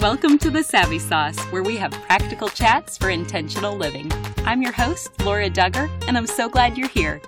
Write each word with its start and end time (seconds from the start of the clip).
Welcome 0.00 0.38
to 0.38 0.50
the 0.50 0.62
Savvy 0.62 0.98
Sauce, 0.98 1.38
where 1.52 1.62
we 1.62 1.76
have 1.76 1.92
practical 1.92 2.48
chats 2.48 2.96
for 2.96 3.10
intentional 3.10 3.76
living. 3.76 4.10
I'm 4.46 4.62
your 4.62 4.72
host, 4.72 5.10
Laura 5.26 5.50
Dugger, 5.50 5.90
and 6.08 6.16
I'm 6.16 6.26
so 6.26 6.48
glad 6.48 6.78
you're 6.78 6.88
here. 6.88 7.20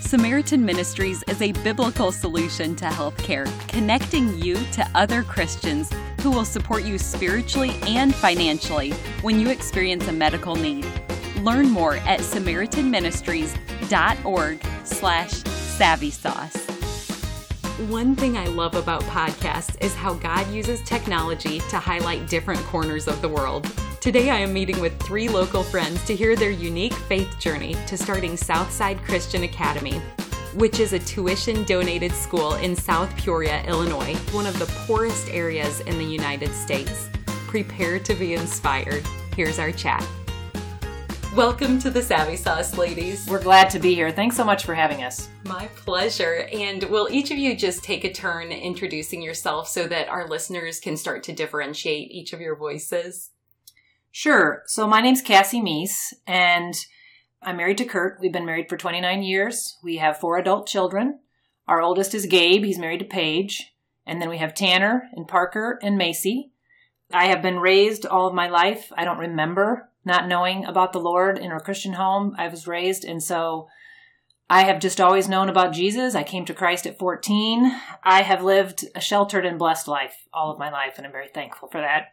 Samaritan 0.00 0.64
Ministries 0.64 1.24
is 1.24 1.42
a 1.42 1.50
biblical 1.64 2.12
solution 2.12 2.76
to 2.76 2.84
healthcare, 2.84 3.48
connecting 3.66 4.40
you 4.40 4.54
to 4.74 4.88
other 4.94 5.24
Christians 5.24 5.90
who 6.20 6.30
will 6.30 6.44
support 6.44 6.84
you 6.84 6.98
spiritually 6.98 7.74
and 7.88 8.14
financially 8.14 8.92
when 9.22 9.40
you 9.40 9.48
experience 9.50 10.06
a 10.06 10.12
medical 10.12 10.54
need. 10.54 10.86
Learn 11.42 11.70
more 11.70 11.96
at 11.96 12.20
samaritanministries.org 12.20 14.66
slash 14.84 15.32
savvy 15.32 16.10
sauce. 16.10 16.66
One 17.88 18.14
thing 18.14 18.36
I 18.36 18.44
love 18.44 18.74
about 18.74 19.00
podcasts 19.04 19.82
is 19.82 19.94
how 19.94 20.12
God 20.14 20.52
uses 20.52 20.82
technology 20.82 21.60
to 21.70 21.78
highlight 21.78 22.28
different 22.28 22.60
corners 22.64 23.08
of 23.08 23.22
the 23.22 23.28
world. 23.28 23.72
Today 24.02 24.28
I 24.28 24.36
am 24.36 24.52
meeting 24.52 24.80
with 24.80 25.00
three 25.00 25.30
local 25.30 25.62
friends 25.62 26.04
to 26.04 26.14
hear 26.14 26.36
their 26.36 26.50
unique 26.50 26.92
faith 26.92 27.38
journey 27.38 27.74
to 27.86 27.96
starting 27.96 28.36
Southside 28.36 29.02
Christian 29.02 29.44
Academy, 29.44 29.98
which 30.54 30.78
is 30.78 30.92
a 30.92 30.98
tuition 30.98 31.64
donated 31.64 32.12
school 32.12 32.56
in 32.56 32.76
South 32.76 33.16
Peoria, 33.16 33.64
Illinois, 33.64 34.14
one 34.32 34.46
of 34.46 34.58
the 34.58 34.66
poorest 34.86 35.30
areas 35.30 35.80
in 35.80 35.96
the 35.96 36.04
United 36.04 36.52
States. 36.52 37.08
Prepare 37.46 37.98
to 38.00 38.14
be 38.14 38.34
inspired. 38.34 39.02
Here's 39.34 39.58
our 39.58 39.72
chat. 39.72 40.06
Welcome 41.40 41.78
to 41.78 41.90
the 41.90 42.02
Savvy 42.02 42.36
Sauce, 42.36 42.76
ladies. 42.76 43.26
We're 43.26 43.42
glad 43.42 43.70
to 43.70 43.78
be 43.78 43.94
here. 43.94 44.10
Thanks 44.10 44.36
so 44.36 44.44
much 44.44 44.66
for 44.66 44.74
having 44.74 45.02
us. 45.02 45.30
My 45.46 45.68
pleasure. 45.68 46.46
And 46.52 46.82
will 46.84 47.08
each 47.10 47.30
of 47.30 47.38
you 47.38 47.56
just 47.56 47.82
take 47.82 48.04
a 48.04 48.12
turn 48.12 48.52
introducing 48.52 49.22
yourself 49.22 49.66
so 49.66 49.86
that 49.86 50.10
our 50.10 50.28
listeners 50.28 50.80
can 50.80 50.98
start 50.98 51.22
to 51.22 51.32
differentiate 51.32 52.10
each 52.10 52.34
of 52.34 52.42
your 52.42 52.56
voices? 52.56 53.30
Sure. 54.10 54.64
So 54.66 54.86
my 54.86 55.00
name's 55.00 55.22
Cassie 55.22 55.62
Meiss, 55.62 56.12
and 56.26 56.74
I'm 57.40 57.56
married 57.56 57.78
to 57.78 57.86
Curt. 57.86 58.18
We've 58.20 58.30
been 58.30 58.44
married 58.44 58.68
for 58.68 58.76
29 58.76 59.22
years. 59.22 59.78
We 59.82 59.96
have 59.96 60.20
four 60.20 60.36
adult 60.36 60.66
children. 60.66 61.20
Our 61.66 61.80
oldest 61.80 62.14
is 62.14 62.26
Gabe. 62.26 62.64
He's 62.64 62.78
married 62.78 63.00
to 63.00 63.06
Paige. 63.06 63.72
And 64.06 64.20
then 64.20 64.28
we 64.28 64.36
have 64.36 64.52
Tanner 64.52 65.08
and 65.14 65.26
Parker 65.26 65.78
and 65.82 65.96
Macy. 65.96 66.52
I 67.10 67.28
have 67.28 67.40
been 67.40 67.60
raised 67.60 68.04
all 68.04 68.28
of 68.28 68.34
my 68.34 68.50
life. 68.50 68.92
I 68.94 69.06
don't 69.06 69.16
remember 69.16 69.89
not 70.04 70.28
knowing 70.28 70.64
about 70.64 70.92
the 70.92 71.00
Lord 71.00 71.38
in 71.38 71.52
a 71.52 71.60
Christian 71.60 71.94
home. 71.94 72.34
I 72.38 72.48
was 72.48 72.66
raised, 72.66 73.04
and 73.04 73.22
so 73.22 73.68
I 74.48 74.64
have 74.64 74.80
just 74.80 75.00
always 75.00 75.28
known 75.28 75.48
about 75.48 75.72
Jesus. 75.72 76.14
I 76.14 76.22
came 76.22 76.44
to 76.46 76.54
Christ 76.54 76.86
at 76.86 76.98
14. 76.98 77.72
I 78.02 78.22
have 78.22 78.42
lived 78.42 78.84
a 78.94 79.00
sheltered 79.00 79.46
and 79.46 79.58
blessed 79.58 79.86
life 79.86 80.26
all 80.32 80.50
of 80.50 80.58
my 80.58 80.70
life, 80.70 80.94
and 80.96 81.06
I'm 81.06 81.12
very 81.12 81.28
thankful 81.28 81.68
for 81.68 81.80
that. 81.80 82.12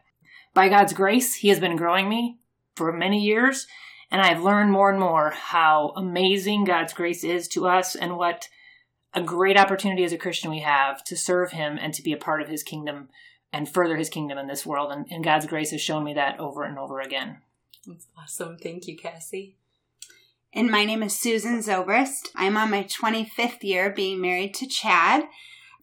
By 0.54 0.68
God's 0.68 0.92
grace, 0.92 1.36
He 1.36 1.48
has 1.48 1.58
been 1.58 1.76
growing 1.76 2.08
me 2.08 2.38
for 2.76 2.92
many 2.92 3.20
years, 3.20 3.66
and 4.10 4.20
I 4.20 4.28
have 4.28 4.42
learned 4.42 4.70
more 4.70 4.90
and 4.90 5.00
more 5.00 5.30
how 5.30 5.92
amazing 5.96 6.64
God's 6.64 6.92
grace 6.92 7.24
is 7.24 7.48
to 7.48 7.66
us 7.66 7.96
and 7.96 8.16
what 8.16 8.48
a 9.14 9.22
great 9.22 9.58
opportunity 9.58 10.04
as 10.04 10.12
a 10.12 10.18
Christian 10.18 10.50
we 10.50 10.60
have 10.60 11.02
to 11.04 11.16
serve 11.16 11.52
Him 11.52 11.78
and 11.80 11.92
to 11.94 12.02
be 12.02 12.12
a 12.12 12.18
part 12.18 12.40
of 12.40 12.48
His 12.48 12.62
kingdom 12.62 13.08
and 13.52 13.68
further 13.68 13.96
His 13.96 14.08
kingdom 14.08 14.38
in 14.38 14.46
this 14.46 14.64
world. 14.64 14.92
And, 14.92 15.06
and 15.10 15.24
God's 15.24 15.46
grace 15.46 15.72
has 15.72 15.80
shown 15.80 16.04
me 16.04 16.14
that 16.14 16.38
over 16.38 16.62
and 16.62 16.78
over 16.78 17.00
again. 17.00 17.38
Awesome. 18.16 18.58
Thank 18.58 18.86
you, 18.86 18.96
Cassie. 18.96 19.56
And 20.52 20.70
my 20.70 20.84
name 20.84 21.02
is 21.02 21.18
Susan 21.18 21.60
Zobrist. 21.60 22.28
I'm 22.34 22.56
on 22.56 22.70
my 22.70 22.84
25th 22.84 23.62
year 23.62 23.90
being 23.90 24.20
married 24.20 24.54
to 24.54 24.66
Chad. 24.66 25.24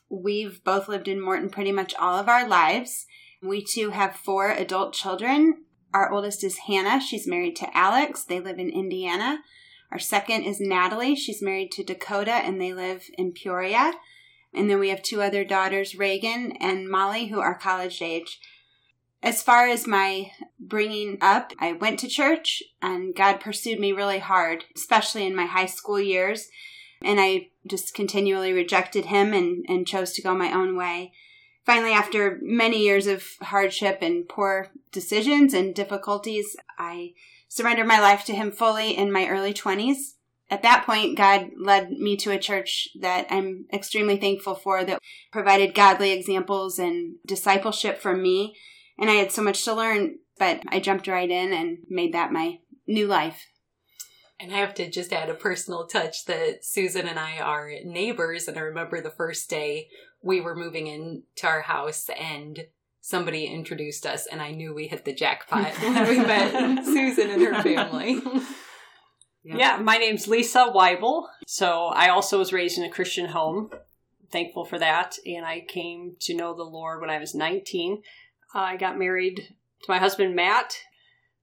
We've 0.09 0.63
both 0.63 0.87
lived 0.87 1.07
in 1.07 1.21
Morton 1.21 1.49
pretty 1.49 1.71
much 1.71 1.93
all 1.95 2.19
of 2.19 2.29
our 2.29 2.47
lives. 2.47 3.05
We 3.41 3.63
too 3.63 3.91
have 3.91 4.15
four 4.15 4.51
adult 4.51 4.93
children. 4.93 5.65
Our 5.93 6.11
oldest 6.11 6.43
is 6.43 6.59
Hannah. 6.67 6.99
She's 7.01 7.27
married 7.27 7.55
to 7.57 7.77
Alex. 7.77 8.23
They 8.23 8.39
live 8.39 8.59
in 8.59 8.69
Indiana. 8.69 9.39
Our 9.91 9.99
second 9.99 10.43
is 10.43 10.59
Natalie. 10.59 11.15
She's 11.15 11.41
married 11.41 11.71
to 11.73 11.83
Dakota 11.83 12.33
and 12.33 12.59
they 12.59 12.73
live 12.73 13.03
in 13.17 13.31
Peoria. 13.31 13.93
And 14.53 14.69
then 14.69 14.79
we 14.79 14.89
have 14.89 15.03
two 15.03 15.21
other 15.21 15.43
daughters, 15.43 15.95
Reagan 15.95 16.53
and 16.59 16.89
Molly, 16.89 17.27
who 17.27 17.39
are 17.39 17.57
college 17.57 18.01
age. 18.01 18.39
As 19.25 19.41
far 19.41 19.67
as 19.67 19.87
my 19.87 20.31
bringing 20.59 21.17
up, 21.19 21.51
I 21.59 21.73
went 21.73 21.97
to 21.99 22.07
church 22.07 22.61
and 22.79 23.15
God 23.15 23.39
pursued 23.39 23.79
me 23.79 23.91
really 23.91 24.19
hard, 24.19 24.65
especially 24.75 25.25
in 25.25 25.35
my 25.35 25.47
high 25.47 25.65
school 25.65 25.99
years. 25.99 26.47
And 27.01 27.19
I 27.19 27.49
just 27.65 27.95
continually 27.95 28.53
rejected 28.53 29.05
him 29.05 29.33
and, 29.33 29.65
and 29.67 29.87
chose 29.87 30.13
to 30.13 30.21
go 30.21 30.35
my 30.35 30.51
own 30.53 30.77
way. 30.77 31.11
Finally, 31.65 31.93
after 31.93 32.37
many 32.43 32.83
years 32.83 33.07
of 33.07 33.23
hardship 33.41 33.97
and 34.03 34.29
poor 34.29 34.69
decisions 34.91 35.55
and 35.55 35.73
difficulties, 35.73 36.55
I 36.77 37.13
surrendered 37.47 37.87
my 37.87 37.99
life 37.99 38.25
to 38.25 38.35
him 38.35 38.51
fully 38.51 38.95
in 38.95 39.11
my 39.11 39.27
early 39.27 39.55
20s. 39.55 40.13
At 40.51 40.61
that 40.61 40.85
point, 40.85 41.17
God 41.17 41.49
led 41.59 41.89
me 41.89 42.15
to 42.17 42.29
a 42.29 42.37
church 42.37 42.89
that 43.01 43.25
I'm 43.31 43.65
extremely 43.73 44.17
thankful 44.17 44.53
for 44.53 44.83
that 44.83 45.01
provided 45.31 45.73
godly 45.73 46.11
examples 46.11 46.77
and 46.77 47.15
discipleship 47.25 47.99
for 47.99 48.15
me 48.15 48.55
and 48.97 49.09
I 49.09 49.13
had 49.13 49.31
so 49.31 49.41
much 49.41 49.63
to 49.65 49.73
learn, 49.73 50.19
but 50.37 50.61
I 50.67 50.79
jumped 50.79 51.07
right 51.07 51.29
in 51.29 51.53
and 51.53 51.79
made 51.89 52.13
that 52.13 52.31
my 52.31 52.59
new 52.87 53.07
life. 53.07 53.45
And 54.39 54.53
I 54.53 54.57
have 54.57 54.73
to 54.75 54.89
just 54.89 55.13
add 55.13 55.29
a 55.29 55.33
personal 55.33 55.87
touch 55.87 56.25
that 56.25 56.65
Susan 56.65 57.07
and 57.07 57.17
I 57.17 57.39
are 57.39 57.71
neighbors. 57.85 58.47
And 58.47 58.57
I 58.57 58.61
remember 58.61 59.01
the 59.01 59.09
first 59.09 59.49
day 59.49 59.87
we 60.21 60.41
were 60.41 60.55
moving 60.55 60.87
into 60.87 61.47
our 61.47 61.61
house 61.61 62.09
and 62.19 62.65
somebody 63.05 63.45
introduced 63.45 64.03
us, 64.07 64.25
and 64.25 64.41
I 64.41 64.49
knew 64.49 64.73
we 64.73 64.87
hit 64.87 65.05
the 65.05 65.13
jackpot 65.13 65.73
when 65.79 66.09
we 66.09 66.17
met 66.17 66.83
Susan 66.83 67.29
and 67.29 67.41
her 67.41 67.61
family. 67.61 68.19
Yeah. 69.43 69.57
yeah, 69.57 69.77
my 69.77 69.97
name's 69.97 70.27
Lisa 70.27 70.71
Waibel. 70.73 71.27
So 71.45 71.85
I 71.85 72.09
also 72.09 72.39
was 72.39 72.51
raised 72.51 72.79
in 72.79 72.83
a 72.83 72.89
Christian 72.89 73.27
home. 73.27 73.69
Thankful 74.31 74.65
for 74.65 74.79
that. 74.79 75.19
And 75.23 75.45
I 75.45 75.59
came 75.59 76.15
to 76.21 76.35
know 76.35 76.55
the 76.55 76.63
Lord 76.63 76.99
when 76.99 77.11
I 77.11 77.19
was 77.19 77.35
19. 77.35 78.01
I 78.55 78.77
got 78.77 78.97
married 78.97 79.53
to 79.83 79.91
my 79.91 79.99
husband, 79.99 80.33
Matt. 80.33 80.77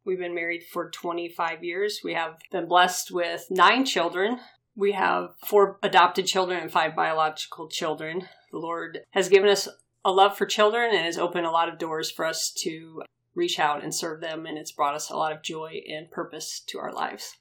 We've 0.02 0.18
been 0.18 0.34
married 0.34 0.64
for 0.64 0.90
25 0.90 1.62
years. 1.62 2.00
We 2.02 2.14
have 2.14 2.38
been 2.50 2.66
blessed 2.66 3.10
with 3.12 3.46
nine 3.50 3.84
children. 3.84 4.40
We 4.74 4.92
have 4.92 5.34
four 5.46 5.78
adopted 5.82 6.26
children 6.26 6.58
and 6.58 6.72
five 6.72 6.96
biological 6.96 7.68
children. 7.68 8.28
The 8.50 8.58
Lord 8.58 9.00
has 9.10 9.28
given 9.28 9.50
us 9.50 9.68
a 10.04 10.10
love 10.10 10.38
for 10.38 10.46
children 10.46 10.88
and 10.94 11.04
has 11.04 11.18
opened 11.18 11.44
a 11.44 11.50
lot 11.50 11.68
of 11.68 11.78
doors 11.78 12.10
for 12.10 12.24
us 12.24 12.50
to 12.62 13.02
reach 13.34 13.58
out 13.58 13.84
and 13.84 13.94
serve 13.94 14.22
them, 14.22 14.46
and 14.46 14.56
it's 14.56 14.72
brought 14.72 14.94
us 14.94 15.10
a 15.10 15.16
lot 15.16 15.32
of 15.32 15.42
joy 15.42 15.82
and 15.86 16.10
purpose 16.10 16.62
to 16.68 16.78
our 16.78 16.92
lives. 16.92 17.36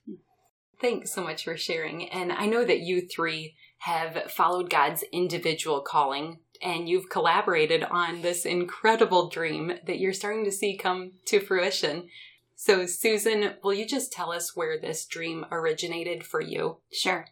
Thanks 0.82 1.14
so 1.14 1.24
much 1.24 1.46
for 1.46 1.56
sharing. 1.56 2.10
And 2.10 2.34
I 2.34 2.46
know 2.46 2.66
that 2.66 2.82
you 2.82 3.08
three 3.08 3.56
have 3.80 4.32
followed 4.32 4.70
God's 4.70 5.04
individual 5.14 5.82
calling 5.82 6.40
and 6.62 6.88
you've 6.88 7.10
collaborated 7.10 7.84
on 7.84 8.22
this 8.22 8.46
incredible 8.46 9.30
dream 9.30 9.74
that 9.86 10.00
you're 10.00 10.14
starting 10.14 10.46
to 10.46 10.52
see 10.52 10.78
come 10.78 11.14
to 11.26 11.40
fruition. 11.40 12.08
So, 12.56 12.86
Susan, 12.86 13.56
will 13.64 13.74
you 13.74 13.88
just 13.88 14.12
tell 14.12 14.32
us 14.32 14.56
where 14.56 14.80
this 14.80 15.06
dream 15.06 15.46
originated 15.52 16.24
for 16.24 16.42
you? 16.42 16.78
Sure. 16.92 17.26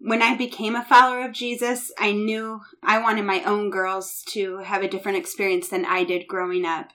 When 0.00 0.22
I 0.22 0.36
became 0.36 0.74
a 0.74 0.84
follower 0.84 1.24
of 1.24 1.32
Jesus, 1.32 1.92
I 1.98 2.12
knew 2.12 2.60
I 2.82 2.98
wanted 2.98 3.24
my 3.24 3.42
own 3.44 3.70
girls 3.70 4.22
to 4.28 4.58
have 4.58 4.82
a 4.82 4.88
different 4.88 5.18
experience 5.18 5.68
than 5.68 5.84
I 5.84 6.04
did 6.04 6.26
growing 6.26 6.64
up. 6.64 6.88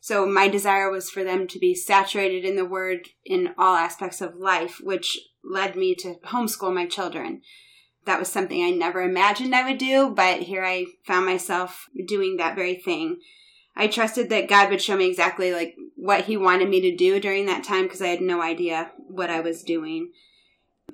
So, 0.00 0.24
my 0.24 0.48
desire 0.48 0.90
was 0.90 1.10
for 1.10 1.24
them 1.24 1.46
to 1.48 1.58
be 1.58 1.74
saturated 1.74 2.44
in 2.44 2.56
the 2.56 2.64
Word 2.64 3.08
in 3.24 3.54
all 3.58 3.74
aspects 3.74 4.20
of 4.20 4.36
life, 4.36 4.80
which 4.80 5.18
led 5.42 5.76
me 5.76 5.94
to 5.96 6.14
homeschool 6.26 6.72
my 6.72 6.86
children 6.86 7.42
that 8.06 8.18
was 8.18 8.28
something 8.28 8.62
I 8.62 8.70
never 8.70 9.02
imagined 9.02 9.54
I 9.54 9.68
would 9.68 9.78
do, 9.78 10.10
but 10.10 10.42
here 10.42 10.64
I 10.64 10.86
found 11.06 11.26
myself 11.26 11.88
doing 12.06 12.36
that 12.36 12.54
very 12.54 12.74
thing. 12.74 13.20
I 13.76 13.86
trusted 13.86 14.30
that 14.30 14.48
God 14.48 14.70
would 14.70 14.82
show 14.82 14.96
me 14.96 15.08
exactly 15.08 15.52
like 15.52 15.76
what 15.96 16.24
he 16.24 16.36
wanted 16.36 16.68
me 16.68 16.80
to 16.82 16.96
do 16.96 17.20
during 17.20 17.46
that 17.46 17.64
time 17.64 17.84
because 17.84 18.02
I 18.02 18.08
had 18.08 18.20
no 18.20 18.42
idea 18.42 18.90
what 19.08 19.30
I 19.30 19.40
was 19.40 19.62
doing. 19.62 20.12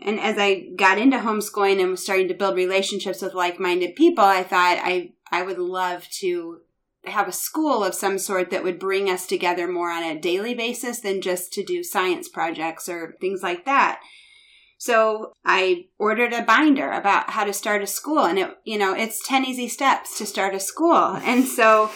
And 0.02 0.20
as 0.20 0.36
I 0.38 0.68
got 0.76 0.98
into 0.98 1.18
homeschooling 1.18 1.80
and 1.80 1.92
was 1.92 2.02
starting 2.02 2.28
to 2.28 2.34
build 2.34 2.56
relationships 2.56 3.22
with 3.22 3.34
like-minded 3.34 3.96
people, 3.96 4.24
I 4.24 4.42
thought 4.42 4.78
I 4.82 5.12
I 5.32 5.42
would 5.42 5.58
love 5.58 6.06
to 6.20 6.60
have 7.04 7.28
a 7.28 7.32
school 7.32 7.82
of 7.82 7.94
some 7.94 8.18
sort 8.18 8.50
that 8.50 8.64
would 8.64 8.78
bring 8.78 9.08
us 9.08 9.26
together 9.26 9.66
more 9.68 9.90
on 9.90 10.02
a 10.02 10.20
daily 10.20 10.54
basis 10.54 11.00
than 11.00 11.20
just 11.20 11.52
to 11.52 11.64
do 11.64 11.82
science 11.82 12.28
projects 12.28 12.88
or 12.88 13.16
things 13.20 13.42
like 13.42 13.64
that. 13.64 14.00
So 14.78 15.32
I 15.44 15.86
ordered 15.98 16.32
a 16.32 16.42
binder 16.42 16.90
about 16.90 17.30
how 17.30 17.44
to 17.44 17.52
start 17.52 17.82
a 17.82 17.86
school 17.86 18.20
and 18.20 18.38
it, 18.38 18.50
you 18.64 18.78
know, 18.78 18.94
it's 18.94 19.26
10 19.26 19.44
easy 19.44 19.68
steps 19.68 20.18
to 20.18 20.26
start 20.26 20.54
a 20.54 20.60
school. 20.60 20.94
And 20.94 21.44
so 21.44 21.90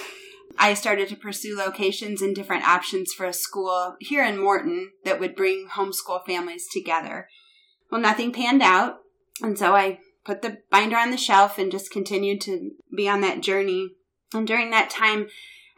I 0.58 0.74
started 0.74 1.08
to 1.08 1.16
pursue 1.16 1.56
locations 1.56 2.22
and 2.22 2.34
different 2.34 2.66
options 2.66 3.12
for 3.12 3.26
a 3.26 3.32
school 3.32 3.96
here 4.00 4.24
in 4.24 4.42
Morton 4.42 4.90
that 5.04 5.20
would 5.20 5.36
bring 5.36 5.68
homeschool 5.72 6.24
families 6.26 6.66
together. 6.72 7.28
Well, 7.90 8.00
nothing 8.00 8.32
panned 8.32 8.62
out. 8.62 8.98
And 9.42 9.58
so 9.58 9.74
I 9.74 9.98
put 10.24 10.42
the 10.42 10.58
binder 10.70 10.96
on 10.96 11.10
the 11.10 11.16
shelf 11.16 11.58
and 11.58 11.72
just 11.72 11.90
continued 11.90 12.40
to 12.42 12.72
be 12.94 13.08
on 13.08 13.20
that 13.22 13.42
journey. 13.42 13.90
And 14.34 14.46
during 14.46 14.70
that 14.70 14.90
time, 14.90 15.28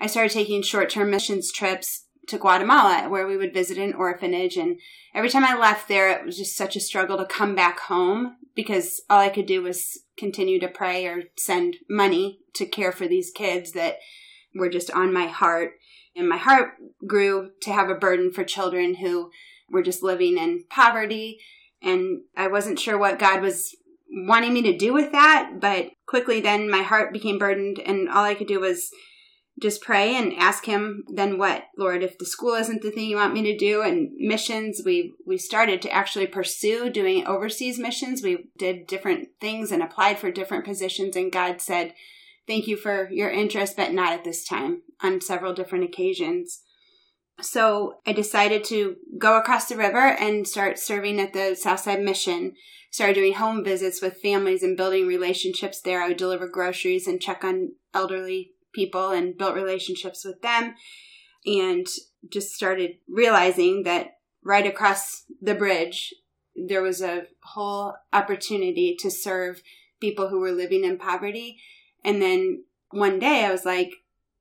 I 0.01 0.07
started 0.07 0.33
taking 0.33 0.63
short 0.63 0.91
term 0.91 1.11
missions 1.11 1.53
trips 1.53 2.07
to 2.29 2.39
Guatemala 2.39 3.09
where 3.09 3.27
we 3.27 3.37
would 3.37 3.53
visit 3.53 3.79
an 3.79 3.95
orphanage. 3.95 4.57
And 4.57 4.79
every 5.15 5.29
time 5.29 5.45
I 5.45 5.57
left 5.57 5.89
there, 5.89 6.11
it 6.11 6.25
was 6.25 6.37
just 6.37 6.57
such 6.57 6.77
a 6.77 6.81
struggle 6.81 7.19
to 7.19 7.25
come 7.25 7.55
back 7.55 7.81
home 7.81 8.37
because 8.55 9.01
all 9.11 9.19
I 9.19 9.29
could 9.29 9.47
do 9.47 9.63
was 9.63 10.05
continue 10.17 10.61
to 10.61 10.69
pray 10.69 11.07
or 11.07 11.25
send 11.37 11.77
money 11.89 12.41
to 12.55 12.67
care 12.67 12.93
for 12.93 13.09
these 13.09 13.31
kids 13.31 13.73
that 13.73 13.99
were 14.55 14.69
just 14.69 14.91
on 14.91 15.13
my 15.13 15.27
heart. 15.27 15.73
And 16.15 16.29
my 16.29 16.37
heart 16.37 16.75
grew 17.07 17.51
to 17.63 17.73
have 17.73 17.89
a 17.89 17.95
burden 17.95 18.31
for 18.31 18.45
children 18.45 18.97
who 18.97 19.31
were 19.71 19.83
just 19.83 20.03
living 20.03 20.37
in 20.37 20.65
poverty. 20.69 21.41
And 21.83 22.23
I 22.37 22.49
wasn't 22.49 22.79
sure 22.79 22.99
what 22.99 23.19
God 23.19 23.41
was 23.41 23.75
wanting 24.13 24.53
me 24.53 24.63
to 24.63 24.77
do 24.77 24.93
with 24.93 25.13
that, 25.13 25.55
but 25.59 25.91
quickly 26.07 26.41
then 26.41 26.71
my 26.71 26.83
heart 26.83 27.13
became 27.13 27.39
burdened, 27.39 27.79
and 27.79 28.09
all 28.09 28.25
I 28.25 28.35
could 28.35 28.47
do 28.47 28.61
was 28.61 28.91
just 29.61 29.83
pray 29.83 30.17
and 30.17 30.33
ask 30.35 30.65
him 30.65 31.05
then 31.13 31.39
what 31.39 31.65
lord 31.77 32.03
if 32.03 32.19
the 32.19 32.25
school 32.25 32.55
isn't 32.55 32.83
the 32.83 32.91
thing 32.91 33.09
you 33.09 33.17
want 33.17 33.35
me 33.35 33.43
to 33.43 33.57
do? 33.57 33.83
And 33.83 34.11
missions 34.17 34.83
we 34.85 35.15
we 35.27 35.39
started 35.39 35.83
to 35.83 35.93
actually 35.93 36.27
pursue 36.27 36.91
doing 36.91 37.27
overseas 37.27 37.79
missions. 37.79 38.23
We 38.23 38.51
did 38.59 38.87
different 38.87 39.29
things 39.41 39.71
and 39.71 39.83
applied 39.83 40.19
for 40.19 40.31
different 40.31 40.65
positions 40.65 41.17
and 41.17 41.33
god 41.33 41.61
said 41.61 41.95
thank 42.47 42.67
you 42.67 42.77
for 42.77 43.09
your 43.11 43.31
interest 43.31 43.77
but 43.77 43.93
not 43.93 44.13
at 44.13 44.25
this 44.25 44.45
time 44.45 44.83
on 45.03 45.21
several 45.21 45.53
different 45.53 45.85
occasions. 45.85 46.63
So 47.41 47.97
i 48.07 48.13
decided 48.13 48.65
to 48.65 48.97
go 49.19 49.37
across 49.37 49.67
the 49.67 49.77
river 49.77 50.17
and 50.19 50.47
start 50.47 50.79
serving 50.79 51.21
at 51.21 51.33
the 51.33 51.55
southside 51.55 52.03
mission. 52.03 52.55
Started 52.91 53.15
doing 53.15 53.35
home 53.35 53.65
visits 53.65 54.03
with 54.03 54.21
families 54.21 54.63
and 54.63 54.77
building 54.77 55.07
relationships 55.07 55.81
there. 55.81 56.03
I 56.03 56.09
would 56.09 56.19
deliver 56.19 56.47
groceries 56.47 57.07
and 57.07 57.23
check 57.23 57.43
on 57.43 57.73
elderly 57.95 58.53
people 58.73 59.11
and 59.11 59.37
built 59.37 59.55
relationships 59.55 60.25
with 60.25 60.41
them 60.43 60.75
and 61.45 61.87
just 62.31 62.55
started 62.55 62.93
realizing 63.09 63.83
that 63.83 64.19
right 64.45 64.67
across 64.67 65.25
the 65.41 65.55
bridge 65.55 66.15
there 66.55 66.83
was 66.83 67.01
a 67.01 67.25
whole 67.43 67.95
opportunity 68.13 68.97
to 68.99 69.11
serve 69.11 69.63
people 70.01 70.29
who 70.29 70.39
were 70.39 70.53
living 70.53 70.85
in 70.85 70.99
poverty 70.99 71.59
and 72.05 72.21
then 72.21 72.65
one 72.91 73.19
day 73.19 73.45
i 73.45 73.51
was 73.51 73.65
like 73.65 73.93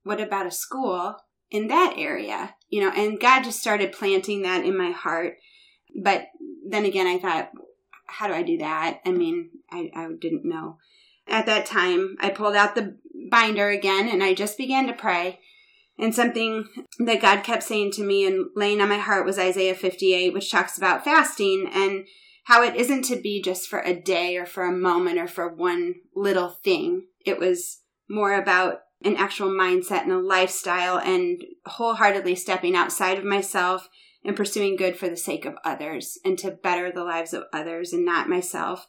what 0.04 0.20
about 0.20 0.48
a 0.48 0.52
school 0.52 1.16
in 1.50 1.68
that 1.68 1.94
area 1.98 2.56
you 2.70 2.82
know 2.82 2.92
and 2.92 3.20
god 3.20 3.44
just 3.44 3.60
started 3.60 3.92
planting 3.92 4.42
that 4.42 4.66
in 4.66 4.78
my 4.78 4.92
heart 4.92 5.38
but 6.04 6.28
then 6.68 6.86
again 6.86 7.08
i 7.08 7.18
thought 7.18 7.52
how 8.12 8.28
do 8.28 8.34
I 8.34 8.44
do 8.44 8.58
that? 8.58 9.00
I 9.06 9.12
mean, 9.12 9.50
I, 9.72 9.90
I 9.96 10.08
didn't 10.20 10.46
know. 10.46 10.78
At 11.28 11.46
that 11.46 11.66
time, 11.66 12.18
I 12.20 12.30
pulled 12.30 12.56
out 12.56 12.76
the 12.76 12.98
binder 13.30 13.70
again 13.70 14.08
and 14.10 14.24
I 14.24 14.34
just 14.34 14.58
began 14.58 14.88
to 14.88 14.94
pray. 14.94 15.40
And 15.98 16.16
something 16.16 16.66
that 17.00 17.22
God 17.22 17.44
kept 17.44 17.64
saying 17.64 17.92
to 17.94 18.04
me 18.04 18.26
and 18.26 18.48
laying 18.56 18.82
on 18.82 18.90
my 18.90 18.98
heart 18.98 19.26
was 19.26 19.38
Isaiah 19.38 19.76
58, 19.76 20.34
which 20.34 20.50
talks 20.50 20.78
about 20.78 21.04
fasting 21.04 21.70
and 21.72 22.06
how 22.46 22.64
it 22.64 22.76
isn't 22.76 23.04
to 23.04 23.18
be 23.18 23.42
just 23.42 23.68
for 23.68 23.80
a 23.80 23.94
day 23.94 24.38
or 24.38 24.46
for 24.46 24.64
a 24.64 24.72
moment 24.72 25.20
or 25.20 25.28
for 25.28 25.48
one 25.48 25.96
little 26.16 26.50
thing. 26.50 27.06
It 27.26 27.38
was 27.38 27.82
more 28.10 28.34
about 28.34 28.80
an 29.04 29.16
actual 29.16 29.50
mindset 29.50 30.04
and 30.04 30.12
a 30.12 30.20
lifestyle 30.20 30.98
and 30.98 31.44
wholeheartedly 31.66 32.36
stepping 32.36 32.76
outside 32.76 33.18
of 33.18 33.24
myself 33.24 33.88
and 34.24 34.36
pursuing 34.36 34.76
good 34.76 34.96
for 34.96 35.10
the 35.10 35.18
sake 35.18 35.46
of 35.46 35.56
others 35.66 36.20
and 36.24 36.38
to 36.40 36.52
better 36.52 36.92
the 36.92 37.04
lives 37.04 37.34
of 37.34 37.44
others 37.52 37.94
and 37.94 38.06
not 38.06 38.30
myself. 38.30 38.88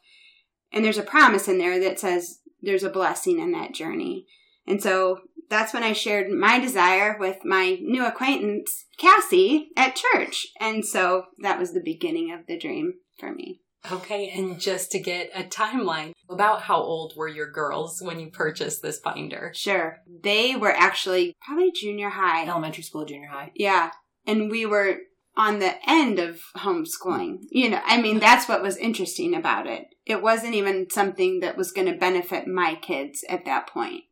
And 0.73 0.85
there's 0.85 0.99
a 0.99 1.03
promise 1.03 1.49
in 1.49 1.59
there 1.59 1.79
that 1.81 1.99
says 1.99 2.39
there's 2.63 2.85
a 2.85 2.91
blessing 2.91 3.39
in 3.39 3.53
that 3.53 3.75
journey. 3.75 4.27
And 4.67 4.83
so 4.83 5.21
that's 5.51 5.75
when 5.75 5.83
I 5.83 5.93
shared 5.93 6.31
my 6.31 6.59
desire 6.59 7.17
with 7.19 7.45
my 7.45 7.79
new 7.83 8.07
acquaintance, 8.07 8.87
Cassie, 8.97 9.71
at 9.77 9.97
church. 9.97 10.47
And 10.61 10.85
so 10.85 11.25
that 11.43 11.59
was 11.59 11.73
the 11.73 11.83
beginning 11.83 12.33
of 12.33 12.47
the 12.47 12.59
dream 12.59 12.95
for 13.19 13.35
me. 13.35 13.61
Okay, 13.91 14.31
and 14.31 14.61
just 14.61 14.93
to 14.93 15.01
get 15.01 15.31
a 15.35 15.43
timeline, 15.43 16.13
about 16.31 16.63
how 16.63 16.77
old 16.81 17.15
were 17.17 17.29
your 17.29 17.51
girls 17.51 18.01
when 18.01 18.19
you 18.19 18.31
purchased 18.31 18.81
this 18.81 18.99
binder? 18.99 19.53
Sure. 19.55 19.99
They 20.23 20.57
were 20.57 20.73
actually 20.73 21.35
probably 21.45 21.73
junior 21.73 22.09
high. 22.09 22.47
Elementary 22.47 22.85
school, 22.85 23.05
junior 23.05 23.29
high. 23.29 23.53
Yeah. 23.55 23.91
And 24.27 24.51
we 24.51 24.67
were 24.67 24.99
on 25.37 25.59
the 25.59 25.75
end 25.89 26.19
of 26.19 26.41
homeschooling. 26.57 27.39
You 27.51 27.71
know, 27.71 27.81
I 27.85 28.01
mean, 28.01 28.19
that's 28.19 28.49
what 28.49 28.63
was 28.63 28.77
interesting 28.77 29.35
about 29.35 29.67
it. 29.67 29.87
It 30.05 30.23
wasn't 30.23 30.55
even 30.55 30.91
something 30.91 31.41
that 31.41 31.57
was 31.57 31.73
going 31.73 31.87
to 31.91 31.99
benefit 31.99 32.47
my 32.47 32.75
kids 32.75 33.25
at 33.29 33.45
that 33.47 33.69
point. 33.69 34.05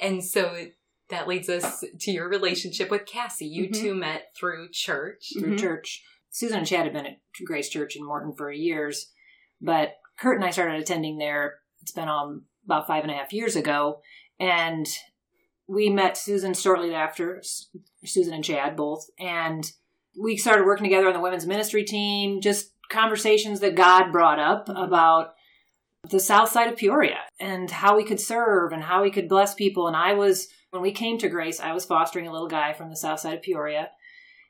And 0.00 0.22
so 0.22 0.66
that 1.10 1.26
leads 1.26 1.48
us 1.48 1.84
to 2.00 2.10
your 2.10 2.28
relationship 2.28 2.90
with 2.90 3.06
Cassie. 3.06 3.46
You 3.46 3.64
mm-hmm. 3.64 3.82
two 3.82 3.94
met 3.94 4.26
through 4.38 4.68
church. 4.72 5.30
Through 5.38 5.56
mm-hmm. 5.56 5.56
church. 5.56 6.02
Susan 6.30 6.58
and 6.58 6.66
Chad 6.66 6.84
had 6.84 6.92
been 6.92 7.06
at 7.06 7.16
Grace 7.44 7.68
Church 7.68 7.96
in 7.96 8.04
Morton 8.04 8.34
for 8.36 8.52
years, 8.52 9.10
but 9.60 9.94
Curt 10.18 10.36
and 10.36 10.44
I 10.44 10.50
started 10.50 10.80
attending 10.80 11.16
there. 11.16 11.56
It's 11.80 11.92
been 11.92 12.08
um, 12.08 12.44
about 12.64 12.86
five 12.86 13.02
and 13.02 13.10
a 13.10 13.14
half 13.14 13.32
years 13.32 13.56
ago. 13.56 14.00
And 14.38 14.86
we 15.66 15.88
met 15.88 16.16
Susan 16.16 16.54
shortly 16.54 16.94
after, 16.94 17.42
Susan 18.04 18.34
and 18.34 18.44
Chad 18.44 18.76
both. 18.76 19.06
And 19.18 19.70
we 20.18 20.36
started 20.36 20.66
working 20.66 20.84
together 20.84 21.06
on 21.06 21.14
the 21.14 21.20
women's 21.20 21.46
ministry 21.46 21.84
team, 21.84 22.40
just 22.40 22.72
conversations 22.90 23.60
that 23.60 23.74
God 23.74 24.10
brought 24.10 24.38
up 24.38 24.68
about 24.68 25.34
the 26.10 26.20
south 26.20 26.50
side 26.50 26.72
of 26.72 26.78
Peoria 26.78 27.18
and 27.38 27.70
how 27.70 27.96
we 27.96 28.04
could 28.04 28.20
serve 28.20 28.72
and 28.72 28.82
how 28.82 29.02
we 29.02 29.10
could 29.10 29.28
bless 29.28 29.54
people. 29.54 29.86
And 29.86 29.96
I 29.96 30.14
was, 30.14 30.48
when 30.70 30.82
we 30.82 30.92
came 30.92 31.18
to 31.18 31.28
Grace, 31.28 31.60
I 31.60 31.72
was 31.72 31.84
fostering 31.84 32.26
a 32.26 32.32
little 32.32 32.48
guy 32.48 32.72
from 32.72 32.88
the 32.88 32.96
south 32.96 33.20
side 33.20 33.34
of 33.34 33.42
Peoria. 33.42 33.90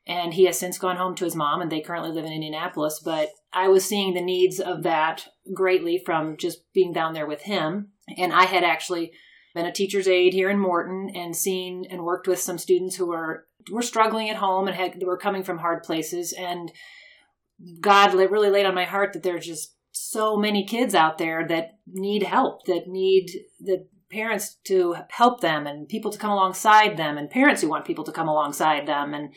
And 0.06 0.32
he 0.32 0.46
has 0.46 0.58
since 0.58 0.78
gone 0.78 0.96
home 0.96 1.14
to 1.16 1.24
his 1.24 1.36
mom, 1.36 1.60
and 1.60 1.70
they 1.70 1.82
currently 1.82 2.10
live 2.10 2.24
in 2.24 2.32
Indianapolis. 2.32 3.02
But 3.04 3.28
I 3.52 3.68
was 3.68 3.84
seeing 3.84 4.14
the 4.14 4.22
needs 4.22 4.58
of 4.58 4.82
that 4.84 5.28
greatly 5.52 5.98
from 5.98 6.38
just 6.38 6.60
being 6.72 6.94
down 6.94 7.12
there 7.12 7.26
with 7.26 7.42
him. 7.42 7.88
And 8.16 8.32
I 8.32 8.44
had 8.44 8.64
actually 8.64 9.12
been 9.54 9.66
a 9.66 9.72
teacher's 9.72 10.08
aide 10.08 10.32
here 10.32 10.48
in 10.48 10.58
Morton 10.58 11.10
and 11.14 11.36
seen 11.36 11.84
and 11.90 12.04
worked 12.04 12.26
with 12.26 12.38
some 12.38 12.56
students 12.56 12.96
who 12.96 13.08
were 13.08 13.48
were 13.70 13.82
struggling 13.82 14.30
at 14.30 14.36
home 14.36 14.66
and 14.68 14.76
had 14.76 15.02
were 15.02 15.18
coming 15.18 15.42
from 15.42 15.58
hard 15.58 15.82
places 15.82 16.32
and 16.32 16.72
God 17.80 18.14
really 18.14 18.50
laid 18.50 18.66
on 18.66 18.74
my 18.74 18.84
heart 18.84 19.12
that 19.12 19.22
there's 19.22 19.46
just 19.46 19.74
so 19.90 20.36
many 20.36 20.64
kids 20.64 20.94
out 20.94 21.18
there 21.18 21.46
that 21.48 21.78
need 21.86 22.22
help, 22.22 22.66
that 22.66 22.86
need 22.86 23.30
the 23.60 23.86
parents 24.10 24.56
to 24.64 24.96
help 25.10 25.40
them 25.40 25.66
and 25.66 25.88
people 25.88 26.10
to 26.10 26.18
come 26.18 26.30
alongside 26.30 26.96
them 26.96 27.18
and 27.18 27.30
parents 27.30 27.60
who 27.60 27.68
want 27.68 27.84
people 27.84 28.04
to 28.04 28.12
come 28.12 28.28
alongside 28.28 28.86
them. 28.86 29.12
And 29.12 29.34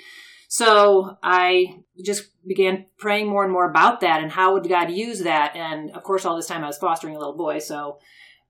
so 0.47 1.17
I 1.23 1.79
just 2.05 2.29
began 2.47 2.85
praying 2.97 3.27
more 3.27 3.43
and 3.43 3.51
more 3.51 3.69
about 3.69 4.01
that 4.01 4.21
and 4.21 4.31
how 4.31 4.53
would 4.53 4.67
God 4.69 4.91
use 4.91 5.21
that. 5.21 5.55
And 5.55 5.91
of 5.91 6.03
course, 6.03 6.25
all 6.25 6.35
this 6.35 6.47
time 6.47 6.63
I 6.63 6.67
was 6.67 6.77
fostering 6.77 7.15
a 7.15 7.19
little 7.19 7.37
boy. 7.37 7.59
So 7.59 7.99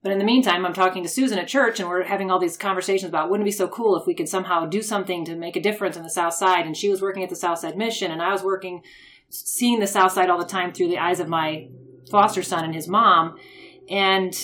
but 0.02 0.10
in 0.10 0.18
the 0.18 0.24
meantime, 0.24 0.66
I'm 0.66 0.74
talking 0.74 1.02
to 1.04 1.08
Susan 1.08 1.38
at 1.38 1.46
church 1.46 1.78
and 1.78 1.88
we're 1.88 2.02
having 2.02 2.30
all 2.30 2.40
these 2.40 2.56
conversations 2.56 3.08
about 3.08 3.30
wouldn't 3.30 3.46
it 3.46 3.52
be 3.52 3.56
so 3.56 3.68
cool 3.68 3.96
if 3.96 4.06
we 4.06 4.14
could 4.14 4.28
somehow 4.28 4.66
do 4.66 4.82
something 4.82 5.24
to 5.26 5.36
make 5.36 5.54
a 5.54 5.60
difference 5.60 5.96
in 5.96 6.02
the 6.02 6.10
South 6.10 6.34
Side. 6.34 6.66
And 6.66 6.76
she 6.76 6.88
was 6.88 7.00
working 7.00 7.22
at 7.22 7.30
the 7.30 7.36
South 7.36 7.60
Side 7.60 7.76
Mission 7.76 8.10
and 8.10 8.20
I 8.20 8.32
was 8.32 8.42
working, 8.42 8.82
seeing 9.28 9.78
the 9.78 9.86
South 9.86 10.12
Side 10.12 10.28
all 10.28 10.38
the 10.38 10.44
time 10.44 10.72
through 10.72 10.88
the 10.88 10.98
eyes 10.98 11.20
of 11.20 11.28
my 11.28 11.68
foster 12.10 12.42
son 12.42 12.64
and 12.64 12.74
his 12.74 12.88
mom. 12.88 13.38
And 13.88 14.34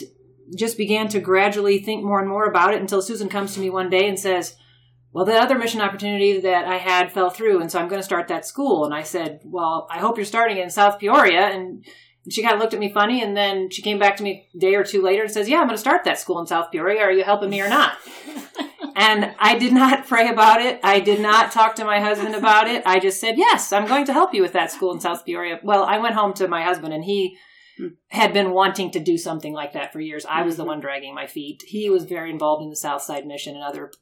just 0.56 0.78
began 0.78 1.08
to 1.08 1.20
gradually 1.20 1.78
think 1.78 2.04
more 2.04 2.20
and 2.20 2.28
more 2.28 2.46
about 2.46 2.72
it 2.72 2.80
until 2.80 3.02
Susan 3.02 3.28
comes 3.28 3.54
to 3.54 3.60
me 3.60 3.68
one 3.68 3.90
day 3.90 4.08
and 4.08 4.18
says, 4.18 4.56
well, 5.12 5.24
the 5.24 5.34
other 5.34 5.58
mission 5.58 5.80
opportunity 5.80 6.40
that 6.40 6.66
I 6.66 6.76
had 6.76 7.12
fell 7.12 7.30
through, 7.30 7.60
and 7.60 7.72
so 7.72 7.78
I'm 7.78 7.88
going 7.88 8.00
to 8.00 8.04
start 8.04 8.28
that 8.28 8.46
school. 8.46 8.84
And 8.84 8.94
I 8.94 9.02
said, 9.02 9.40
well, 9.44 9.88
I 9.90 9.98
hope 9.98 10.16
you're 10.16 10.26
starting 10.26 10.58
in 10.58 10.70
South 10.70 10.98
Peoria. 10.98 11.46
And 11.48 11.84
she 12.30 12.42
kind 12.42 12.54
of 12.54 12.61
looked 12.61 12.75
at 12.75 12.80
me 12.80 12.92
funny, 12.92 13.23
and 13.23 13.37
then 13.37 13.70
she 13.70 13.82
came 13.82 13.99
back 13.99 14.16
to 14.16 14.23
me 14.23 14.49
a 14.54 14.58
day 14.58 14.75
or 14.75 14.85
two 14.85 15.02
later 15.02 15.23
and 15.23 15.30
says, 15.30 15.49
"Yeah, 15.49 15.58
I'm 15.58 15.66
going 15.66 15.75
to 15.75 15.78
start 15.78 16.04
that 16.04 16.18
school 16.18 16.40
in 16.40 16.47
South 16.47 16.70
Peoria. 16.70 17.02
Are 17.02 17.12
you 17.12 17.25
helping 17.25 17.50
me 17.50 17.61
or 17.61 17.68
not?" 17.68 17.99
and 18.97 19.35
I 19.38 19.58
did 19.58 19.73
not 19.73 20.06
pray 20.06 20.28
about 20.28 20.61
it. 20.61 20.80
I 20.82 21.00
did 21.00 21.20
not 21.20 21.52
talk 21.52 21.76
to 21.76 21.85
my 21.85 22.00
husband 22.00 22.35
about 22.35 22.66
it. 22.68 22.82
I 22.85 22.99
just 22.99 23.20
said, 23.20 23.38
"Yes, 23.38 23.73
I'm 23.73 23.87
going 23.87 24.04
to 24.06 24.12
help 24.12 24.35
you 24.35 24.42
with 24.42 24.52
that 24.52 24.73
school 24.73 24.92
in 24.92 25.00
South 25.00 25.25
Peoria." 25.25 25.61
Well, 25.62 25.85
I 25.85 25.99
went 25.99 26.14
home 26.14 26.35
to 26.35 26.49
my 26.49 26.62
husband, 26.62 26.94
and 26.94 27.04
he 27.04 27.37
had 28.08 28.32
been 28.32 28.50
wanting 28.50 28.90
to 28.90 29.00
do 29.00 29.16
something 29.16 29.52
like 29.52 29.73
that 29.73 29.92
for 29.92 30.00
years. 30.00 30.26
I 30.26 30.42
was 30.42 30.56
the 30.56 30.62
mm-hmm. 30.62 30.68
one 30.68 30.80
dragging 30.80 31.14
my 31.14 31.26
feet. 31.26 31.62
He 31.66 31.90
was 31.90 32.04
very 32.04 32.30
involved 32.30 32.62
in 32.62 32.70
the 32.70 32.76
South 32.76 33.02
Side 33.02 33.26
Mission 33.26 33.54
and 33.54 33.64
other 33.64 33.92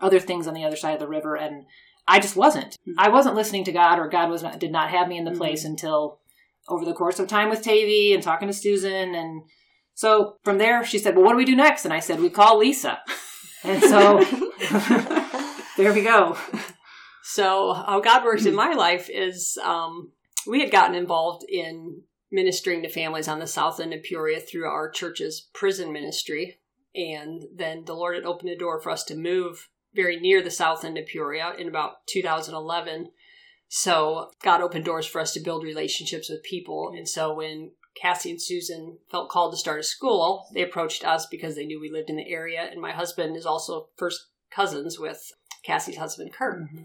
other 0.00 0.20
things 0.20 0.46
on 0.46 0.54
the 0.54 0.64
other 0.64 0.76
side 0.76 0.94
of 0.94 1.00
the 1.00 1.08
river, 1.08 1.36
and 1.36 1.66
I 2.06 2.20
just 2.20 2.36
wasn't. 2.36 2.72
Mm-hmm. 2.80 2.98
I 2.98 3.08
wasn't 3.08 3.36
listening 3.36 3.64
to 3.64 3.72
God, 3.72 3.98
or 3.98 4.08
God 4.08 4.30
was 4.30 4.42
not, 4.42 4.58
did 4.58 4.72
not 4.72 4.90
have 4.90 5.08
me 5.08 5.18
in 5.18 5.24
the 5.24 5.32
place 5.32 5.62
mm-hmm. 5.62 5.72
until 5.72 6.18
over 6.68 6.84
the 6.84 6.94
course 6.94 7.18
of 7.18 7.28
time 7.28 7.50
with 7.50 7.62
Tavy 7.62 8.14
and 8.14 8.22
talking 8.22 8.48
to 8.48 8.54
Susan. 8.54 9.14
And 9.14 9.42
so 9.94 10.36
from 10.44 10.58
there, 10.58 10.84
she 10.84 10.98
said, 10.98 11.14
Well, 11.14 11.24
what 11.24 11.32
do 11.32 11.36
we 11.36 11.44
do 11.44 11.56
next? 11.56 11.84
And 11.84 11.94
I 11.94 12.00
said, 12.00 12.20
We 12.20 12.30
call 12.30 12.58
Lisa. 12.58 13.00
And 13.66 13.82
so 13.82 14.18
there 15.78 15.94
we 15.94 16.02
go. 16.02 16.36
So, 17.22 17.72
how 17.72 18.00
God 18.00 18.22
works 18.22 18.44
in 18.44 18.54
my 18.54 18.74
life 18.74 19.08
is 19.08 19.56
um, 19.64 20.12
we 20.46 20.60
had 20.60 20.70
gotten 20.70 20.94
involved 20.94 21.46
in 21.48 22.02
ministering 22.30 22.82
to 22.82 22.90
families 22.90 23.28
on 23.28 23.38
the 23.38 23.46
south 23.46 23.80
end 23.80 23.94
of 23.94 24.02
Peoria 24.02 24.40
through 24.40 24.66
our 24.66 24.90
church's 24.90 25.48
prison 25.54 25.90
ministry. 25.92 26.60
And 26.94 27.44
then 27.56 27.84
the 27.86 27.94
Lord 27.94 28.16
had 28.16 28.24
opened 28.24 28.50
a 28.50 28.58
door 28.58 28.78
for 28.78 28.90
us 28.90 29.04
to 29.04 29.16
move 29.16 29.70
very 29.94 30.20
near 30.20 30.42
the 30.42 30.50
south 30.50 30.84
end 30.84 30.98
of 30.98 31.06
Peoria 31.06 31.54
in 31.58 31.68
about 31.68 32.06
2011. 32.08 33.08
So 33.76 34.30
God 34.40 34.60
opened 34.60 34.84
doors 34.84 35.04
for 35.04 35.20
us 35.20 35.32
to 35.32 35.40
build 35.40 35.64
relationships 35.64 36.30
with 36.30 36.44
people. 36.44 36.92
And 36.96 37.08
so 37.08 37.34
when 37.34 37.72
Cassie 38.00 38.30
and 38.30 38.40
Susan 38.40 38.98
felt 39.10 39.30
called 39.30 39.52
to 39.52 39.58
start 39.58 39.80
a 39.80 39.82
school, 39.82 40.46
they 40.54 40.62
approached 40.62 41.04
us 41.04 41.26
because 41.26 41.56
they 41.56 41.66
knew 41.66 41.80
we 41.80 41.90
lived 41.90 42.08
in 42.08 42.14
the 42.14 42.30
area. 42.30 42.68
And 42.70 42.80
my 42.80 42.92
husband 42.92 43.36
is 43.36 43.44
also 43.44 43.88
first 43.96 44.28
cousins 44.48 45.00
with 45.00 45.32
Cassie's 45.64 45.96
husband, 45.96 46.32
Curt. 46.32 46.62
Mm-hmm. 46.62 46.82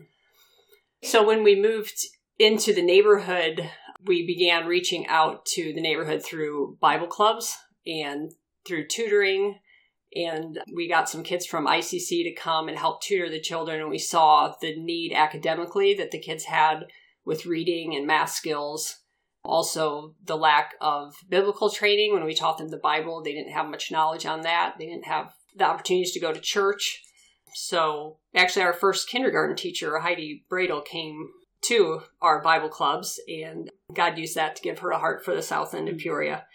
So 1.03 1.23
when 1.23 1.43
we 1.43 1.61
moved 1.61 2.07
into 2.39 2.73
the 2.73 2.81
neighborhood, 2.81 3.69
we 4.07 4.25
began 4.25 4.65
reaching 4.65 5.05
out 5.05 5.45
to 5.53 5.71
the 5.71 5.81
neighborhood 5.81 6.23
through 6.23 6.79
Bible 6.81 7.05
clubs 7.05 7.55
and 7.85 8.31
through 8.67 8.87
tutoring. 8.87 9.59
And 10.15 10.59
we 10.73 10.89
got 10.89 11.09
some 11.09 11.23
kids 11.23 11.45
from 11.45 11.67
ICC 11.67 12.23
to 12.23 12.33
come 12.33 12.67
and 12.67 12.77
help 12.77 13.01
tutor 13.01 13.29
the 13.29 13.39
children. 13.39 13.79
And 13.79 13.89
we 13.89 13.99
saw 13.99 14.53
the 14.59 14.75
need 14.75 15.13
academically 15.13 15.93
that 15.95 16.11
the 16.11 16.19
kids 16.19 16.45
had 16.45 16.87
with 17.25 17.45
reading 17.45 17.95
and 17.95 18.07
math 18.07 18.31
skills. 18.31 18.97
Also, 19.43 20.15
the 20.23 20.35
lack 20.35 20.73
of 20.81 21.13
biblical 21.29 21.69
training. 21.69 22.13
When 22.13 22.25
we 22.25 22.33
taught 22.33 22.57
them 22.57 22.69
the 22.69 22.77
Bible, 22.77 23.21
they 23.23 23.33
didn't 23.33 23.53
have 23.53 23.69
much 23.69 23.91
knowledge 23.91 24.25
on 24.25 24.41
that. 24.41 24.75
They 24.77 24.87
didn't 24.87 25.05
have 25.05 25.33
the 25.55 25.65
opportunities 25.65 26.11
to 26.13 26.19
go 26.19 26.33
to 26.33 26.39
church. 26.39 27.03
So, 27.53 28.17
actually, 28.35 28.63
our 28.63 28.73
first 28.73 29.09
kindergarten 29.09 29.55
teacher, 29.55 29.99
Heidi 29.99 30.45
Bradel, 30.51 30.85
came 30.85 31.29
to 31.61 32.01
our 32.21 32.41
Bible 32.41 32.69
clubs, 32.69 33.19
and 33.27 33.69
God 33.93 34.17
used 34.17 34.35
that 34.35 34.55
to 34.55 34.61
give 34.61 34.79
her 34.79 34.91
a 34.91 34.99
heart 34.99 35.23
for 35.25 35.35
the 35.35 35.41
South 35.41 35.73
End 35.73 35.87
of 35.87 35.95
mm-hmm. 35.95 36.03
Peoria. 36.03 36.45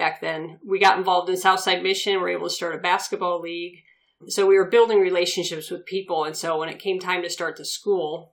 Back 0.00 0.22
then, 0.22 0.58
we 0.66 0.78
got 0.78 0.96
involved 0.96 1.28
in 1.28 1.36
Southside 1.36 1.82
Mission. 1.82 2.14
We 2.14 2.20
were 2.20 2.30
able 2.30 2.48
to 2.48 2.54
start 2.54 2.74
a 2.74 2.78
basketball 2.78 3.38
league. 3.38 3.82
So 4.28 4.46
we 4.46 4.56
were 4.56 4.70
building 4.70 4.98
relationships 4.98 5.70
with 5.70 5.84
people. 5.84 6.24
And 6.24 6.34
so 6.34 6.58
when 6.58 6.70
it 6.70 6.78
came 6.78 6.98
time 6.98 7.22
to 7.22 7.28
start 7.28 7.58
the 7.58 7.66
school, 7.66 8.32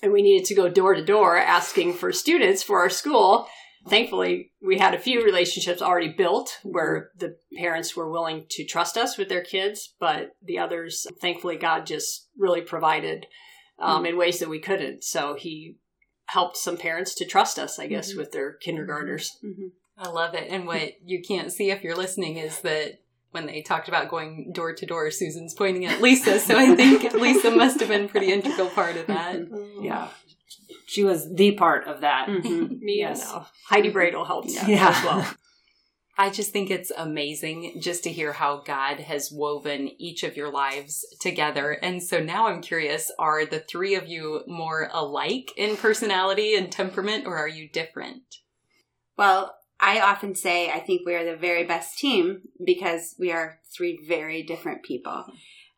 and 0.00 0.12
we 0.12 0.22
needed 0.22 0.46
to 0.46 0.54
go 0.54 0.68
door 0.68 0.94
to 0.94 1.04
door 1.04 1.36
asking 1.36 1.94
for 1.94 2.12
students 2.12 2.62
for 2.62 2.78
our 2.78 2.88
school, 2.88 3.48
thankfully 3.88 4.52
we 4.62 4.78
had 4.78 4.94
a 4.94 4.98
few 5.00 5.24
relationships 5.24 5.82
already 5.82 6.14
built 6.16 6.60
where 6.62 7.10
the 7.18 7.36
parents 7.56 7.96
were 7.96 8.08
willing 8.08 8.46
to 8.50 8.64
trust 8.64 8.96
us 8.96 9.16
with 9.16 9.28
their 9.28 9.42
kids 9.42 9.94
but 10.00 10.36
the 10.42 10.58
others 10.58 11.06
thankfully 11.20 11.56
god 11.56 11.86
just 11.86 12.28
really 12.36 12.60
provided 12.60 13.24
um, 13.78 13.98
mm-hmm. 13.98 14.06
in 14.06 14.18
ways 14.18 14.40
that 14.40 14.48
we 14.48 14.58
couldn't 14.58 15.04
so 15.04 15.34
he 15.34 15.76
helped 16.26 16.56
some 16.56 16.76
parents 16.76 17.14
to 17.14 17.24
trust 17.24 17.56
us 17.56 17.78
i 17.78 17.86
guess 17.86 18.10
mm-hmm. 18.10 18.18
with 18.18 18.32
their 18.32 18.54
kindergartners 18.54 19.38
mm-hmm. 19.44 19.68
I 19.98 20.08
love 20.08 20.34
it 20.34 20.48
and 20.50 20.66
what 20.66 20.92
you 21.04 21.22
can't 21.22 21.52
see 21.52 21.70
if 21.70 21.82
you're 21.82 21.96
listening 21.96 22.36
is 22.36 22.60
that 22.60 23.00
when 23.30 23.46
they 23.46 23.60
talked 23.60 23.88
about 23.88 24.08
going 24.08 24.50
door 24.52 24.72
to 24.72 24.86
door 24.86 25.10
susan's 25.10 25.54
pointing 25.54 25.84
at 25.84 26.00
lisa 26.00 26.38
so 26.38 26.56
i 26.56 26.74
think 26.74 27.12
lisa 27.14 27.50
must 27.50 27.80
have 27.80 27.88
been 27.88 28.04
a 28.04 28.08
pretty 28.08 28.32
integral 28.32 28.68
part 28.70 28.96
of 28.96 29.06
that 29.06 29.40
yeah 29.80 30.08
she 30.88 31.04
was 31.04 31.30
the 31.34 31.52
part 31.52 31.86
of 31.86 32.00
that. 32.00 32.28
Mm-hmm. 32.28 32.78
Me 32.80 32.96
yes. 33.00 33.30
and 33.30 33.44
Heidi 33.66 33.92
Bradel 33.92 34.26
helped 34.26 34.48
yeah. 34.48 34.66
yeah. 34.66 34.88
as 34.88 35.04
well. 35.04 35.34
I 36.20 36.30
just 36.30 36.50
think 36.50 36.70
it's 36.70 36.90
amazing 36.96 37.80
just 37.80 38.02
to 38.04 38.10
hear 38.10 38.32
how 38.32 38.62
God 38.64 38.98
has 38.98 39.30
woven 39.30 39.90
each 39.98 40.24
of 40.24 40.34
your 40.34 40.50
lives 40.50 41.04
together. 41.20 41.72
And 41.72 42.02
so 42.02 42.20
now 42.20 42.48
I'm 42.48 42.62
curious 42.62 43.12
are 43.18 43.44
the 43.44 43.60
three 43.60 43.94
of 43.94 44.08
you 44.08 44.42
more 44.48 44.88
alike 44.92 45.52
in 45.56 45.76
personality 45.76 46.56
and 46.56 46.72
temperament, 46.72 47.26
or 47.26 47.36
are 47.36 47.46
you 47.46 47.68
different? 47.68 48.22
Well, 49.16 49.54
I 49.80 50.00
often 50.00 50.34
say 50.34 50.70
I 50.70 50.80
think 50.80 51.02
we 51.06 51.14
are 51.14 51.24
the 51.24 51.36
very 51.36 51.64
best 51.64 51.98
team 51.98 52.42
because 52.64 53.14
we 53.18 53.30
are 53.32 53.60
three 53.76 53.98
very 54.06 54.42
different 54.42 54.82
people. 54.82 55.26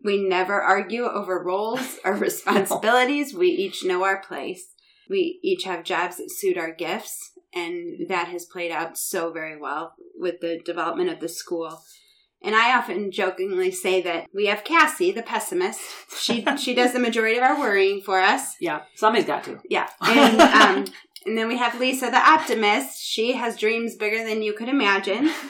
We 0.03 0.27
never 0.27 0.61
argue 0.61 1.05
over 1.05 1.43
roles 1.43 1.99
or 2.05 2.15
responsibilities. 2.15 3.35
we 3.35 3.49
each 3.49 3.85
know 3.85 4.05
our 4.05 4.23
place 4.23 4.75
we 5.11 5.41
each 5.43 5.65
have 5.65 5.83
jobs 5.85 6.17
that 6.17 6.31
suit 6.31 6.57
our 6.57 6.73
gifts 6.73 7.33
and 7.53 8.09
that 8.09 8.29
has 8.29 8.47
played 8.47 8.71
out 8.71 8.97
so 8.97 9.33
very 9.33 9.61
well 9.61 9.95
with 10.17 10.41
the 10.41 10.61
development 10.65 11.11
of 11.11 11.19
the 11.19 11.29
school 11.29 11.83
and 12.43 12.55
I 12.55 12.75
often 12.75 13.11
jokingly 13.11 13.71
say 13.71 14.01
that 14.01 14.27
we 14.35 14.47
have 14.47 14.65
Cassie, 14.65 15.13
the 15.13 15.23
pessimist. 15.23 15.81
She 16.17 16.43
she 16.57 16.75
does 16.75 16.95
the 16.95 16.99
majority 16.99 17.37
of 17.37 17.43
our 17.43 17.59
worrying 17.59 18.01
for 18.01 18.19
us. 18.19 18.57
Yeah, 18.61 18.81
somebody's 18.95 19.27
got 19.27 19.45
to. 19.45 19.59
Yeah, 19.69 19.89
and 20.01 20.41
um, 20.41 20.95
and 21.27 21.37
then 21.37 21.49
we 21.49 21.59
have 21.59 21.79
Lisa, 21.79 22.07
the 22.07 22.17
optimist. 22.17 23.03
She 23.03 23.33
has 23.33 23.59
dreams 23.59 23.97
bigger 23.97 24.25
than 24.25 24.43
you 24.43 24.53
could 24.53 24.69
imagine. 24.69 25.31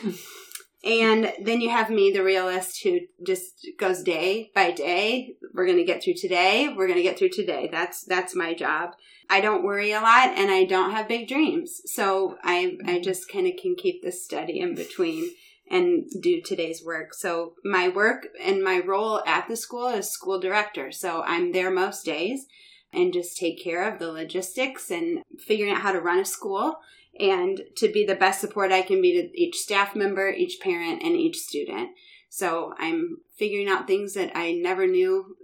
And 0.82 1.32
then 1.42 1.60
you 1.60 1.68
have 1.68 1.90
me, 1.90 2.10
the 2.10 2.24
realist, 2.24 2.82
who 2.82 3.00
just 3.26 3.68
goes 3.78 4.02
day 4.02 4.50
by 4.54 4.70
day. 4.70 5.34
We're 5.52 5.66
going 5.66 5.76
to 5.76 5.84
get 5.84 6.02
through 6.02 6.14
today. 6.14 6.72
We're 6.74 6.86
going 6.86 6.96
to 6.96 7.02
get 7.02 7.18
through 7.18 7.30
today. 7.30 7.68
That's 7.70 8.02
that's 8.04 8.34
my 8.34 8.54
job. 8.54 8.92
I 9.28 9.42
don't 9.42 9.62
worry 9.62 9.92
a 9.92 10.00
lot, 10.00 10.30
and 10.38 10.50
I 10.50 10.64
don't 10.64 10.92
have 10.92 11.06
big 11.06 11.28
dreams, 11.28 11.82
so 11.84 12.36
I 12.42 12.78
I 12.84 12.92
mm-hmm. 12.92 13.02
just 13.02 13.30
kind 13.30 13.46
of 13.46 13.54
can 13.60 13.76
keep 13.76 14.02
this 14.02 14.24
steady 14.24 14.58
in 14.58 14.74
between 14.74 15.30
and 15.70 16.04
do 16.20 16.40
today's 16.40 16.82
work. 16.82 17.12
So 17.12 17.54
my 17.62 17.88
work 17.88 18.28
and 18.42 18.64
my 18.64 18.80
role 18.80 19.22
at 19.26 19.48
the 19.48 19.56
school 19.56 19.88
is 19.88 20.10
school 20.10 20.40
director. 20.40 20.90
So 20.90 21.22
I'm 21.22 21.52
there 21.52 21.70
most 21.70 22.04
days 22.04 22.46
and 22.92 23.12
just 23.12 23.36
take 23.36 23.62
care 23.62 23.90
of 23.90 23.98
the 23.98 24.10
logistics 24.10 24.90
and 24.90 25.22
figuring 25.38 25.72
out 25.72 25.82
how 25.82 25.92
to 25.92 26.00
run 26.00 26.18
a 26.18 26.24
school 26.24 26.76
and 27.18 27.62
to 27.76 27.88
be 27.88 28.04
the 28.04 28.14
best 28.14 28.40
support 28.40 28.72
I 28.72 28.82
can 28.82 29.02
be 29.02 29.12
to 29.20 29.40
each 29.40 29.56
staff 29.56 29.94
member, 29.94 30.30
each 30.30 30.60
parent, 30.60 31.02
and 31.02 31.16
each 31.16 31.36
student. 31.36 31.90
So 32.28 32.72
I'm 32.78 33.18
figuring 33.36 33.68
out 33.68 33.86
things 33.86 34.14
that 34.14 34.36
I 34.36 34.52
never 34.52 34.86
knew 34.86 35.36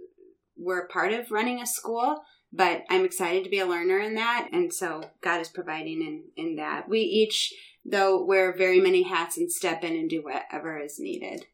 were 0.57 0.87
part 0.87 1.13
of 1.13 1.31
running 1.31 1.61
a 1.61 1.67
school, 1.67 2.23
but 2.51 2.83
I'm 2.89 3.05
excited 3.05 3.43
to 3.43 3.49
be 3.49 3.59
a 3.59 3.65
learner 3.65 3.99
in 3.99 4.15
that. 4.15 4.49
And 4.51 4.73
so 4.73 5.03
God 5.21 5.41
is 5.41 5.49
providing 5.49 6.01
in, 6.01 6.23
in 6.35 6.55
that. 6.55 6.87
We 6.87 7.01
each, 7.01 7.53
though, 7.85 8.23
wear 8.23 8.55
very 8.55 8.79
many 8.79 9.03
hats 9.03 9.37
and 9.37 9.51
step 9.51 9.83
in 9.83 9.93
and 9.93 10.09
do 10.09 10.23
whatever 10.23 10.79
is 10.79 10.99
needed. 10.99 11.45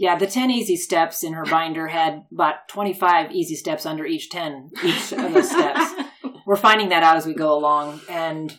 Yeah, 0.00 0.16
the 0.16 0.26
10 0.26 0.50
easy 0.50 0.76
steps 0.76 1.22
in 1.22 1.34
her 1.34 1.44
binder 1.44 1.88
had 1.88 2.24
about 2.32 2.68
25 2.68 3.32
easy 3.32 3.54
steps 3.54 3.84
under 3.84 4.06
each 4.06 4.30
10, 4.30 4.70
each 4.82 5.12
of 5.12 5.34
those 5.34 5.50
steps. 5.50 5.92
We're 6.46 6.56
finding 6.56 6.88
that 6.88 7.02
out 7.02 7.18
as 7.18 7.26
we 7.26 7.34
go 7.34 7.52
along. 7.52 8.00
And 8.08 8.58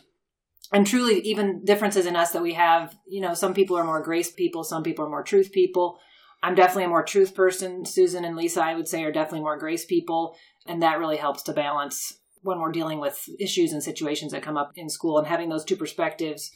and 0.72 0.86
truly 0.86 1.18
even 1.22 1.64
differences 1.64 2.06
in 2.06 2.14
us 2.14 2.30
that 2.30 2.42
we 2.42 2.54
have 2.54 2.96
you 3.08 3.20
know 3.20 3.34
some 3.34 3.54
people 3.54 3.76
are 3.76 3.82
more 3.82 4.00
grace 4.00 4.30
people 4.30 4.62
some 4.62 4.84
people 4.84 5.04
are 5.04 5.10
more 5.10 5.22
truth 5.22 5.52
people 5.52 5.98
i'm 6.42 6.54
definitely 6.54 6.84
a 6.84 6.88
more 6.88 7.02
truth 7.02 7.34
person 7.34 7.84
susan 7.84 8.24
and 8.24 8.36
lisa 8.36 8.64
i 8.64 8.74
would 8.74 8.88
say 8.88 9.02
are 9.02 9.12
definitely 9.12 9.40
more 9.40 9.58
grace 9.58 9.84
people 9.84 10.34
and 10.66 10.80
that 10.80 10.98
really 10.98 11.18
helps 11.18 11.42
to 11.42 11.52
balance 11.52 12.20
when 12.40 12.58
we're 12.58 12.72
dealing 12.72 13.00
with 13.00 13.28
issues 13.38 13.72
and 13.72 13.82
situations 13.82 14.32
that 14.32 14.42
come 14.42 14.56
up 14.56 14.72
in 14.76 14.88
school 14.88 15.18
and 15.18 15.26
having 15.26 15.50
those 15.50 15.64
two 15.64 15.76
perspectives 15.76 16.50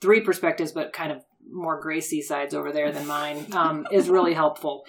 three 0.00 0.20
perspectives 0.20 0.70
but 0.70 0.92
kind 0.92 1.10
of 1.10 1.24
more 1.50 1.80
gracie 1.80 2.22
sides 2.22 2.54
over 2.54 2.72
there 2.72 2.92
than 2.92 3.06
mine 3.06 3.46
um, 3.52 3.86
is 3.92 4.08
really 4.08 4.34
helpful 4.34 4.84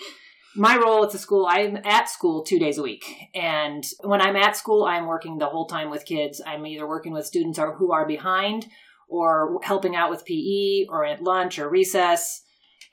my 0.57 0.75
role 0.75 1.03
at 1.03 1.11
the 1.11 1.19
school, 1.19 1.45
I'm 1.47 1.77
at 1.85 2.09
school 2.09 2.43
two 2.43 2.57
days 2.57 2.79
a 2.79 2.83
week. 2.83 3.05
And 3.35 3.83
when 4.01 4.21
I'm 4.21 4.35
at 4.35 4.57
school, 4.57 4.85
I'm 4.85 5.05
working 5.05 5.37
the 5.37 5.45
whole 5.45 5.67
time 5.67 5.91
with 5.91 6.05
kids. 6.05 6.41
I'm 6.45 6.65
either 6.65 6.87
working 6.87 7.13
with 7.13 7.27
students 7.27 7.59
or 7.59 7.75
who 7.75 7.91
are 7.91 8.07
behind 8.07 8.65
or 9.07 9.59
helping 9.63 9.95
out 9.95 10.09
with 10.09 10.25
PE 10.25 10.87
or 10.89 11.05
at 11.05 11.21
lunch 11.21 11.59
or 11.59 11.69
recess. 11.69 12.43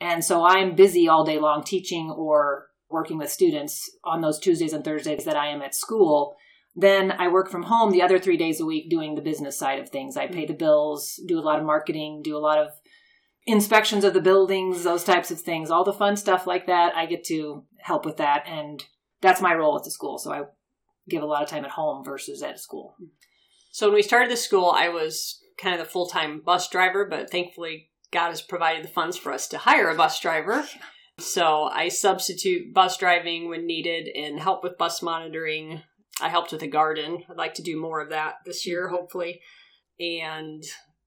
And 0.00 0.22
so 0.22 0.44
I'm 0.44 0.76
busy 0.76 1.08
all 1.08 1.24
day 1.24 1.38
long 1.38 1.64
teaching 1.64 2.10
or 2.10 2.66
working 2.90 3.16
with 3.16 3.30
students 3.30 3.90
on 4.04 4.20
those 4.20 4.38
Tuesdays 4.38 4.74
and 4.74 4.84
Thursdays 4.84 5.24
that 5.24 5.36
I 5.36 5.48
am 5.48 5.62
at 5.62 5.74
school. 5.74 6.36
Then 6.76 7.12
I 7.12 7.28
work 7.28 7.50
from 7.50 7.64
home 7.64 7.92
the 7.92 8.02
other 8.02 8.18
three 8.18 8.36
days 8.36 8.60
a 8.60 8.66
week 8.66 8.90
doing 8.90 9.14
the 9.14 9.22
business 9.22 9.58
side 9.58 9.78
of 9.78 9.88
things. 9.88 10.16
I 10.18 10.26
pay 10.26 10.44
the 10.44 10.52
bills, 10.52 11.18
do 11.26 11.38
a 11.38 11.42
lot 11.42 11.58
of 11.58 11.64
marketing, 11.64 12.20
do 12.22 12.36
a 12.36 12.38
lot 12.38 12.58
of 12.58 12.68
inspections 13.46 14.04
of 14.04 14.14
the 14.14 14.20
buildings, 14.20 14.84
those 14.84 15.04
types 15.04 15.30
of 15.30 15.40
things, 15.40 15.70
all 15.70 15.84
the 15.84 15.92
fun 15.92 16.16
stuff 16.16 16.46
like 16.46 16.66
that. 16.66 16.96
I 16.96 17.06
get 17.06 17.24
to 17.24 17.64
help 17.80 18.04
with 18.04 18.16
that. 18.16 18.44
And 18.46 18.82
that's 19.20 19.40
my 19.40 19.54
role 19.54 19.76
at 19.76 19.84
the 19.84 19.90
school. 19.90 20.18
So 20.18 20.32
I 20.32 20.42
give 21.08 21.22
a 21.22 21.26
lot 21.26 21.42
of 21.42 21.48
time 21.48 21.64
at 21.64 21.72
home 21.72 22.04
versus 22.04 22.42
at 22.42 22.58
school. 22.58 22.96
So 23.72 23.86
when 23.86 23.96
we 23.96 24.02
started 24.02 24.30
the 24.30 24.36
school, 24.36 24.72
I 24.74 24.88
was 24.88 25.40
kind 25.58 25.78
of 25.78 25.84
the 25.84 25.90
full 25.90 26.06
time 26.06 26.40
bus 26.44 26.68
driver, 26.68 27.04
but 27.04 27.30
thankfully 27.30 27.90
God 28.12 28.28
has 28.28 28.40
provided 28.40 28.84
the 28.84 28.88
funds 28.88 29.16
for 29.16 29.32
us 29.32 29.48
to 29.48 29.58
hire 29.58 29.88
a 29.88 29.96
bus 29.96 30.20
driver. 30.20 30.64
So 31.18 31.64
I 31.64 31.88
substitute 31.88 32.72
bus 32.74 32.96
driving 32.96 33.48
when 33.48 33.66
needed 33.66 34.08
and 34.16 34.40
help 34.40 34.62
with 34.62 34.78
bus 34.78 35.02
monitoring. 35.02 35.82
I 36.20 36.28
helped 36.28 36.52
with 36.52 36.60
the 36.60 36.68
garden. 36.68 37.24
I'd 37.28 37.36
like 37.36 37.54
to 37.54 37.62
do 37.62 37.80
more 37.80 38.00
of 38.00 38.10
that 38.10 38.36
this 38.44 38.66
year, 38.66 38.88
hopefully. 38.88 39.40
And 40.00 40.62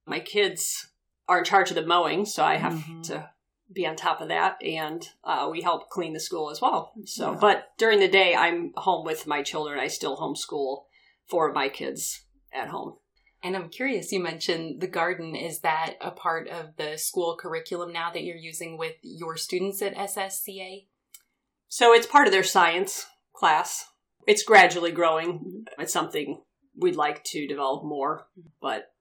my 0.05 0.19
kids 0.19 0.87
are 1.27 1.39
in 1.39 1.43
charge 1.43 1.69
of 1.69 1.75
the 1.75 1.85
mowing, 1.85 2.25
so 2.25 2.43
I 2.43 2.55
have 2.55 2.73
mm-hmm. 2.73 3.01
to 3.03 3.29
be 3.71 3.85
on 3.85 3.95
top 3.95 4.21
of 4.21 4.29
that, 4.29 4.57
and 4.63 5.07
uh, 5.23 5.49
we 5.51 5.61
help 5.61 5.89
clean 5.89 6.13
the 6.13 6.19
school 6.19 6.49
as 6.49 6.61
well. 6.61 6.93
So, 7.05 7.33
yeah. 7.33 7.37
but 7.39 7.65
during 7.77 7.99
the 7.99 8.07
day, 8.07 8.35
I'm 8.35 8.71
home 8.75 9.05
with 9.05 9.27
my 9.27 9.43
children. 9.43 9.79
I 9.79 9.87
still 9.87 10.17
homeschool 10.17 10.83
four 11.27 11.49
of 11.49 11.55
my 11.55 11.69
kids 11.69 12.23
at 12.53 12.69
home. 12.69 12.95
And 13.43 13.55
I'm 13.55 13.69
curious, 13.69 14.11
you 14.11 14.19
mentioned 14.19 14.81
the 14.81 14.87
garden. 14.87 15.35
Is 15.35 15.59
that 15.59 15.95
a 16.01 16.11
part 16.11 16.47
of 16.47 16.75
the 16.77 16.97
school 16.97 17.37
curriculum 17.39 17.93
now 17.93 18.11
that 18.11 18.23
you're 18.23 18.35
using 18.35 18.77
with 18.77 18.95
your 19.03 19.37
students 19.37 19.81
at 19.81 19.95
SSCA? 19.95 20.87
So 21.67 21.93
it's 21.93 22.07
part 22.07 22.27
of 22.27 22.33
their 22.33 22.43
science 22.43 23.05
class. 23.33 23.85
It's 24.27 24.43
gradually 24.43 24.91
growing. 24.91 25.65
It's 25.77 25.93
something 25.93 26.41
we'd 26.75 26.95
like 26.95 27.23
to 27.25 27.47
develop 27.47 27.83
more, 27.83 28.27
but 28.61 28.91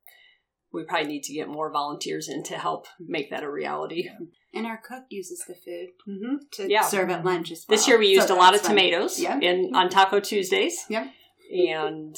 we 0.77 0.85
probably 0.85 1.09
need 1.09 1.23
to 1.25 1.33
get 1.33 1.49
more 1.49 1.73
volunteers 1.73 2.29
in 2.29 2.43
to 2.45 2.59
help 2.59 2.87
make 3.01 3.31
that 3.31 3.43
a 3.43 3.51
reality. 3.51 4.09
And 4.53 4.67
our 4.67 4.77
cook 4.77 5.05
uses 5.09 5.43
the 5.49 5.55
food 5.55 5.89
mm-hmm. 6.07 6.37
to 6.53 6.71
yeah. 6.71 6.83
serve 6.83 7.11
at 7.11 7.25
lunch 7.25 7.51
as 7.51 7.65
well. 7.67 7.77
This 7.77 7.89
year 7.89 7.99
we 7.99 8.09
used 8.09 8.29
so 8.29 8.37
a 8.37 8.39
lot 8.39 8.55
of 8.55 8.61
fun. 8.61 8.71
tomatoes 8.71 9.19
yeah. 9.19 9.39
in 9.41 9.75
on 9.75 9.89
Taco 9.89 10.21
Tuesdays. 10.21 10.85
Yeah. 10.89 11.09
And 11.51 12.17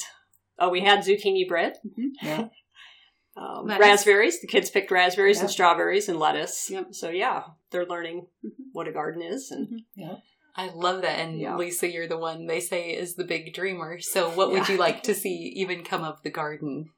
oh, 0.58 0.70
we 0.70 0.80
had 0.80 1.00
zucchini 1.00 1.48
bread. 1.48 1.74
Mm-hmm. 1.86 2.26
Yeah. 2.26 2.48
Um, 3.36 3.66
raspberries. 3.66 4.40
The 4.40 4.48
kids 4.48 4.68
picked 4.68 4.90
raspberries 4.90 5.36
yep. 5.36 5.42
and 5.42 5.50
strawberries 5.50 6.08
and 6.08 6.18
lettuce. 6.18 6.68
Yep. 6.68 6.88
So 6.90 7.10
yeah, 7.10 7.44
they're 7.70 7.86
learning 7.86 8.26
mm-hmm. 8.44 8.62
what 8.72 8.88
a 8.88 8.92
garden 8.92 9.22
is, 9.22 9.52
and 9.52 9.68
mm-hmm. 9.68 9.76
yeah. 9.94 10.16
I 10.56 10.70
love 10.70 11.02
that. 11.02 11.20
And 11.20 11.40
yeah. 11.40 11.56
Lisa, 11.56 11.88
you're 11.88 12.08
the 12.08 12.18
one 12.18 12.46
they 12.46 12.58
say 12.58 12.90
is 12.90 13.14
the 13.14 13.22
big 13.22 13.54
dreamer. 13.54 14.00
So 14.00 14.30
what 14.30 14.50
would 14.50 14.68
you 14.68 14.76
like 14.76 15.04
to 15.04 15.14
see 15.14 15.52
even 15.54 15.84
come 15.84 16.02
of 16.02 16.20
the 16.24 16.30
garden? 16.30 16.90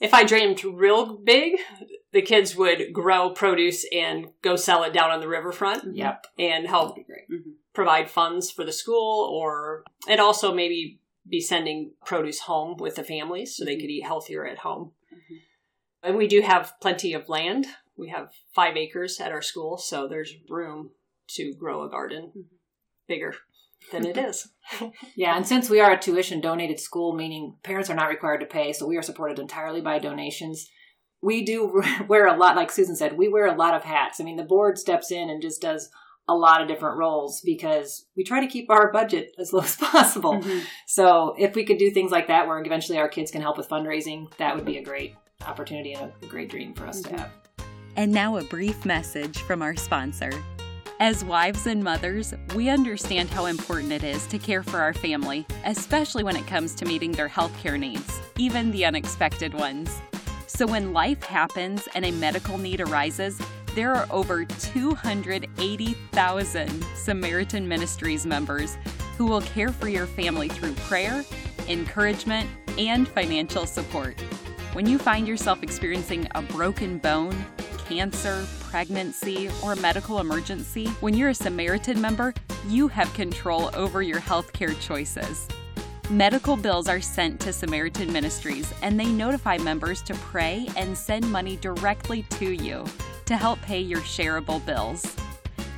If 0.00 0.14
I 0.14 0.24
dreamed 0.24 0.64
real 0.64 1.18
big, 1.18 1.56
the 2.12 2.22
kids 2.22 2.56
would 2.56 2.92
grow 2.92 3.30
produce 3.30 3.84
and 3.92 4.28
go 4.42 4.56
sell 4.56 4.82
it 4.82 4.92
down 4.92 5.10
on 5.10 5.20
the 5.20 5.28
riverfront. 5.28 5.96
Yep. 5.96 6.26
And 6.38 6.66
help 6.66 6.96
mm-hmm. 6.96 7.50
provide 7.74 8.10
funds 8.10 8.50
for 8.50 8.64
the 8.64 8.72
school 8.72 9.28
or, 9.30 9.84
and 10.08 10.20
also 10.20 10.54
maybe 10.54 11.00
be 11.28 11.40
sending 11.40 11.92
produce 12.04 12.40
home 12.40 12.76
with 12.78 12.96
the 12.96 13.04
families 13.04 13.56
so 13.56 13.64
they 13.64 13.76
could 13.76 13.90
eat 13.90 14.04
healthier 14.04 14.46
at 14.46 14.58
home. 14.58 14.92
Mm-hmm. 15.12 15.34
And 16.02 16.16
we 16.16 16.26
do 16.26 16.40
have 16.40 16.72
plenty 16.80 17.12
of 17.12 17.28
land. 17.28 17.66
We 17.96 18.08
have 18.08 18.32
five 18.54 18.76
acres 18.76 19.20
at 19.20 19.32
our 19.32 19.42
school, 19.42 19.76
so 19.76 20.08
there's 20.08 20.34
room 20.48 20.92
to 21.32 21.52
grow 21.52 21.84
a 21.84 21.90
garden 21.90 22.30
mm-hmm. 22.30 22.40
bigger 23.06 23.34
than 23.92 24.06
it 24.06 24.16
is. 24.16 24.48
yeah, 25.16 25.36
and 25.36 25.46
since 25.46 25.68
we 25.68 25.80
are 25.80 25.92
a 25.92 25.98
tuition 25.98 26.40
donated 26.40 26.80
school, 26.80 27.14
meaning 27.14 27.56
parents 27.62 27.90
are 27.90 27.94
not 27.94 28.08
required 28.08 28.40
to 28.40 28.46
pay, 28.46 28.72
so 28.72 28.86
we 28.86 28.96
are 28.96 29.02
supported 29.02 29.38
entirely 29.38 29.80
by 29.80 29.98
donations. 29.98 30.68
We 31.22 31.44
do 31.44 31.82
wear 32.08 32.26
a 32.26 32.36
lot, 32.36 32.56
like 32.56 32.70
Susan 32.70 32.96
said, 32.96 33.18
we 33.18 33.28
wear 33.28 33.46
a 33.46 33.56
lot 33.56 33.74
of 33.74 33.84
hats. 33.84 34.20
I 34.20 34.24
mean, 34.24 34.36
the 34.36 34.44
board 34.44 34.78
steps 34.78 35.10
in 35.10 35.30
and 35.30 35.42
just 35.42 35.60
does 35.60 35.90
a 36.28 36.34
lot 36.34 36.62
of 36.62 36.68
different 36.68 36.96
roles 36.96 37.40
because 37.44 38.06
we 38.16 38.22
try 38.22 38.40
to 38.40 38.46
keep 38.46 38.70
our 38.70 38.92
budget 38.92 39.32
as 39.38 39.52
low 39.52 39.60
as 39.60 39.76
possible. 39.76 40.34
Mm-hmm. 40.34 40.60
So 40.86 41.34
if 41.36 41.56
we 41.56 41.64
could 41.64 41.78
do 41.78 41.90
things 41.90 42.12
like 42.12 42.28
that 42.28 42.46
where 42.46 42.62
eventually 42.62 42.98
our 42.98 43.08
kids 43.08 43.32
can 43.32 43.42
help 43.42 43.58
with 43.58 43.68
fundraising, 43.68 44.32
that 44.36 44.54
would 44.54 44.64
be 44.64 44.78
a 44.78 44.84
great 44.84 45.16
opportunity 45.44 45.92
and 45.94 46.12
a 46.22 46.26
great 46.26 46.48
dream 46.48 46.72
for 46.74 46.86
us 46.86 47.00
mm-hmm. 47.00 47.16
to 47.16 47.22
have. 47.22 47.32
And 47.96 48.12
now 48.12 48.36
a 48.36 48.44
brief 48.44 48.84
message 48.84 49.38
from 49.38 49.60
our 49.60 49.74
sponsor. 49.74 50.30
As 51.02 51.24
wives 51.24 51.66
and 51.66 51.82
mothers, 51.82 52.34
we 52.54 52.68
understand 52.68 53.30
how 53.30 53.46
important 53.46 53.90
it 53.90 54.04
is 54.04 54.26
to 54.26 54.38
care 54.38 54.62
for 54.62 54.80
our 54.80 54.92
family, 54.92 55.46
especially 55.64 56.22
when 56.22 56.36
it 56.36 56.46
comes 56.46 56.74
to 56.74 56.84
meeting 56.84 57.10
their 57.10 57.26
healthcare 57.26 57.80
needs, 57.80 58.20
even 58.36 58.70
the 58.70 58.84
unexpected 58.84 59.54
ones. 59.54 59.98
So 60.46 60.66
when 60.66 60.92
life 60.92 61.22
happens 61.22 61.88
and 61.94 62.04
a 62.04 62.10
medical 62.10 62.58
need 62.58 62.82
arises, 62.82 63.40
there 63.74 63.94
are 63.94 64.06
over 64.10 64.44
280,000 64.44 66.84
Samaritan 66.94 67.66
Ministries 67.66 68.26
members 68.26 68.76
who 69.16 69.24
will 69.24 69.40
care 69.40 69.70
for 69.70 69.88
your 69.88 70.04
family 70.04 70.50
through 70.50 70.74
prayer, 70.74 71.24
encouragement, 71.66 72.46
and 72.76 73.08
financial 73.08 73.64
support. 73.64 74.20
When 74.74 74.86
you 74.86 74.98
find 74.98 75.26
yourself 75.26 75.62
experiencing 75.62 76.28
a 76.34 76.42
broken 76.42 76.98
bone, 76.98 77.42
cancer, 77.88 78.46
pregnancy, 78.70 79.50
or 79.64 79.72
a 79.72 79.76
medical 79.76 80.20
emergency, 80.20 80.86
when 81.00 81.12
you're 81.12 81.30
a 81.30 81.34
Samaritan 81.34 82.00
member, 82.00 82.32
you 82.68 82.86
have 82.86 83.12
control 83.14 83.68
over 83.74 84.00
your 84.00 84.20
healthcare 84.20 84.78
choices. 84.80 85.48
Medical 86.08 86.56
bills 86.56 86.88
are 86.88 87.00
sent 87.00 87.40
to 87.40 87.52
Samaritan 87.52 88.12
Ministries 88.12 88.72
and 88.82 88.98
they 88.98 89.06
notify 89.06 89.58
members 89.58 90.02
to 90.02 90.14
pray 90.14 90.68
and 90.76 90.96
send 90.96 91.30
money 91.30 91.56
directly 91.56 92.22
to 92.30 92.52
you 92.52 92.84
to 93.26 93.36
help 93.36 93.60
pay 93.62 93.80
your 93.80 94.00
shareable 94.00 94.64
bills. 94.64 95.16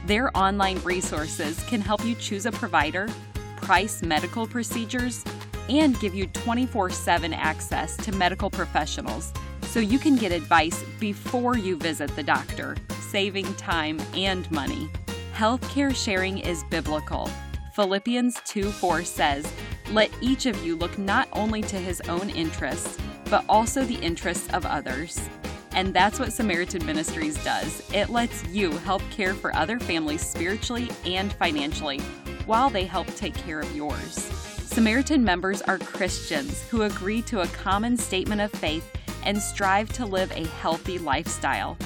Their 0.07 0.35
online 0.37 0.79
resources 0.83 1.63
can 1.65 1.81
help 1.81 2.05
you 2.05 2.15
choose 2.15 2.45
a 2.45 2.53
provider, 2.53 3.09
price 3.57 4.03
medical 4.03 4.47
procedures, 4.47 5.25
and 5.69 5.99
give 6.01 6.15
you 6.15 6.27
24 6.27 6.91
7 6.91 7.33
access 7.33 7.97
to 7.99 8.13
medical 8.13 8.51
professionals 8.51 9.33
so 9.73 9.81
you 9.81 9.99
can 9.99 10.17
get 10.17 10.33
advice 10.33 10.85
before 11.01 11.57
you 11.57 11.79
visit 11.79 12.15
the 12.15 12.23
doctor, 12.23 12.77
saving 13.01 13.55
time 13.55 13.99
and 14.15 14.51
money. 14.51 14.91
Healthcare 15.35 15.97
sharing 15.97 16.37
is 16.37 16.63
biblical. 16.65 17.31
Philippians 17.75 18.39
2 18.45 18.71
4 18.71 19.03
says, 19.03 19.51
Let 19.91 20.11
each 20.21 20.45
of 20.45 20.63
you 20.63 20.77
look 20.77 20.99
not 20.99 21.27
only 21.33 21.63
to 21.63 21.77
his 21.77 22.03
own 22.03 22.29
interests, 22.29 22.99
but 23.31 23.47
also 23.49 23.83
the 23.83 23.95
interests 23.95 24.47
of 24.53 24.67
others. 24.67 25.19
And 25.75 25.95
that's 25.95 26.21
what 26.21 26.35
Samaritan 26.35 26.85
Ministries 26.85 27.43
does. 27.43 27.83
It 27.95 28.11
lets 28.11 28.47
you 28.49 28.73
help 28.73 29.01
care 29.11 29.33
for 29.33 29.57
other 29.57 29.81
families 29.81 30.21
spiritually 30.21 30.91
and 31.07 31.33
financially 31.33 31.99
while 32.45 32.69
they 32.69 32.85
help 32.85 33.07
take 33.15 33.35
care 33.35 33.61
of 33.61 33.75
yours. 33.75 34.17
Samaritan 34.67 35.25
members 35.25 35.63
are 35.63 35.79
Christians 35.79 36.63
who 36.69 36.83
agree 36.83 37.23
to 37.23 37.41
a 37.41 37.47
common 37.47 37.97
statement 37.97 38.43
of 38.43 38.51
faith 38.53 38.87
and 39.25 39.41
strive 39.41 39.93
to 39.95 40.07
live 40.07 40.31
a 40.33 40.47
healthy 40.47 40.99
lifestyle. 40.99 41.77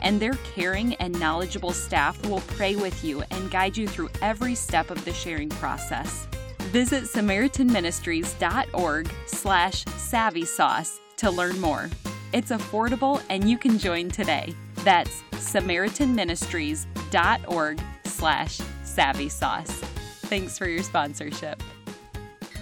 And 0.00 0.20
their 0.20 0.34
caring 0.54 0.94
and 0.94 1.18
knowledgeable 1.18 1.72
staff 1.72 2.24
will 2.26 2.40
pray 2.40 2.76
with 2.76 3.04
you 3.04 3.22
and 3.30 3.50
guide 3.50 3.76
you 3.76 3.86
through 3.86 4.08
every 4.20 4.54
step 4.54 4.90
of 4.90 5.04
the 5.04 5.12
sharing 5.12 5.48
process. 5.48 6.26
Visit 6.70 7.04
SamaritanMinistries.org 7.04 9.10
slash 9.26 9.84
savvy 9.84 10.44
sauce 10.44 11.00
to 11.16 11.30
learn 11.30 11.60
more. 11.60 11.88
It's 12.32 12.50
affordable 12.50 13.22
and 13.28 13.48
you 13.48 13.56
can 13.58 13.78
join 13.78 14.10
today. 14.10 14.54
That's 14.76 15.22
SamaritanMinistries.org 15.32 17.80
slash 18.04 18.60
savvy 18.84 19.28
sauce. 19.28 19.80
Thanks 20.22 20.58
for 20.58 20.66
your 20.66 20.82
sponsorship. 20.82 21.62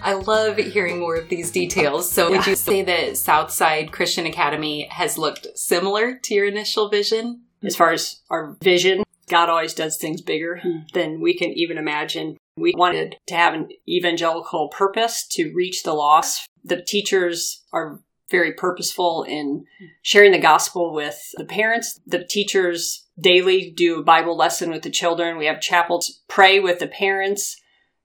I 0.02 0.14
love 0.14 0.56
hearing 0.56 0.98
more 0.98 1.16
of 1.16 1.28
these 1.28 1.50
details. 1.50 2.10
So, 2.10 2.30
would 2.30 2.46
you 2.46 2.56
say 2.56 2.82
that 2.82 3.16
Southside 3.16 3.92
Christian 3.92 4.26
Academy 4.26 4.88
has 4.90 5.18
looked 5.18 5.46
similar 5.56 6.18
to 6.24 6.34
your 6.34 6.46
initial 6.46 6.88
vision? 6.88 7.42
As 7.62 7.76
far 7.76 7.92
as 7.92 8.20
our 8.30 8.56
vision, 8.62 9.02
God 9.28 9.48
always 9.48 9.74
does 9.74 9.96
things 9.96 10.20
bigger 10.20 10.58
hmm. 10.62 10.78
than 10.92 11.20
we 11.20 11.36
can 11.36 11.50
even 11.50 11.78
imagine. 11.78 12.36
We 12.56 12.74
wanted 12.76 13.16
to 13.28 13.34
have 13.34 13.54
an 13.54 13.68
evangelical 13.88 14.68
purpose 14.68 15.26
to 15.32 15.52
reach 15.54 15.82
the 15.82 15.94
lost. 15.94 16.46
The 16.64 16.82
teachers 16.82 17.64
are 17.72 18.00
very 18.30 18.52
purposeful 18.52 19.24
in 19.24 19.64
sharing 20.02 20.32
the 20.32 20.38
gospel 20.38 20.94
with 20.94 21.18
the 21.36 21.44
parents. 21.44 21.98
The 22.06 22.24
teachers 22.24 23.06
daily 23.18 23.72
do 23.74 24.00
a 24.00 24.04
Bible 24.04 24.36
lesson 24.36 24.70
with 24.70 24.82
the 24.82 24.90
children. 24.90 25.36
We 25.36 25.46
have 25.46 25.60
chapels 25.60 26.22
pray 26.28 26.60
with 26.60 26.78
the 26.78 26.86
parents. 26.86 27.56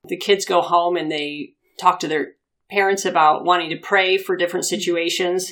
The 0.08 0.18
kids 0.18 0.46
go 0.46 0.62
home 0.62 0.96
and 0.96 1.12
they 1.12 1.55
talk 1.80 2.00
to 2.00 2.08
their 2.08 2.34
parents 2.70 3.06
about 3.06 3.46
wanting 3.46 3.70
to 3.70 3.78
pray 3.78 4.18
for 4.18 4.36
different 4.36 4.66
situations. 4.66 5.52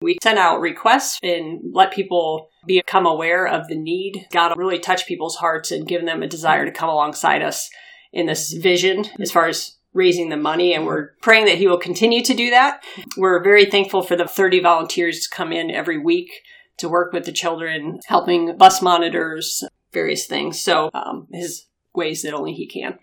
We 0.00 0.18
send 0.22 0.38
out 0.38 0.60
requests 0.60 1.18
and 1.22 1.60
let 1.72 1.92
people 1.92 2.50
become 2.66 3.06
aware 3.06 3.46
of 3.46 3.68
the 3.68 3.76
need. 3.76 4.26
God 4.30 4.56
really 4.56 4.78
touch 4.78 5.06
people's 5.06 5.36
hearts 5.36 5.70
and 5.70 5.88
give 5.88 6.04
them 6.04 6.22
a 6.22 6.28
desire 6.28 6.64
to 6.64 6.70
come 6.70 6.88
alongside 6.88 7.42
us 7.42 7.68
in 8.12 8.26
this 8.26 8.52
vision 8.52 9.06
as 9.20 9.32
far 9.32 9.48
as 9.48 9.76
raising 9.94 10.28
the 10.28 10.36
money 10.36 10.74
and 10.74 10.86
we're 10.86 11.10
praying 11.22 11.46
that 11.46 11.58
he 11.58 11.66
will 11.66 11.78
continue 11.78 12.22
to 12.22 12.34
do 12.34 12.50
that. 12.50 12.84
We're 13.16 13.42
very 13.42 13.64
thankful 13.64 14.02
for 14.02 14.16
the 14.16 14.28
30 14.28 14.60
volunteers 14.60 15.20
to 15.20 15.34
come 15.34 15.52
in 15.52 15.70
every 15.70 15.98
week 15.98 16.30
to 16.78 16.88
work 16.88 17.12
with 17.12 17.24
the 17.24 17.32
children, 17.32 18.00
helping 18.06 18.56
bus 18.56 18.80
monitors, 18.80 19.64
various 19.92 20.26
things. 20.26 20.60
So 20.60 20.90
um, 20.94 21.26
his 21.32 21.66
ways 21.94 22.22
that 22.22 22.34
only 22.34 22.52
he 22.52 22.66
can. 22.66 22.98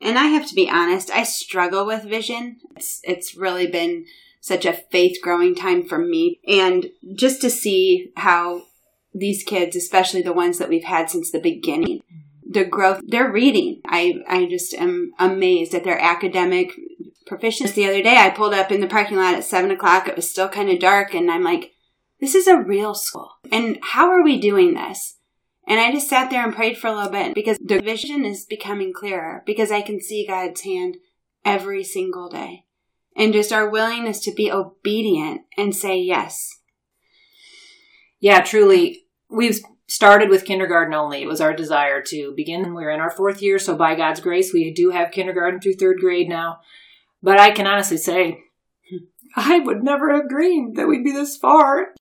And 0.00 0.18
I 0.18 0.26
have 0.26 0.48
to 0.48 0.54
be 0.54 0.68
honest, 0.68 1.10
I 1.10 1.24
struggle 1.24 1.84
with 1.84 2.04
vision. 2.04 2.58
It's, 2.76 3.00
it's 3.04 3.36
really 3.36 3.66
been 3.66 4.06
such 4.40 4.64
a 4.64 4.72
faith 4.72 5.18
growing 5.22 5.54
time 5.54 5.86
for 5.86 5.98
me. 5.98 6.40
And 6.48 6.86
just 7.14 7.40
to 7.42 7.50
see 7.50 8.12
how 8.16 8.62
these 9.14 9.42
kids, 9.42 9.76
especially 9.76 10.22
the 10.22 10.32
ones 10.32 10.58
that 10.58 10.68
we've 10.68 10.84
had 10.84 11.10
since 11.10 11.30
the 11.30 11.40
beginning, 11.40 11.98
mm-hmm. 11.98 12.52
the 12.52 12.64
growth 12.64 13.02
they're 13.06 13.30
reading. 13.30 13.82
I, 13.86 14.22
I 14.26 14.46
just 14.46 14.72
am 14.74 15.12
amazed 15.18 15.74
at 15.74 15.84
their 15.84 16.00
academic 16.00 16.72
proficiency. 17.26 17.82
The 17.82 17.90
other 17.90 18.02
day 18.02 18.16
I 18.16 18.30
pulled 18.30 18.54
up 18.54 18.72
in 18.72 18.80
the 18.80 18.86
parking 18.86 19.18
lot 19.18 19.34
at 19.34 19.44
seven 19.44 19.70
o'clock. 19.70 20.08
It 20.08 20.16
was 20.16 20.30
still 20.30 20.48
kind 20.48 20.70
of 20.70 20.80
dark 20.80 21.14
and 21.14 21.30
I'm 21.30 21.44
like, 21.44 21.72
this 22.20 22.34
is 22.34 22.46
a 22.46 22.58
real 22.58 22.94
school. 22.94 23.30
And 23.50 23.78
how 23.82 24.10
are 24.10 24.22
we 24.22 24.38
doing 24.38 24.74
this? 24.74 25.16
And 25.70 25.78
I 25.78 25.92
just 25.92 26.08
sat 26.08 26.30
there 26.30 26.42
and 26.44 26.52
prayed 26.52 26.76
for 26.76 26.88
a 26.88 26.92
little 26.92 27.12
bit 27.12 27.32
because 27.32 27.56
the 27.64 27.80
vision 27.80 28.24
is 28.24 28.44
becoming 28.44 28.92
clearer 28.92 29.44
because 29.46 29.70
I 29.70 29.82
can 29.82 30.00
see 30.00 30.26
God's 30.26 30.62
hand 30.62 30.96
every 31.44 31.84
single 31.84 32.28
day. 32.28 32.64
And 33.16 33.32
just 33.32 33.52
our 33.52 33.70
willingness 33.70 34.18
to 34.24 34.34
be 34.34 34.50
obedient 34.50 35.42
and 35.56 35.72
say 35.72 35.96
yes. 35.96 36.58
Yeah, 38.18 38.40
truly. 38.40 39.04
We've 39.30 39.60
started 39.86 40.28
with 40.28 40.44
kindergarten 40.44 40.92
only. 40.92 41.22
It 41.22 41.28
was 41.28 41.40
our 41.40 41.54
desire 41.54 42.02
to 42.02 42.34
begin. 42.36 42.74
We're 42.74 42.90
in 42.90 42.98
our 42.98 43.10
fourth 43.10 43.40
year, 43.40 43.60
so 43.60 43.76
by 43.76 43.94
God's 43.94 44.18
grace, 44.18 44.52
we 44.52 44.72
do 44.72 44.90
have 44.90 45.12
kindergarten 45.12 45.60
through 45.60 45.74
third 45.74 45.98
grade 46.00 46.28
now. 46.28 46.58
But 47.22 47.38
I 47.38 47.52
can 47.52 47.68
honestly 47.68 47.96
say, 47.96 48.40
I 49.36 49.60
would 49.60 49.84
never 49.84 50.12
have 50.16 50.28
dreamed 50.28 50.76
that 50.76 50.88
we'd 50.88 51.04
be 51.04 51.12
this 51.12 51.36
far. 51.36 51.94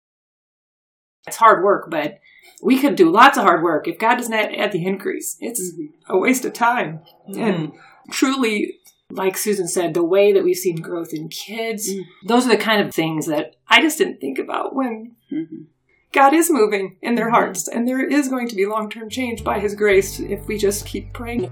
It's 1.27 1.38
hard 1.38 1.63
work, 1.63 1.91
but 1.91 2.19
we 2.62 2.80
could 2.80 2.95
do 2.95 3.10
lots 3.10 3.38
of 3.38 3.43
hard 3.43 3.63
work 3.63 3.88
if 3.88 4.00
God 4.00 4.15
doesn't 4.15 4.34
add 4.34 4.72
the 4.72 4.86
increase. 4.86 5.38
It's 5.39 5.74
mm-hmm. 5.74 6.12
a 6.12 6.17
waste 6.17 6.45
of 6.45 6.54
time. 6.54 7.02
Mm-hmm. 7.30 7.41
And 7.41 7.72
truly, 8.12 8.80
like 9.12 9.38
Susan 9.38 9.67
said, 9.67 9.93
the 9.93 10.04
way 10.04 10.34
that 10.34 10.43
we've 10.43 10.58
seen 10.58 10.78
growth 10.78 11.13
in 11.13 11.30
kids, 11.30 11.89
mm-hmm. 11.89 12.28
those 12.28 12.45
are 12.45 12.50
the 12.50 12.58
kind 12.58 12.86
of 12.86 12.93
things 12.93 13.28
that 13.28 13.56
I 13.67 13.82
just 13.82 13.98
didn't 13.98 14.19
think 14.19 14.39
about 14.39 14.76
when 14.76 15.15
mm-hmm. 15.32 15.63
God 16.12 16.34
is 16.34 16.52
moving 16.52 16.98
in 17.02 17.15
their 17.15 17.26
mm-hmm. 17.26 17.36
hearts. 17.36 17.67
And 17.67 17.88
there 17.88 18.06
is 18.06 18.28
going 18.28 18.48
to 18.50 18.56
be 18.56 18.65
long 18.65 18.89
term 18.89 19.10
change 19.10 19.43
by 19.43 19.60
His 19.60 19.76
grace 19.76 20.19
if 20.19 20.45
we 20.48 20.58
just 20.58 20.86
keep 20.86 21.13
praying. 21.13 21.50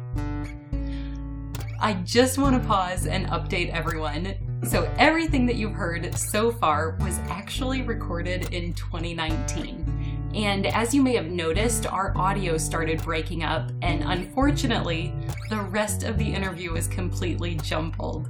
I 1.79 1.93
just 2.05 2.39
want 2.39 2.59
to 2.59 2.67
pause 2.67 3.05
and 3.05 3.27
update 3.27 3.69
everyone. 3.69 4.33
So, 4.63 4.91
everything 4.97 5.45
that 5.45 5.57
you've 5.57 5.73
heard 5.73 6.17
so 6.17 6.51
far 6.51 6.97
was 7.01 7.19
actually 7.29 7.83
recorded 7.83 8.51
in 8.51 8.73
2019. 8.73 9.96
And 10.33 10.67
as 10.67 10.93
you 10.93 11.01
may 11.01 11.15
have 11.15 11.27
noticed, 11.27 11.87
our 11.87 12.15
audio 12.17 12.57
started 12.57 13.01
breaking 13.03 13.43
up, 13.43 13.71
and 13.81 14.03
unfortunately, 14.03 15.13
the 15.49 15.61
rest 15.61 16.03
of 16.03 16.17
the 16.17 16.25
interview 16.25 16.75
is 16.75 16.87
completely 16.87 17.55
jumbled. 17.55 18.29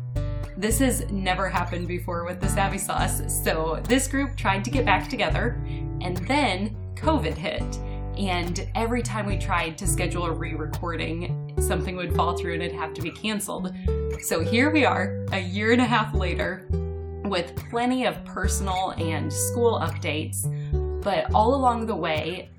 This 0.57 0.79
has 0.79 1.09
never 1.11 1.49
happened 1.49 1.87
before 1.87 2.23
with 2.23 2.39
the 2.39 2.49
Savvy 2.49 2.77
Sauce, 2.77 3.21
so 3.43 3.81
this 3.87 4.07
group 4.07 4.35
tried 4.35 4.63
to 4.65 4.71
get 4.71 4.85
back 4.85 5.09
together, 5.09 5.61
and 6.01 6.17
then 6.27 6.75
COVID 6.95 7.35
hit. 7.35 7.63
And 8.17 8.67
every 8.73 9.03
time 9.03 9.27
we 9.27 9.37
tried 9.37 9.77
to 9.77 9.85
schedule 9.85 10.25
a 10.25 10.31
re 10.31 10.55
recording, 10.55 11.53
something 11.59 11.95
would 11.95 12.15
fall 12.15 12.35
through 12.35 12.55
and 12.55 12.63
it'd 12.63 12.75
have 12.75 12.93
to 12.95 13.01
be 13.01 13.11
canceled. 13.11 13.71
So 14.21 14.39
here 14.39 14.71
we 14.71 14.85
are, 14.85 15.23
a 15.31 15.39
year 15.39 15.71
and 15.71 15.81
a 15.81 15.85
half 15.85 16.15
later, 16.15 16.67
with 17.25 17.55
plenty 17.69 18.05
of 18.05 18.23
personal 18.25 18.91
and 18.97 19.31
school 19.31 19.79
updates. 19.79 20.45
But 21.07 21.33
all 21.33 21.55
along 21.55 21.85
the 21.85 21.95
way, 21.95 22.49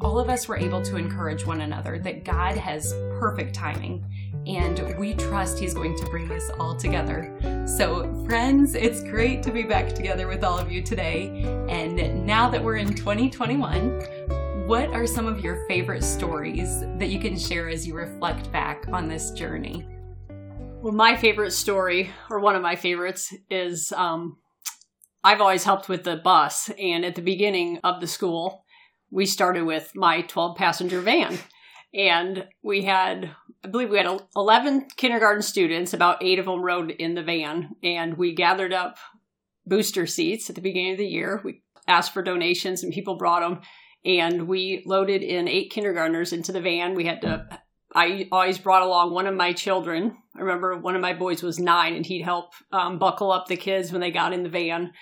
all 0.00 0.18
of 0.18 0.30
us 0.30 0.48
were 0.48 0.56
able 0.56 0.80
to 0.80 0.96
encourage 0.96 1.44
one 1.44 1.60
another 1.60 1.98
that 1.98 2.24
God 2.24 2.56
has 2.56 2.94
perfect 3.20 3.54
timing 3.54 4.02
and 4.46 4.96
we 4.98 5.12
trust 5.12 5.58
He's 5.58 5.74
going 5.74 5.94
to 5.98 6.06
bring 6.06 6.26
this 6.26 6.50
all 6.58 6.74
together. 6.74 7.30
So, 7.66 8.10
friends, 8.24 8.74
it's 8.74 9.02
great 9.02 9.42
to 9.42 9.50
be 9.50 9.62
back 9.62 9.90
together 9.90 10.26
with 10.26 10.42
all 10.42 10.58
of 10.58 10.72
you 10.72 10.80
today. 10.80 11.42
And 11.68 12.24
now 12.24 12.48
that 12.48 12.64
we're 12.64 12.76
in 12.76 12.94
2021, 12.94 14.66
what 14.66 14.88
are 14.88 15.06
some 15.06 15.26
of 15.26 15.44
your 15.44 15.66
favorite 15.68 16.02
stories 16.02 16.80
that 16.96 17.10
you 17.10 17.20
can 17.20 17.38
share 17.38 17.68
as 17.68 17.86
you 17.86 17.92
reflect 17.92 18.50
back 18.50 18.86
on 18.90 19.06
this 19.06 19.32
journey? 19.32 19.86
Well, 20.80 20.94
my 20.94 21.14
favorite 21.14 21.52
story, 21.52 22.10
or 22.30 22.40
one 22.40 22.56
of 22.56 22.62
my 22.62 22.74
favorites, 22.74 23.34
is 23.50 23.92
um, 23.92 24.38
I've 25.24 25.40
always 25.40 25.64
helped 25.64 25.88
with 25.88 26.04
the 26.04 26.16
bus. 26.16 26.70
And 26.78 27.04
at 27.04 27.14
the 27.14 27.22
beginning 27.22 27.80
of 27.84 28.00
the 28.00 28.06
school, 28.06 28.64
we 29.10 29.26
started 29.26 29.64
with 29.64 29.92
my 29.94 30.22
12 30.22 30.56
passenger 30.56 31.00
van. 31.00 31.38
And 31.94 32.46
we 32.62 32.82
had, 32.82 33.30
I 33.64 33.68
believe 33.68 33.90
we 33.90 33.98
had 33.98 34.20
11 34.36 34.88
kindergarten 34.96 35.42
students, 35.42 35.94
about 35.94 36.22
eight 36.22 36.38
of 36.38 36.46
them 36.46 36.62
rode 36.62 36.90
in 36.90 37.14
the 37.14 37.22
van. 37.22 37.70
And 37.82 38.16
we 38.16 38.34
gathered 38.34 38.72
up 38.72 38.98
booster 39.66 40.06
seats 40.06 40.48
at 40.48 40.56
the 40.56 40.62
beginning 40.62 40.92
of 40.92 40.98
the 40.98 41.06
year. 41.06 41.40
We 41.44 41.62
asked 41.86 42.12
for 42.12 42.22
donations 42.22 42.82
and 42.82 42.92
people 42.92 43.16
brought 43.16 43.40
them 43.40 43.60
and 44.04 44.46
we 44.46 44.82
loaded 44.86 45.22
in 45.22 45.48
eight 45.48 45.70
kindergartners 45.70 46.32
into 46.32 46.52
the 46.52 46.60
van. 46.60 46.94
We 46.94 47.06
had 47.06 47.20
to, 47.22 47.46
I 47.94 48.28
always 48.30 48.58
brought 48.58 48.82
along 48.82 49.12
one 49.12 49.26
of 49.26 49.34
my 49.34 49.52
children. 49.52 50.16
I 50.36 50.40
remember 50.40 50.76
one 50.76 50.94
of 50.94 51.00
my 51.00 51.14
boys 51.14 51.42
was 51.42 51.58
nine 51.58 51.94
and 51.94 52.04
he'd 52.04 52.22
help 52.22 52.52
um, 52.72 52.98
buckle 52.98 53.32
up 53.32 53.46
the 53.46 53.56
kids 53.56 53.90
when 53.90 54.00
they 54.00 54.10
got 54.10 54.32
in 54.32 54.42
the 54.42 54.48
van. 54.48 54.92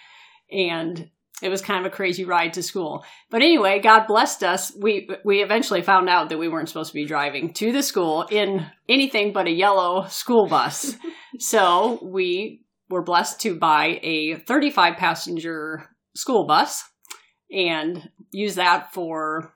And 0.51 1.11
it 1.43 1.49
was 1.49 1.61
kind 1.61 1.85
of 1.85 1.93
a 1.93 1.95
crazy 1.95 2.25
ride 2.25 2.55
to 2.55 2.63
school. 2.63 3.05
But 3.31 3.43
anyway, 3.43 3.81
God 3.81 4.07
blessed 4.07 4.43
us. 4.43 4.73
We 4.81 5.09
we 5.25 5.43
eventually 5.43 5.83
found 5.83 6.09
out 6.09 6.31
that 6.31 6.39
we 6.39 6.49
weren't 6.49 6.69
supposed 6.69 6.91
to 6.91 6.95
be 6.95 7.05
driving 7.05 7.53
to 7.55 7.73
the 7.73 7.83
school 7.83 8.23
in 8.31 8.67
anything 8.89 9.33
but 9.33 9.47
a 9.47 9.51
yellow 9.51 10.07
school 10.07 10.47
bus. 10.47 10.97
so 11.39 11.99
we 12.03 12.63
were 12.89 13.03
blessed 13.03 13.41
to 13.41 13.59
buy 13.59 13.99
a 14.03 14.37
35 14.37 14.97
passenger 14.97 15.91
school 16.15 16.47
bus 16.47 16.85
and 17.51 18.11
use 18.33 18.57
that 18.57 18.93
for 18.93 19.55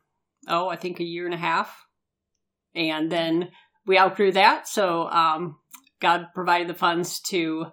oh 0.49 0.69
i 0.69 0.77
think 0.77 1.01
a 1.01 1.05
year 1.05 1.25
and 1.25 1.35
a 1.35 1.39
half 1.39 1.87
and 2.75 3.11
then 3.11 3.51
we 3.87 3.99
outgrew 3.99 4.33
that. 4.33 4.69
So 4.69 5.09
um, 5.09 5.57
god 6.01 6.29
provided 6.35 6.69
the 6.69 6.75
funds 6.75 7.21
to 7.21 7.67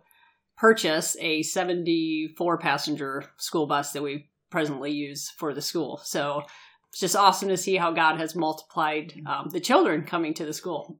purchase 0.58 1.16
a 1.20 1.44
74 1.44 2.58
passenger 2.58 3.26
school 3.38 3.68
bus 3.68 3.92
that 3.92 4.04
we 4.04 4.30
presently 4.50 4.92
use 4.92 5.30
for 5.30 5.54
the 5.54 5.62
school. 5.62 6.00
So 6.04 6.44
it's 6.90 7.00
just 7.00 7.16
awesome 7.16 7.50
to 7.50 7.58
see 7.58 7.76
how 7.76 7.92
god 7.92 8.18
has 8.18 8.36
multiplied 8.36 9.14
um, 9.26 9.50
the 9.52 9.60
children 9.60 10.04
coming 10.04 10.34
to 10.36 10.46
the 10.46 10.54
school. 10.54 10.98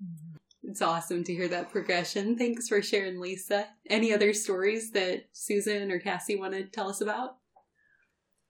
It's 0.64 0.82
awesome 0.82 1.24
to 1.24 1.34
hear 1.34 1.48
that 1.48 1.72
progression. 1.72 2.38
Thanks 2.38 2.68
for 2.68 2.82
sharing 2.82 3.20
lisa. 3.20 3.68
Any 3.90 4.14
other 4.14 4.34
stories 4.34 4.92
that 4.92 5.26
susan 5.32 5.92
or 5.92 6.00
cassie 6.00 6.36
want 6.36 6.54
to 6.54 6.64
tell 6.64 6.90
us 6.90 7.00
about? 7.00 7.38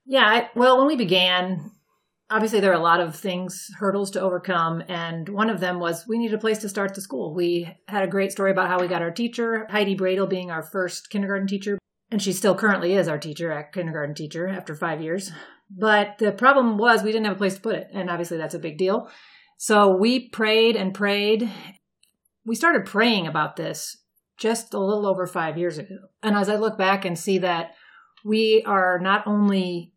Yeah, 0.05 0.47
well, 0.55 0.77
when 0.79 0.87
we 0.87 0.95
began, 0.95 1.71
obviously 2.29 2.59
there 2.59 2.71
are 2.71 2.75
a 2.75 2.79
lot 2.79 2.99
of 2.99 3.15
things, 3.15 3.69
hurdles 3.77 4.11
to 4.11 4.21
overcome. 4.21 4.83
And 4.87 5.29
one 5.29 5.49
of 5.49 5.59
them 5.59 5.79
was 5.79 6.05
we 6.07 6.17
needed 6.17 6.35
a 6.35 6.41
place 6.41 6.59
to 6.59 6.69
start 6.69 6.93
the 6.93 7.01
school. 7.01 7.33
We 7.33 7.69
had 7.87 8.03
a 8.03 8.07
great 8.07 8.31
story 8.31 8.51
about 8.51 8.69
how 8.69 8.79
we 8.79 8.87
got 8.87 9.01
our 9.01 9.11
teacher, 9.11 9.67
Heidi 9.69 9.95
Bradel 9.95 10.29
being 10.29 10.51
our 10.51 10.63
first 10.63 11.09
kindergarten 11.09 11.47
teacher. 11.47 11.77
And 12.09 12.21
she 12.21 12.33
still 12.33 12.55
currently 12.55 12.93
is 12.93 13.07
our 13.07 13.17
teacher, 13.17 13.51
a 13.51 13.69
kindergarten 13.69 14.15
teacher 14.15 14.47
after 14.47 14.75
five 14.75 15.01
years. 15.01 15.31
But 15.69 16.17
the 16.19 16.31
problem 16.31 16.77
was 16.77 17.03
we 17.03 17.11
didn't 17.11 17.25
have 17.25 17.35
a 17.35 17.39
place 17.39 17.55
to 17.55 17.61
put 17.61 17.75
it. 17.75 17.87
And 17.93 18.09
obviously 18.09 18.37
that's 18.37 18.55
a 18.55 18.59
big 18.59 18.77
deal. 18.77 19.09
So 19.57 19.95
we 19.95 20.29
prayed 20.29 20.75
and 20.75 20.93
prayed. 20.93 21.51
We 22.45 22.55
started 22.55 22.85
praying 22.85 23.27
about 23.27 23.55
this 23.55 23.97
just 24.37 24.73
a 24.73 24.79
little 24.79 25.07
over 25.07 25.27
five 25.27 25.57
years 25.57 25.77
ago. 25.77 25.95
And 26.23 26.35
as 26.35 26.47
I 26.47 26.55
look 26.55 26.77
back 26.77 27.03
and 27.03 27.17
see 27.17 27.39
that 27.39 27.71
we 28.23 28.63
are 28.65 28.99
not 28.99 29.25
only 29.25 29.93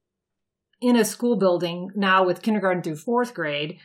in 0.80 0.96
a 0.96 1.04
school 1.04 1.36
building 1.36 1.90
now 1.94 2.24
with 2.24 2.42
kindergarten 2.42 2.82
through 2.82 2.96
fourth 2.96 3.34
grade. 3.34 3.78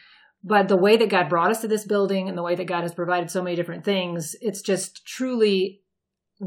But 0.43 0.67
the 0.67 0.77
way 0.77 0.95
that 0.97 1.09
God 1.09 1.27
brought 1.27 1.51
us 1.51 1.61
to 1.61 1.67
this 1.67 1.85
building 1.85 2.29
and 2.29 2.37
the 2.37 2.43
way 2.43 2.55
that 2.55 2.67
God 2.67 2.83
has 2.83 2.93
provided 2.93 3.31
so 3.31 3.41
many 3.41 3.55
different 3.55 3.83
things, 3.83 4.35
it's 4.41 4.61
just 4.61 5.05
truly 5.05 5.81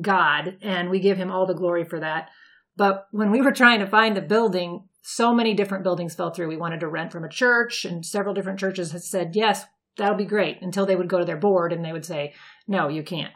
God. 0.01 0.57
And 0.63 0.89
we 0.89 1.01
give 1.01 1.19
him 1.19 1.31
all 1.31 1.47
the 1.47 1.55
glory 1.55 1.85
for 1.85 1.99
that. 2.01 2.31
But 2.77 3.09
when 3.11 3.33
we 3.33 3.43
were 3.43 3.53
trying 3.53 3.81
to 3.81 3.87
find 3.87 4.17
a 4.17 4.23
building, 4.23 4.89
so 5.03 5.35
many 5.35 5.53
different 5.55 5.83
buildings 5.83 6.15
fell 6.15 6.31
through. 6.31 6.49
We 6.49 6.57
wanted 6.57 6.81
to 6.81 6.89
rent 6.89 7.11
from 7.11 7.25
a 7.25 7.29
church, 7.29 7.85
and 7.85 8.07
several 8.07 8.35
different 8.35 8.61
churches 8.61 8.93
had 8.93 9.03
said, 9.03 9.35
yes, 9.35 9.65
that'll 9.97 10.17
be 10.17 10.25
great, 10.25 10.59
until 10.63 10.87
they 10.87 10.95
would 10.95 11.09
go 11.09 11.19
to 11.19 11.25
their 11.25 11.37
board 11.37 11.73
and 11.73 11.85
they 11.85 11.93
would 11.93 12.05
say, 12.05 12.35
no, 12.69 12.89
you 12.89 13.03
can't. 13.03 13.33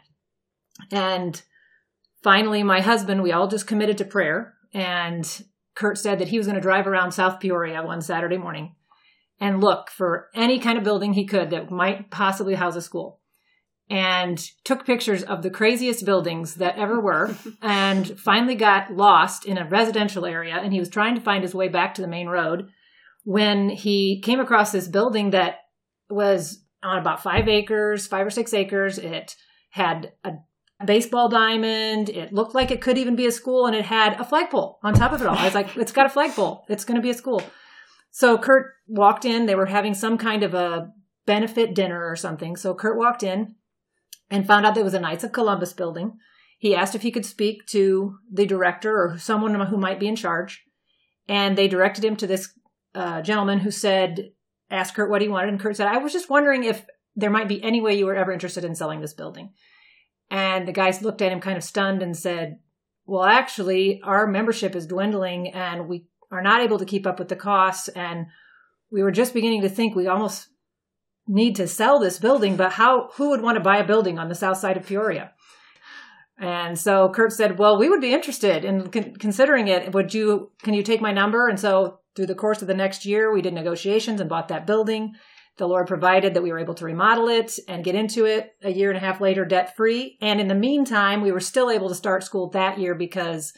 And 0.91 1.41
finally, 2.23 2.63
my 2.63 2.79
husband, 2.79 3.21
we 3.21 3.33
all 3.33 3.47
just 3.47 3.67
committed 3.67 3.97
to 3.97 4.05
prayer. 4.05 4.53
And 4.73 5.43
Curt 5.75 5.97
said 5.97 6.19
that 6.19 6.27
he 6.27 6.37
was 6.37 6.47
going 6.47 6.55
to 6.55 6.61
drive 6.61 6.87
around 6.87 7.11
South 7.11 7.39
Peoria 7.39 7.83
one 7.83 8.01
Saturday 8.01 8.37
morning 8.37 8.75
and 9.39 9.61
look 9.61 9.89
for 9.89 10.29
any 10.33 10.59
kind 10.59 10.77
of 10.77 10.83
building 10.83 11.13
he 11.13 11.25
could 11.25 11.49
that 11.49 11.71
might 11.71 12.11
possibly 12.11 12.55
house 12.55 12.75
a 12.75 12.81
school. 12.81 13.19
And 13.89 14.39
took 14.63 14.85
pictures 14.85 15.23
of 15.23 15.43
the 15.43 15.49
craziest 15.49 16.05
buildings 16.05 16.55
that 16.55 16.77
ever 16.77 17.01
were, 17.01 17.35
and 17.61 18.17
finally 18.19 18.55
got 18.55 18.93
lost 18.93 19.45
in 19.45 19.57
a 19.57 19.67
residential 19.67 20.25
area. 20.25 20.55
And 20.55 20.71
he 20.71 20.79
was 20.79 20.89
trying 20.89 21.15
to 21.15 21.21
find 21.21 21.43
his 21.43 21.53
way 21.53 21.67
back 21.67 21.93
to 21.95 22.01
the 22.01 22.07
main 22.07 22.27
road 22.27 22.69
when 23.25 23.69
he 23.69 24.21
came 24.21 24.39
across 24.39 24.71
this 24.71 24.87
building 24.87 25.31
that 25.31 25.57
was 26.09 26.63
on 26.81 26.97
about 26.97 27.23
five 27.23 27.47
acres, 27.47 28.07
five 28.07 28.25
or 28.25 28.29
six 28.29 28.53
acres. 28.53 28.97
It 28.97 29.35
had 29.71 30.13
a 30.23 30.33
baseball 30.85 31.29
diamond. 31.29 32.09
It 32.09 32.33
looked 32.33 32.55
like 32.55 32.71
it 32.71 32.81
could 32.81 32.97
even 32.97 33.15
be 33.15 33.25
a 33.25 33.31
school, 33.31 33.65
and 33.65 33.75
it 33.75 33.85
had 33.85 34.19
a 34.19 34.25
flagpole 34.25 34.79
on 34.83 34.93
top 34.93 35.11
of 35.11 35.21
it 35.21 35.27
all. 35.27 35.37
I 35.37 35.45
was 35.45 35.55
like, 35.55 35.75
it's 35.77 35.91
got 35.91 36.05
a 36.05 36.09
flagpole. 36.09 36.65
It's 36.69 36.85
going 36.85 36.95
to 36.95 37.01
be 37.01 37.09
a 37.09 37.15
school. 37.15 37.41
So 38.11 38.37
Curt 38.37 38.67
walked 38.87 39.25
in. 39.25 39.45
They 39.45 39.55
were 39.55 39.65
having 39.65 39.93
some 39.93 40.17
kind 40.17 40.43
of 40.43 40.53
a 40.53 40.91
benefit 41.25 41.73
dinner 41.73 42.07
or 42.07 42.15
something. 42.15 42.55
So 42.55 42.73
Curt 42.73 42.97
walked 42.97 43.23
in 43.23 43.55
and 44.29 44.45
found 44.45 44.65
out 44.65 44.75
there 44.75 44.83
was 44.83 44.93
a 44.93 44.99
Knights 44.99 45.23
of 45.23 45.31
Columbus 45.31 45.73
building. 45.73 46.17
He 46.57 46.75
asked 46.75 46.95
if 46.95 47.01
he 47.01 47.11
could 47.11 47.25
speak 47.25 47.65
to 47.67 48.17
the 48.31 48.45
director 48.45 48.95
or 48.95 49.17
someone 49.17 49.53
who 49.67 49.77
might 49.77 49.99
be 49.99 50.07
in 50.07 50.15
charge. 50.15 50.63
And 51.27 51.57
they 51.57 51.67
directed 51.67 52.03
him 52.03 52.15
to 52.17 52.27
this 52.27 52.53
uh, 52.95 53.21
gentleman 53.21 53.59
who 53.59 53.71
said, 53.71 54.31
asked 54.69 54.95
Curt 54.95 55.09
what 55.09 55.21
he 55.21 55.27
wanted, 55.27 55.49
and 55.49 55.59
Curt 55.59 55.77
said, 55.77 55.87
I 55.87 55.97
was 55.97 56.13
just 56.13 56.29
wondering 56.29 56.63
if 56.63 56.85
there 57.15 57.29
might 57.29 57.47
be 57.47 57.63
any 57.63 57.79
way 57.79 57.97
you 57.97 58.05
were 58.05 58.15
ever 58.15 58.31
interested 58.31 58.63
in 58.63 58.75
selling 58.75 59.01
this 59.01 59.13
building. 59.13 59.53
And 60.33 60.67
the 60.67 60.73
guys 60.73 61.03
looked 61.03 61.21
at 61.21 61.31
him 61.31 61.39
kind 61.39 61.57
of 61.57 61.63
stunned 61.63 62.01
and 62.01 62.17
said, 62.17 62.57
Well, 63.05 63.23
actually, 63.23 64.01
our 64.03 64.25
membership 64.25 64.75
is 64.75 64.87
dwindling 64.87 65.49
and 65.49 65.87
we 65.87 66.07
are 66.31 66.41
not 66.41 66.61
able 66.61 66.79
to 66.79 66.85
keep 66.85 67.05
up 67.05 67.19
with 67.19 67.27
the 67.27 67.35
costs. 67.35 67.87
And 67.89 68.25
we 68.89 69.03
were 69.03 69.11
just 69.11 69.35
beginning 69.35 69.61
to 69.61 69.69
think 69.69 69.95
we 69.95 70.07
almost 70.07 70.47
need 71.27 71.55
to 71.57 71.67
sell 71.67 71.99
this 71.99 72.17
building, 72.17 72.57
but 72.57 72.71
how, 72.71 73.11
who 73.13 73.29
would 73.29 73.43
want 73.43 73.57
to 73.57 73.63
buy 73.63 73.77
a 73.77 73.85
building 73.85 74.17
on 74.17 74.27
the 74.27 74.33
south 74.33 74.57
side 74.57 74.75
of 74.75 74.87
Peoria? 74.87 75.33
And 76.39 76.79
so 76.79 77.09
Curt 77.09 77.31
said, 77.31 77.59
"Well, 77.59 77.77
we 77.77 77.87
would 77.87 78.01
be 78.01 78.11
interested 78.11 78.65
in 78.65 78.89
con- 78.89 79.13
considering 79.19 79.67
it. 79.67 79.93
Would 79.93 80.15
you? 80.15 80.51
Can 80.63 80.73
you 80.73 80.81
take 80.81 80.99
my 80.99 81.13
number?" 81.13 81.47
And 81.47 81.59
so 81.59 81.99
through 82.15 82.25
the 82.25 82.35
course 82.35 82.63
of 82.63 82.67
the 82.67 82.73
next 82.73 83.05
year, 83.05 83.31
we 83.31 83.43
did 83.43 83.53
negotiations 83.53 84.19
and 84.19 84.27
bought 84.27 84.47
that 84.47 84.65
building. 84.65 85.13
The 85.57 85.67
Lord 85.67 85.87
provided 85.87 86.33
that 86.33 86.41
we 86.41 86.51
were 86.51 86.59
able 86.59 86.73
to 86.75 86.85
remodel 86.85 87.27
it 87.27 87.59
and 87.67 87.83
get 87.83 87.95
into 87.95 88.25
it 88.25 88.51
a 88.63 88.71
year 88.71 88.89
and 88.89 88.97
a 88.97 89.01
half 89.01 89.21
later, 89.21 89.45
debt 89.45 89.75
free. 89.75 90.17
And 90.21 90.41
in 90.41 90.47
the 90.47 90.55
meantime, 90.55 91.21
we 91.21 91.31
were 91.31 91.39
still 91.39 91.69
able 91.69 91.89
to 91.89 91.95
start 91.95 92.23
school 92.23 92.49
that 92.51 92.79
year 92.79 92.95
because 92.95 93.53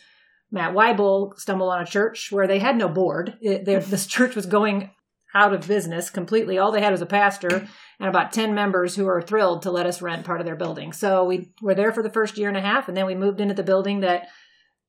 Matt 0.51 0.73
Waibel 0.73 1.37
stumbled 1.37 1.71
on 1.71 1.81
a 1.81 1.85
church 1.85 2.31
where 2.31 2.47
they 2.47 2.59
had 2.59 2.77
no 2.77 2.89
board. 2.89 3.37
It, 3.41 3.65
this 3.65 4.07
church 4.07 4.35
was 4.35 4.45
going 4.45 4.91
out 5.33 5.53
of 5.53 5.67
business 5.67 6.09
completely. 6.09 6.57
All 6.57 6.71
they 6.71 6.81
had 6.81 6.91
was 6.91 7.01
a 7.01 7.05
pastor 7.05 7.67
and 7.99 8.09
about 8.09 8.31
10 8.31 8.55
members 8.55 8.95
who 8.95 9.07
are 9.07 9.21
thrilled 9.21 9.63
to 9.63 9.71
let 9.71 9.85
us 9.85 10.01
rent 10.01 10.25
part 10.25 10.39
of 10.39 10.45
their 10.45 10.55
building. 10.55 10.93
So 10.93 11.25
we 11.25 11.51
were 11.61 11.75
there 11.75 11.91
for 11.91 12.01
the 12.01 12.09
first 12.09 12.37
year 12.37 12.47
and 12.47 12.57
a 12.57 12.61
half, 12.61 12.87
and 12.87 12.95
then 12.95 13.05
we 13.05 13.15
moved 13.15 13.41
into 13.41 13.53
the 13.53 13.63
building 13.63 13.99
that 13.99 14.27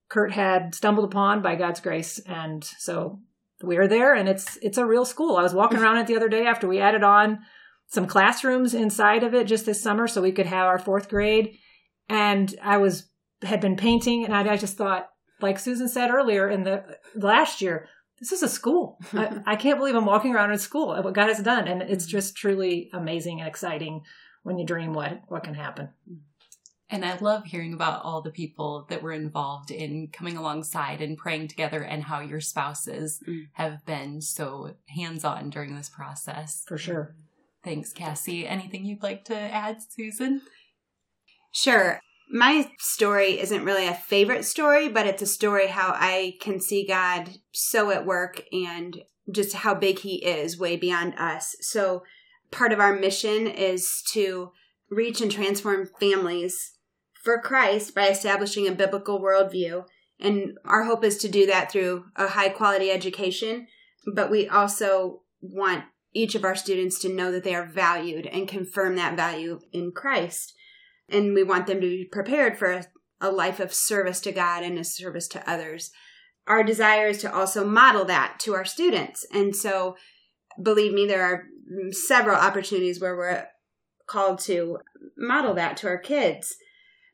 Curt 0.08 0.32
had 0.32 0.74
stumbled 0.74 1.04
upon 1.04 1.42
by 1.42 1.56
God's 1.56 1.80
grace. 1.80 2.20
And 2.20 2.62
so 2.62 3.20
we 3.62 3.76
are 3.76 3.88
there, 3.88 4.14
and 4.14 4.28
it's 4.28 4.58
it's 4.62 4.78
a 4.78 4.86
real 4.86 5.04
school. 5.04 5.36
I 5.36 5.42
was 5.42 5.54
walking 5.54 5.78
around 5.78 5.98
it 5.98 6.06
the 6.06 6.16
other 6.16 6.28
day 6.28 6.46
after 6.46 6.68
we 6.68 6.80
added 6.80 7.02
on 7.02 7.38
some 7.88 8.06
classrooms 8.06 8.74
inside 8.74 9.22
of 9.22 9.34
it 9.34 9.46
just 9.46 9.66
this 9.66 9.82
summer 9.82 10.06
so 10.08 10.20
we 10.20 10.32
could 10.32 10.46
have 10.46 10.66
our 10.66 10.78
fourth 10.78 11.08
grade. 11.08 11.58
And 12.08 12.54
I 12.62 12.76
was 12.78 13.08
had 13.42 13.60
been 13.60 13.76
painting, 13.76 14.24
and 14.24 14.34
I, 14.34 14.52
I 14.52 14.56
just 14.56 14.76
thought, 14.76 15.08
like 15.40 15.58
Susan 15.58 15.88
said 15.88 16.10
earlier 16.10 16.48
in 16.48 16.64
the 16.64 16.84
last 17.14 17.60
year, 17.60 17.88
this 18.18 18.32
is 18.32 18.42
a 18.42 18.48
school. 18.48 18.98
I, 19.12 19.40
I, 19.46 19.56
can't 19.56 19.78
believe 19.78 19.94
I'm 19.94 20.06
walking 20.06 20.34
around 20.34 20.52
in 20.52 20.58
school. 20.58 20.88
What 21.02 21.14
God 21.14 21.28
has 21.28 21.42
done, 21.42 21.68
and 21.68 21.82
it's 21.82 22.06
just 22.06 22.36
truly 22.36 22.90
amazing 22.92 23.40
and 23.40 23.48
exciting 23.48 24.02
when 24.42 24.58
you 24.58 24.66
dream 24.66 24.92
what 24.92 25.22
what 25.28 25.44
can 25.44 25.54
happen. 25.54 25.90
And 26.88 27.04
I 27.04 27.18
love 27.18 27.44
hearing 27.44 27.74
about 27.74 28.04
all 28.04 28.22
the 28.22 28.30
people 28.30 28.86
that 28.88 29.02
were 29.02 29.12
involved 29.12 29.70
in 29.70 30.08
coming 30.12 30.36
alongside 30.36 31.00
and 31.00 31.18
praying 31.18 31.48
together, 31.48 31.82
and 31.82 32.04
how 32.04 32.20
your 32.20 32.40
spouses 32.40 33.20
mm. 33.26 33.48
have 33.54 33.84
been 33.84 34.20
so 34.20 34.74
hands 34.88 35.24
on 35.24 35.50
during 35.50 35.74
this 35.74 35.88
process. 35.88 36.62
For 36.66 36.78
sure. 36.78 37.16
Thanks, 37.64 37.92
Cassie. 37.92 38.46
Anything 38.46 38.84
you'd 38.84 39.02
like 39.02 39.24
to 39.24 39.36
add, 39.36 39.78
Susan? 39.82 40.42
Sure 41.52 42.00
my 42.28 42.70
story 42.78 43.40
isn't 43.40 43.64
really 43.64 43.86
a 43.86 43.94
favorite 43.94 44.44
story, 44.44 44.88
but 44.88 45.06
it's 45.06 45.22
a 45.22 45.26
story 45.26 45.68
how 45.68 45.92
I 45.94 46.34
can 46.40 46.60
see 46.60 46.86
God 46.86 47.30
so 47.52 47.90
at 47.90 48.06
work 48.06 48.42
and 48.52 49.02
just 49.30 49.54
how 49.54 49.74
big 49.74 50.00
He 50.00 50.24
is 50.24 50.58
way 50.58 50.76
beyond 50.76 51.14
us. 51.18 51.56
So, 51.60 52.02
part 52.50 52.72
of 52.72 52.80
our 52.80 52.94
mission 52.94 53.46
is 53.46 54.02
to 54.12 54.52
reach 54.90 55.20
and 55.20 55.30
transform 55.30 55.88
families 56.00 56.72
for 57.26 57.38
Christ 57.38 57.94
by 57.94 58.08
establishing 58.08 58.66
a 58.66 58.72
biblical 58.72 59.20
worldview. 59.20 59.84
And 60.18 60.56
our 60.64 60.84
hope 60.84 61.04
is 61.04 61.18
to 61.18 61.28
do 61.28 61.44
that 61.46 61.70
through 61.70 62.06
a 62.16 62.28
high 62.28 62.48
quality 62.48 62.90
education, 62.90 63.66
but 64.14 64.30
we 64.30 64.48
also 64.48 65.20
want 65.42 65.84
each 66.14 66.34
of 66.34 66.44
our 66.44 66.56
students 66.56 66.98
to 67.00 67.12
know 67.12 67.30
that 67.30 67.44
they 67.44 67.54
are 67.54 67.66
valued 67.66 68.24
and 68.26 68.48
confirm 68.48 68.96
that 68.96 69.16
value 69.16 69.60
in 69.74 69.92
Christ 69.92 70.54
and 71.08 71.34
we 71.34 71.42
want 71.42 71.66
them 71.66 71.80
to 71.80 71.86
be 71.86 72.04
prepared 72.04 72.58
for 72.58 72.72
a, 72.72 72.86
a 73.20 73.30
life 73.30 73.60
of 73.60 73.72
service 73.72 74.20
to 74.20 74.32
God 74.32 74.62
and 74.62 74.78
a 74.78 74.84
service 74.84 75.28
to 75.28 75.50
others. 75.50 75.90
Our 76.46 76.62
desire 76.62 77.08
is 77.08 77.18
to 77.18 77.32
also 77.32 77.64
model 77.66 78.04
that 78.06 78.38
to 78.40 78.54
our 78.54 78.64
students. 78.64 79.26
And 79.32 79.54
so, 79.54 79.96
believe 80.60 80.92
me, 80.92 81.06
there 81.06 81.24
are 81.24 81.44
several 81.90 82.36
opportunities 82.36 83.00
where 83.00 83.16
we're 83.16 83.46
called 84.06 84.38
to 84.40 84.78
model 85.16 85.54
that 85.54 85.76
to 85.78 85.88
our 85.88 85.98
kids. 85.98 86.56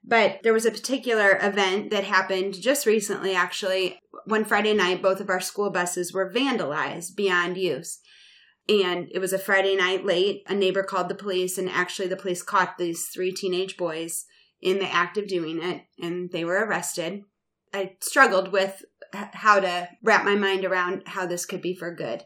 But 0.04 0.40
there 0.42 0.52
was 0.52 0.66
a 0.66 0.70
particular 0.70 1.38
event 1.40 1.90
that 1.90 2.04
happened 2.04 2.60
just 2.60 2.86
recently, 2.86 3.34
actually. 3.34 3.98
One 4.26 4.44
Friday 4.44 4.74
night, 4.74 5.02
both 5.02 5.20
of 5.20 5.30
our 5.30 5.40
school 5.40 5.70
buses 5.70 6.12
were 6.12 6.32
vandalized 6.32 7.14
beyond 7.16 7.56
use. 7.56 8.00
And 8.68 9.08
it 9.12 9.18
was 9.18 9.32
a 9.32 9.38
Friday 9.38 9.76
night 9.76 10.04
late. 10.04 10.42
A 10.48 10.54
neighbor 10.54 10.82
called 10.82 11.08
the 11.08 11.14
police, 11.14 11.58
and 11.58 11.68
actually, 11.68 12.08
the 12.08 12.16
police 12.16 12.42
caught 12.42 12.78
these 12.78 13.06
three 13.06 13.32
teenage 13.32 13.76
boys 13.76 14.24
in 14.60 14.78
the 14.78 14.92
act 14.92 15.18
of 15.18 15.26
doing 15.26 15.62
it, 15.62 15.82
and 16.00 16.30
they 16.30 16.44
were 16.44 16.64
arrested. 16.64 17.22
I 17.74 17.96
struggled 18.00 18.52
with 18.52 18.84
how 19.12 19.60
to 19.60 19.88
wrap 20.02 20.24
my 20.24 20.34
mind 20.34 20.64
around 20.64 21.02
how 21.06 21.26
this 21.26 21.44
could 21.44 21.60
be 21.60 21.74
for 21.74 21.94
good. 21.94 22.24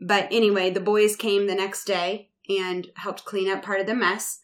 But 0.00 0.28
anyway, 0.30 0.70
the 0.70 0.80
boys 0.80 1.16
came 1.16 1.46
the 1.46 1.54
next 1.54 1.84
day 1.84 2.30
and 2.48 2.88
helped 2.96 3.24
clean 3.24 3.50
up 3.50 3.62
part 3.62 3.80
of 3.80 3.86
the 3.86 3.94
mess. 3.94 4.40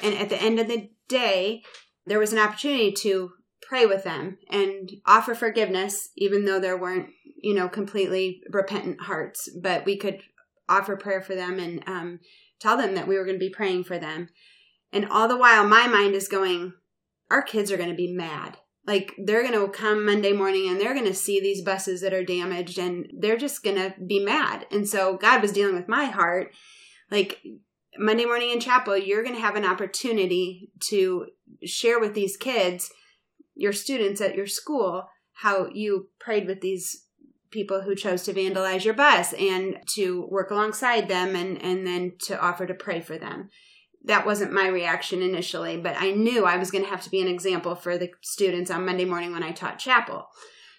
And 0.00 0.14
at 0.14 0.28
the 0.28 0.40
end 0.40 0.58
of 0.58 0.68
the 0.68 0.90
day, 1.08 1.62
there 2.06 2.18
was 2.18 2.32
an 2.32 2.38
opportunity 2.38 2.92
to 2.92 3.32
pray 3.62 3.86
with 3.86 4.04
them 4.04 4.38
and 4.50 4.90
offer 5.06 5.34
forgiveness, 5.34 6.10
even 6.16 6.44
though 6.44 6.60
there 6.60 6.76
weren't, 6.76 7.08
you 7.42 7.54
know, 7.54 7.68
completely 7.68 8.40
repentant 8.50 9.02
hearts. 9.02 9.48
But 9.60 9.84
we 9.84 9.96
could 9.96 10.20
offer 10.68 10.96
prayer 10.96 11.20
for 11.20 11.34
them 11.34 11.58
and 11.58 11.82
um, 11.86 12.20
tell 12.60 12.76
them 12.76 12.94
that 12.94 13.08
we 13.08 13.16
were 13.16 13.24
going 13.24 13.36
to 13.36 13.46
be 13.46 13.50
praying 13.50 13.84
for 13.84 13.98
them. 13.98 14.28
And 14.92 15.08
all 15.08 15.28
the 15.28 15.36
while, 15.36 15.66
my 15.66 15.86
mind 15.88 16.14
is 16.14 16.28
going, 16.28 16.72
our 17.30 17.42
kids 17.42 17.72
are 17.72 17.76
going 17.76 17.90
to 17.90 17.96
be 17.96 18.12
mad. 18.12 18.58
Like 18.86 19.14
they're 19.18 19.42
going 19.42 19.58
to 19.58 19.68
come 19.72 20.04
Monday 20.04 20.32
morning 20.32 20.68
and 20.68 20.78
they're 20.78 20.94
going 20.94 21.06
to 21.06 21.14
see 21.14 21.40
these 21.40 21.62
buses 21.62 22.02
that 22.02 22.12
are 22.12 22.24
damaged 22.24 22.78
and 22.78 23.06
they're 23.18 23.38
just 23.38 23.62
going 23.62 23.76
to 23.76 23.94
be 24.06 24.22
mad. 24.22 24.66
And 24.70 24.86
so 24.86 25.16
God 25.16 25.40
was 25.40 25.52
dealing 25.52 25.74
with 25.74 25.88
my 25.88 26.04
heart. 26.04 26.52
Like 27.10 27.40
Monday 27.98 28.24
morning 28.24 28.50
in 28.50 28.60
chapel, 28.60 28.96
you're 28.96 29.22
going 29.22 29.34
to 29.34 29.40
have 29.40 29.56
an 29.56 29.64
opportunity 29.64 30.70
to 30.88 31.26
share 31.64 32.00
with 32.00 32.14
these 32.14 32.36
kids, 32.36 32.90
your 33.54 33.72
students 33.72 34.20
at 34.20 34.34
your 34.34 34.46
school, 34.46 35.08
how 35.34 35.68
you 35.72 36.08
prayed 36.18 36.46
with 36.46 36.60
these 36.60 37.04
people 37.50 37.82
who 37.82 37.94
chose 37.94 38.24
to 38.24 38.34
vandalize 38.34 38.84
your 38.84 38.94
bus 38.94 39.32
and 39.34 39.78
to 39.86 40.26
work 40.28 40.50
alongside 40.50 41.08
them 41.08 41.36
and, 41.36 41.62
and 41.62 41.86
then 41.86 42.12
to 42.20 42.38
offer 42.40 42.66
to 42.66 42.74
pray 42.74 43.00
for 43.00 43.16
them. 43.16 43.48
That 44.04 44.26
wasn't 44.26 44.52
my 44.52 44.66
reaction 44.66 45.22
initially, 45.22 45.76
but 45.76 45.96
I 45.98 46.10
knew 46.10 46.44
I 46.44 46.58
was 46.58 46.70
going 46.70 46.84
to 46.84 46.90
have 46.90 47.02
to 47.02 47.10
be 47.10 47.22
an 47.22 47.28
example 47.28 47.74
for 47.74 47.96
the 47.96 48.10
students 48.22 48.70
on 48.70 48.84
Monday 48.84 49.04
morning 49.04 49.32
when 49.32 49.44
I 49.44 49.52
taught 49.52 49.78
chapel. 49.78 50.26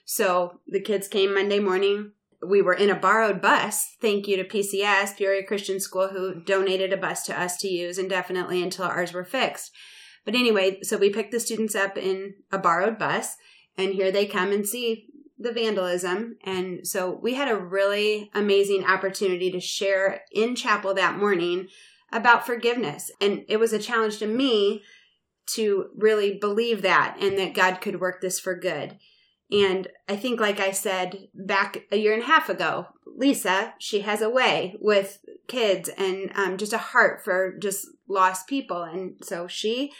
So 0.03 0.59
the 0.67 0.81
kids 0.81 1.07
came 1.07 1.33
Monday 1.33 1.59
morning. 1.59 2.11
We 2.47 2.61
were 2.61 2.73
in 2.73 2.89
a 2.89 2.95
borrowed 2.95 3.41
bus. 3.41 3.95
Thank 4.01 4.27
you 4.27 4.37
to 4.37 4.43
PCS, 4.43 5.17
Peoria 5.17 5.43
Christian 5.43 5.79
School, 5.79 6.09
who 6.09 6.41
donated 6.41 6.93
a 6.93 6.97
bus 6.97 7.23
to 7.23 7.39
us 7.39 7.57
to 7.57 7.67
use 7.67 7.97
indefinitely 7.97 8.61
until 8.61 8.85
ours 8.85 9.13
were 9.13 9.23
fixed. 9.23 9.71
But 10.25 10.35
anyway, 10.35 10.81
so 10.81 10.97
we 10.97 11.09
picked 11.09 11.31
the 11.31 11.39
students 11.39 11.75
up 11.75 11.97
in 11.97 12.35
a 12.51 12.57
borrowed 12.57 12.97
bus, 12.97 13.35
and 13.77 13.93
here 13.93 14.11
they 14.11 14.25
come 14.25 14.51
and 14.51 14.67
see 14.67 15.07
the 15.37 15.51
vandalism. 15.51 16.37
And 16.43 16.87
so 16.87 17.19
we 17.21 17.35
had 17.35 17.49
a 17.49 17.59
really 17.59 18.31
amazing 18.33 18.85
opportunity 18.85 19.51
to 19.51 19.59
share 19.59 20.21
in 20.31 20.55
chapel 20.55 20.93
that 20.93 21.17
morning 21.17 21.67
about 22.11 22.45
forgiveness. 22.45 23.11
And 23.19 23.43
it 23.47 23.57
was 23.57 23.73
a 23.73 23.79
challenge 23.79 24.17
to 24.19 24.27
me 24.27 24.83
to 25.47 25.89
really 25.95 26.37
believe 26.39 26.81
that 26.81 27.17
and 27.19 27.37
that 27.37 27.53
God 27.53 27.81
could 27.81 27.99
work 27.99 28.21
this 28.21 28.39
for 28.39 28.55
good. 28.55 28.97
And 29.51 29.87
I 30.09 30.15
think, 30.15 30.39
like 30.39 30.59
I 30.59 30.71
said 30.71 31.27
back 31.33 31.83
a 31.91 31.97
year 31.97 32.13
and 32.13 32.23
a 32.23 32.27
half 32.27 32.49
ago, 32.49 32.87
Lisa, 33.05 33.73
she 33.79 34.01
has 34.01 34.21
a 34.21 34.29
way 34.29 34.75
with 34.79 35.19
kids 35.47 35.89
and 35.97 36.31
um, 36.35 36.57
just 36.57 36.73
a 36.73 36.79
heart 36.79 37.23
for 37.23 37.55
just 37.57 37.87
lost 38.09 38.47
people. 38.47 38.83
And 38.83 39.15
so 39.23 39.47
she 39.47 39.91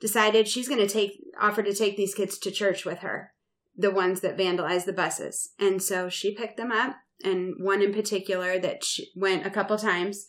decided 0.00 0.48
she's 0.48 0.68
going 0.68 0.80
to 0.80 0.92
take, 0.92 1.22
offer 1.40 1.62
to 1.62 1.72
take 1.72 1.96
these 1.96 2.14
kids 2.14 2.38
to 2.38 2.50
church 2.50 2.84
with 2.84 2.98
her 2.98 3.32
the 3.78 3.90
ones 3.92 4.20
that 4.20 4.36
vandalized 4.36 4.84
the 4.84 4.92
buses. 4.92 5.50
And 5.58 5.80
so 5.80 6.08
she 6.08 6.34
picked 6.34 6.56
them 6.56 6.72
up, 6.72 6.96
and 7.24 7.54
one 7.60 7.80
in 7.80 7.94
particular 7.94 8.58
that 8.58 8.84
went 9.14 9.46
a 9.46 9.50
couple 9.50 9.78
times. 9.78 10.26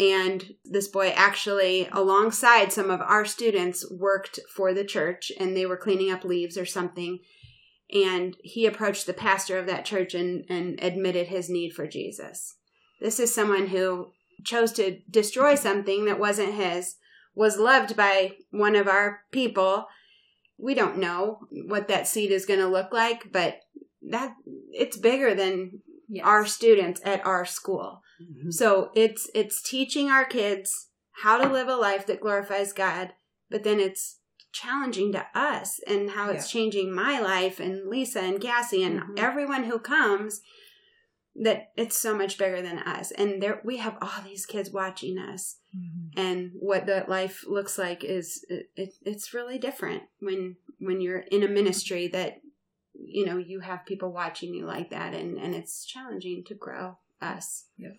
And 0.00 0.54
this 0.64 0.88
boy 0.88 1.08
actually, 1.14 1.88
alongside 1.92 2.72
some 2.72 2.90
of 2.90 3.00
our 3.02 3.26
students, 3.26 3.88
worked 3.90 4.40
for 4.54 4.72
the 4.72 4.84
church 4.84 5.30
and 5.38 5.56
they 5.56 5.66
were 5.66 5.76
cleaning 5.76 6.10
up 6.10 6.24
leaves 6.24 6.56
or 6.56 6.64
something. 6.64 7.18
And 7.92 8.36
he 8.42 8.66
approached 8.66 9.06
the 9.06 9.14
pastor 9.14 9.58
of 9.58 9.66
that 9.66 9.84
church 9.84 10.14
and, 10.14 10.44
and 10.48 10.78
admitted 10.82 11.28
his 11.28 11.48
need 11.48 11.72
for 11.72 11.86
Jesus. 11.86 12.56
This 13.00 13.18
is 13.18 13.34
someone 13.34 13.68
who 13.68 14.12
chose 14.44 14.72
to 14.72 14.98
destroy 15.10 15.54
something 15.54 16.04
that 16.04 16.18
wasn't 16.18 16.54
his, 16.54 16.96
was 17.34 17.58
loved 17.58 17.96
by 17.96 18.32
one 18.50 18.76
of 18.76 18.88
our 18.88 19.20
people, 19.30 19.86
we 20.58 20.74
don't 20.74 20.98
know 20.98 21.38
what 21.68 21.88
that 21.88 22.08
seed 22.08 22.32
is 22.32 22.46
going 22.46 22.60
to 22.60 22.66
look 22.66 22.92
like, 22.92 23.32
but 23.32 23.60
that 24.10 24.34
it's 24.72 24.96
bigger 24.96 25.34
than 25.34 25.80
yes. 26.08 26.26
our 26.26 26.44
students 26.44 27.00
at 27.04 27.24
our 27.24 27.44
school. 27.44 28.02
Mm-hmm. 28.20 28.50
So 28.50 28.90
it's 28.94 29.30
it's 29.34 29.62
teaching 29.62 30.10
our 30.10 30.24
kids 30.24 30.88
how 31.22 31.38
to 31.38 31.52
live 31.52 31.68
a 31.68 31.76
life 31.76 32.06
that 32.06 32.20
glorifies 32.20 32.72
God, 32.72 33.12
but 33.50 33.62
then 33.62 33.78
it's 33.78 34.17
challenging 34.52 35.12
to 35.12 35.26
us 35.34 35.80
and 35.86 36.10
how 36.10 36.30
it's 36.30 36.50
changing 36.50 36.94
my 36.94 37.20
life 37.20 37.60
and 37.60 37.88
Lisa 37.88 38.20
and 38.20 38.40
Cassie 38.40 38.82
and 38.82 39.00
mm-hmm. 39.00 39.14
everyone 39.18 39.64
who 39.64 39.78
comes 39.78 40.40
that 41.34 41.70
it's 41.76 41.96
so 41.96 42.16
much 42.16 42.38
bigger 42.38 42.60
than 42.60 42.78
us. 42.78 43.12
And 43.12 43.42
there 43.42 43.60
we 43.64 43.76
have 43.76 43.96
all 44.00 44.22
these 44.24 44.46
kids 44.46 44.70
watching 44.70 45.18
us. 45.18 45.56
Mm-hmm. 45.76 46.18
and 46.18 46.52
what 46.58 46.86
that 46.86 47.10
life 47.10 47.44
looks 47.46 47.76
like 47.76 48.02
is 48.02 48.42
it, 48.48 48.70
it, 48.74 48.94
it's 49.04 49.34
really 49.34 49.58
different 49.58 50.04
when 50.18 50.56
when 50.78 51.02
you're 51.02 51.18
in 51.18 51.42
a 51.42 51.48
ministry 51.48 52.08
that 52.08 52.40
you 52.94 53.26
know 53.26 53.36
you 53.36 53.60
have 53.60 53.84
people 53.84 54.10
watching 54.10 54.54
you 54.54 54.64
like 54.64 54.88
that 54.88 55.12
and 55.12 55.36
and 55.36 55.54
it's 55.54 55.84
challenging 55.84 56.42
to 56.46 56.54
grow 56.54 56.96
us. 57.20 57.66
Yeah 57.76 57.90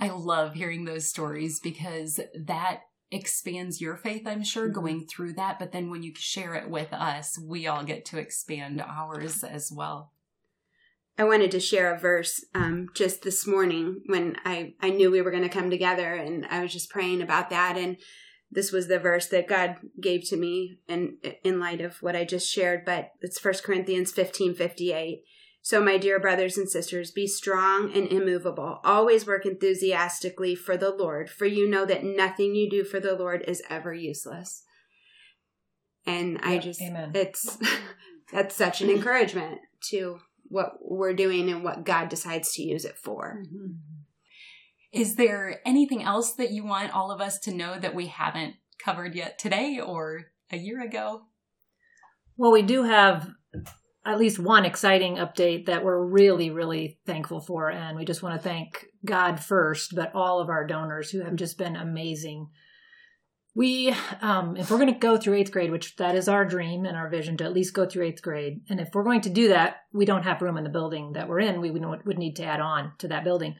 i 0.00 0.08
love 0.08 0.54
hearing 0.54 0.84
those 0.84 1.06
stories 1.06 1.60
because 1.60 2.18
that 2.34 2.80
expands 3.10 3.80
your 3.80 3.96
faith, 3.96 4.26
I'm 4.26 4.44
sure, 4.44 4.64
mm-hmm. 4.64 4.80
going 4.80 5.06
through 5.06 5.34
that. 5.34 5.58
But 5.58 5.72
then 5.72 5.90
when 5.90 6.02
you 6.02 6.12
share 6.16 6.54
it 6.54 6.70
with 6.70 6.92
us, 6.92 7.38
we 7.38 7.66
all 7.66 7.84
get 7.84 8.04
to 8.06 8.18
expand 8.18 8.80
ours 8.80 9.42
as 9.42 9.70
well. 9.72 10.12
I 11.18 11.24
wanted 11.24 11.50
to 11.50 11.60
share 11.60 11.94
a 11.94 11.98
verse 11.98 12.44
um, 12.54 12.88
just 12.94 13.22
this 13.22 13.46
morning 13.46 14.02
when 14.06 14.36
I, 14.44 14.74
I 14.80 14.90
knew 14.90 15.10
we 15.10 15.20
were 15.20 15.30
going 15.30 15.42
to 15.42 15.50
come 15.50 15.68
together 15.68 16.14
and 16.14 16.46
I 16.46 16.62
was 16.62 16.72
just 16.72 16.88
praying 16.88 17.20
about 17.20 17.50
that. 17.50 17.76
And 17.76 17.98
this 18.50 18.72
was 18.72 18.88
the 18.88 18.98
verse 18.98 19.26
that 19.26 19.48
God 19.48 19.76
gave 20.00 20.24
to 20.28 20.36
me 20.36 20.78
and 20.88 21.12
in 21.44 21.60
light 21.60 21.80
of 21.80 21.96
what 22.00 22.16
I 22.16 22.24
just 22.24 22.50
shared, 22.50 22.84
but 22.84 23.10
it's 23.20 23.38
First 23.38 23.64
Corinthians 23.64 24.12
15 24.12 24.54
58. 24.54 25.22
So, 25.62 25.82
my 25.82 25.98
dear 25.98 26.18
brothers 26.18 26.56
and 26.56 26.68
sisters, 26.68 27.10
be 27.10 27.26
strong 27.26 27.92
and 27.94 28.08
immovable. 28.08 28.80
Always 28.82 29.26
work 29.26 29.44
enthusiastically 29.44 30.54
for 30.54 30.76
the 30.76 30.90
Lord, 30.90 31.28
for 31.28 31.44
you 31.44 31.68
know 31.68 31.84
that 31.84 32.02
nothing 32.02 32.54
you 32.54 32.68
do 32.70 32.82
for 32.82 32.98
the 32.98 33.14
Lord 33.14 33.44
is 33.46 33.62
ever 33.68 33.92
useless. 33.92 34.64
And 36.06 36.38
I 36.42 36.58
just, 36.58 36.80
amen. 36.80 37.12
it's, 37.14 37.58
that's 38.32 38.56
such 38.56 38.80
an 38.80 38.88
encouragement 38.88 39.58
to 39.90 40.20
what 40.44 40.72
we're 40.80 41.12
doing 41.12 41.50
and 41.50 41.62
what 41.62 41.84
God 41.84 42.08
decides 42.08 42.52
to 42.54 42.62
use 42.62 42.84
it 42.84 42.96
for. 42.96 43.42
Mm-hmm. 43.44 43.74
Is 44.92 45.16
there 45.16 45.60
anything 45.64 46.02
else 46.02 46.32
that 46.34 46.50
you 46.50 46.64
want 46.64 46.92
all 46.92 47.12
of 47.12 47.20
us 47.20 47.38
to 47.40 47.54
know 47.54 47.78
that 47.78 47.94
we 47.94 48.06
haven't 48.06 48.54
covered 48.82 49.14
yet 49.14 49.38
today 49.38 49.78
or 49.78 50.32
a 50.50 50.56
year 50.56 50.82
ago? 50.82 51.22
Well, 52.36 52.50
we 52.50 52.62
do 52.62 52.84
have 52.84 53.28
at 54.04 54.18
least 54.18 54.38
one 54.38 54.64
exciting 54.64 55.16
update 55.16 55.66
that 55.66 55.84
we're 55.84 56.02
really, 56.02 56.50
really 56.50 56.98
thankful 57.04 57.40
for. 57.40 57.70
And 57.70 57.96
we 57.98 58.04
just 58.04 58.22
want 58.22 58.40
to 58.40 58.48
thank 58.48 58.86
God 59.04 59.40
first, 59.40 59.94
but 59.94 60.14
all 60.14 60.40
of 60.40 60.48
our 60.48 60.66
donors 60.66 61.10
who 61.10 61.22
have 61.22 61.36
just 61.36 61.58
been 61.58 61.76
amazing. 61.76 62.48
We, 63.54 63.94
um, 64.22 64.56
if 64.56 64.70
we're 64.70 64.78
going 64.78 64.92
to 64.92 64.98
go 64.98 65.18
through 65.18 65.34
eighth 65.34 65.50
grade, 65.50 65.70
which 65.70 65.96
that 65.96 66.14
is 66.14 66.28
our 66.28 66.44
dream 66.44 66.86
and 66.86 66.96
our 66.96 67.10
vision 67.10 67.36
to 67.38 67.44
at 67.44 67.52
least 67.52 67.74
go 67.74 67.84
through 67.84 68.06
eighth 68.06 68.22
grade, 68.22 68.62
and 68.70 68.80
if 68.80 68.90
we're 68.94 69.02
going 69.02 69.20
to 69.22 69.30
do 69.30 69.48
that, 69.48 69.78
we 69.92 70.06
don't 70.06 70.22
have 70.22 70.40
room 70.40 70.56
in 70.56 70.64
the 70.64 70.70
building 70.70 71.12
that 71.12 71.28
we're 71.28 71.40
in. 71.40 71.60
We 71.60 71.70
would, 71.70 72.06
would 72.06 72.18
need 72.18 72.36
to 72.36 72.44
add 72.44 72.60
on 72.60 72.92
to 72.98 73.08
that 73.08 73.24
building. 73.24 73.56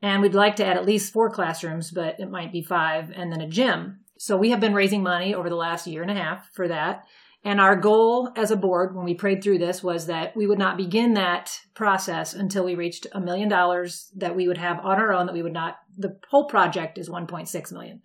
And 0.00 0.22
we'd 0.22 0.34
like 0.34 0.56
to 0.56 0.64
add 0.64 0.76
at 0.76 0.86
least 0.86 1.12
four 1.12 1.30
classrooms, 1.30 1.90
but 1.90 2.20
it 2.20 2.30
might 2.30 2.52
be 2.52 2.62
five, 2.62 3.10
and 3.10 3.32
then 3.32 3.40
a 3.40 3.48
gym. 3.48 4.04
So 4.18 4.36
we 4.36 4.50
have 4.50 4.60
been 4.60 4.74
raising 4.74 5.02
money 5.02 5.34
over 5.34 5.48
the 5.48 5.56
last 5.56 5.86
year 5.86 6.02
and 6.02 6.10
a 6.10 6.14
half 6.14 6.48
for 6.54 6.68
that. 6.68 7.04
And 7.44 7.60
our 7.60 7.76
goal 7.76 8.30
as 8.36 8.50
a 8.50 8.56
board, 8.56 8.96
when 8.96 9.04
we 9.04 9.14
prayed 9.14 9.42
through 9.42 9.58
this, 9.58 9.82
was 9.82 10.06
that 10.06 10.36
we 10.36 10.46
would 10.46 10.58
not 10.58 10.76
begin 10.76 11.14
that 11.14 11.60
process 11.74 12.34
until 12.34 12.64
we 12.64 12.74
reached 12.74 13.06
a 13.12 13.20
million 13.20 13.48
dollars 13.48 14.10
that 14.16 14.34
we 14.34 14.48
would 14.48 14.58
have 14.58 14.80
on 14.80 14.98
our 14.98 15.12
own, 15.12 15.26
that 15.26 15.34
we 15.34 15.42
would 15.42 15.52
not, 15.52 15.76
the 15.96 16.18
whole 16.30 16.48
project 16.48 16.98
is 16.98 17.08
1.6 17.08 17.72
million. 17.72 18.02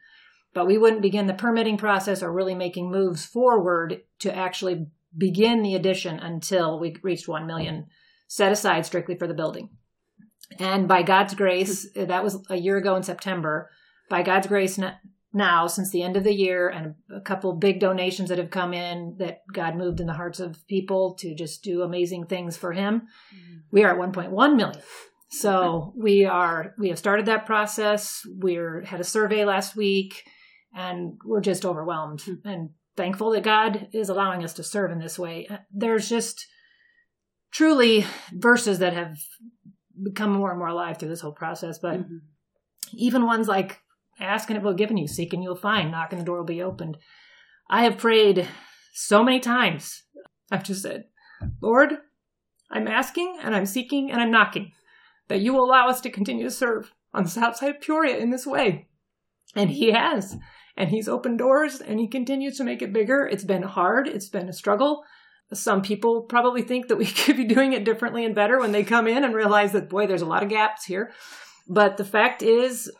But 0.53 0.67
we 0.67 0.77
wouldn't 0.77 1.01
begin 1.01 1.25
the 1.25 1.33
permitting 1.33 1.77
process 1.77 2.21
or 2.21 2.31
really 2.31 2.53
making 2.53 2.91
moves 2.91 3.25
forward 3.25 4.01
to 4.19 4.35
actually 4.35 4.85
begin 5.17 5.63
the 5.63 5.75
addition 5.75 6.19
until 6.19 6.79
we 6.79 6.95
reached 7.01 7.27
1 7.27 7.47
million 7.47 7.87
set 8.27 8.51
aside 8.51 8.85
strictly 8.85 9.15
for 9.17 9.27
the 9.27 9.33
building. 9.33 9.69
And 10.59 10.87
by 10.87 11.01
God's 11.01 11.33
grace, 11.33 11.87
that 11.95 12.23
was 12.23 12.43
a 12.49 12.57
year 12.57 12.77
ago 12.77 12.95
in 12.95 13.03
September. 13.03 13.69
By 14.09 14.21
God's 14.21 14.47
grace, 14.47 14.79
now 15.33 15.67
since 15.67 15.89
the 15.89 16.03
end 16.03 16.15
of 16.15 16.23
the 16.23 16.33
year 16.33 16.69
and 16.69 16.95
a 17.13 17.19
couple 17.19 17.53
big 17.53 17.79
donations 17.79 18.29
that 18.29 18.37
have 18.37 18.51
come 18.51 18.73
in 18.73 19.15
that 19.17 19.41
God 19.51 19.75
moved 19.75 19.99
in 19.99 20.07
the 20.07 20.13
hearts 20.13 20.39
of 20.39 20.65
people 20.67 21.15
to 21.15 21.33
just 21.35 21.63
do 21.63 21.81
amazing 21.81 22.25
things 22.25 22.55
for 22.55 22.71
him. 22.71 23.07
Mm-hmm. 23.35 23.57
We 23.71 23.83
are 23.83 23.91
at 23.91 24.13
1.1 24.13 24.55
million. 24.55 24.81
So 25.29 25.93
we 25.97 26.25
are 26.25 26.75
we 26.77 26.89
have 26.89 26.99
started 26.99 27.25
that 27.25 27.47
process. 27.47 28.21
We're 28.27 28.83
had 28.85 28.99
a 28.99 29.03
survey 29.03 29.45
last 29.45 29.75
week 29.75 30.23
and 30.75 31.17
we're 31.25 31.41
just 31.41 31.65
overwhelmed 31.65 32.19
mm-hmm. 32.19 32.47
and 32.47 32.69
thankful 32.95 33.31
that 33.31 33.43
God 33.43 33.87
is 33.93 34.09
allowing 34.09 34.43
us 34.43 34.53
to 34.53 34.63
serve 34.63 34.91
in 34.91 34.99
this 34.99 35.17
way. 35.17 35.47
There's 35.71 36.07
just 36.07 36.45
truly 37.51 38.05
verses 38.31 38.79
that 38.79 38.93
have 38.93 39.17
become 40.03 40.31
more 40.31 40.51
and 40.51 40.59
more 40.59 40.67
alive 40.67 40.97
through 40.97 41.09
this 41.09 41.21
whole 41.21 41.31
process, 41.31 41.79
but 41.79 41.99
mm-hmm. 41.99 42.17
even 42.93 43.25
ones 43.25 43.47
like 43.47 43.79
Ask 44.19 44.49
and 44.49 44.57
it 44.57 44.63
will 44.63 44.73
be 44.73 44.77
given 44.77 44.97
you. 44.97 45.07
Seek 45.07 45.33
and 45.33 45.43
you'll 45.43 45.55
find. 45.55 45.91
Knock 45.91 46.11
and 46.11 46.21
the 46.21 46.25
door 46.25 46.37
will 46.37 46.45
be 46.45 46.61
opened. 46.61 46.97
I 47.69 47.83
have 47.83 47.97
prayed 47.97 48.47
so 48.93 49.23
many 49.23 49.39
times. 49.39 50.03
I've 50.51 50.63
just 50.63 50.81
said, 50.81 51.05
Lord, 51.61 51.93
I'm 52.69 52.87
asking 52.87 53.39
and 53.41 53.55
I'm 53.55 53.65
seeking 53.65 54.11
and 54.11 54.21
I'm 54.21 54.31
knocking 54.31 54.71
that 55.27 55.39
you 55.39 55.53
will 55.53 55.65
allow 55.65 55.87
us 55.87 56.01
to 56.01 56.09
continue 56.09 56.43
to 56.43 56.51
serve 56.51 56.91
on 57.13 57.23
the 57.23 57.29
south 57.29 57.57
side 57.57 57.75
of 57.75 57.81
Peoria 57.81 58.17
in 58.17 58.29
this 58.29 58.45
way. 58.45 58.87
And 59.55 59.69
He 59.69 59.91
has. 59.91 60.37
And 60.75 60.89
He's 60.89 61.07
opened 61.07 61.39
doors 61.39 61.81
and 61.81 61.99
He 61.99 62.07
continues 62.07 62.57
to 62.57 62.63
make 62.63 62.81
it 62.81 62.93
bigger. 62.93 63.27
It's 63.27 63.43
been 63.43 63.63
hard, 63.63 64.07
it's 64.07 64.29
been 64.29 64.49
a 64.49 64.53
struggle. 64.53 65.03
Some 65.51 65.83
people 65.83 66.23
probably 66.23 66.63
think 66.63 66.87
that 66.87 66.97
we 66.97 67.05
could 67.11 67.37
be 67.37 67.45
doing 67.45 67.73
it 67.73 67.85
differently 67.85 68.25
and 68.25 68.35
better 68.35 68.59
when 68.59 68.71
they 68.71 68.83
come 68.83 69.07
in 69.07 69.23
and 69.23 69.35
realize 69.35 69.71
that, 69.73 69.89
boy, 69.89 70.07
there's 70.07 70.21
a 70.21 70.27
lot 70.27 70.43
of 70.43 70.49
gaps 70.49 70.85
here. 70.85 71.11
But 71.67 71.97
the 71.97 72.05
fact 72.05 72.41
is, 72.41 72.91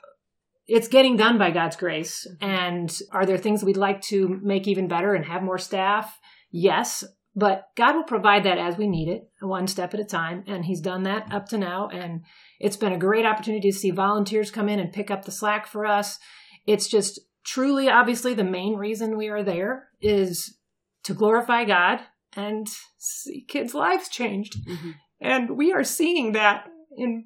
it's 0.67 0.87
getting 0.87 1.17
done 1.17 1.37
by 1.37 1.51
God's 1.51 1.75
grace. 1.75 2.27
Mm-hmm. 2.27 2.49
And 2.49 2.99
are 3.11 3.25
there 3.25 3.37
things 3.37 3.63
we'd 3.63 3.77
like 3.77 4.01
to 4.03 4.39
make 4.41 4.67
even 4.67 4.87
better 4.87 5.13
and 5.13 5.25
have 5.25 5.43
more 5.43 5.57
staff? 5.57 6.19
Yes. 6.51 7.03
But 7.35 7.65
God 7.75 7.95
will 7.95 8.03
provide 8.03 8.43
that 8.43 8.59
as 8.59 8.77
we 8.77 8.87
need 8.87 9.09
it, 9.09 9.23
one 9.41 9.67
step 9.67 9.93
at 9.93 9.99
a 9.99 10.05
time. 10.05 10.43
And 10.47 10.65
He's 10.65 10.81
done 10.81 11.03
that 11.03 11.33
up 11.33 11.47
to 11.49 11.57
now. 11.57 11.87
And 11.87 12.21
it's 12.59 12.77
been 12.77 12.93
a 12.93 12.97
great 12.97 13.25
opportunity 13.25 13.71
to 13.71 13.77
see 13.77 13.91
volunteers 13.91 14.51
come 14.51 14.69
in 14.69 14.79
and 14.79 14.93
pick 14.93 15.09
up 15.09 15.25
the 15.25 15.31
slack 15.31 15.67
for 15.67 15.85
us. 15.85 16.19
It's 16.67 16.87
just 16.87 17.19
truly, 17.43 17.89
obviously, 17.89 18.33
the 18.33 18.43
main 18.43 18.75
reason 18.75 19.17
we 19.17 19.29
are 19.29 19.43
there 19.43 19.87
is 19.99 20.57
to 21.03 21.13
glorify 21.13 21.65
God 21.65 22.01
and 22.35 22.67
see 22.97 23.43
kids' 23.47 23.73
lives 23.73 24.09
changed. 24.09 24.55
Mm-hmm. 24.67 24.91
And 25.19 25.57
we 25.57 25.73
are 25.73 25.83
seeing 25.83 26.33
that 26.33 26.65
in 26.95 27.25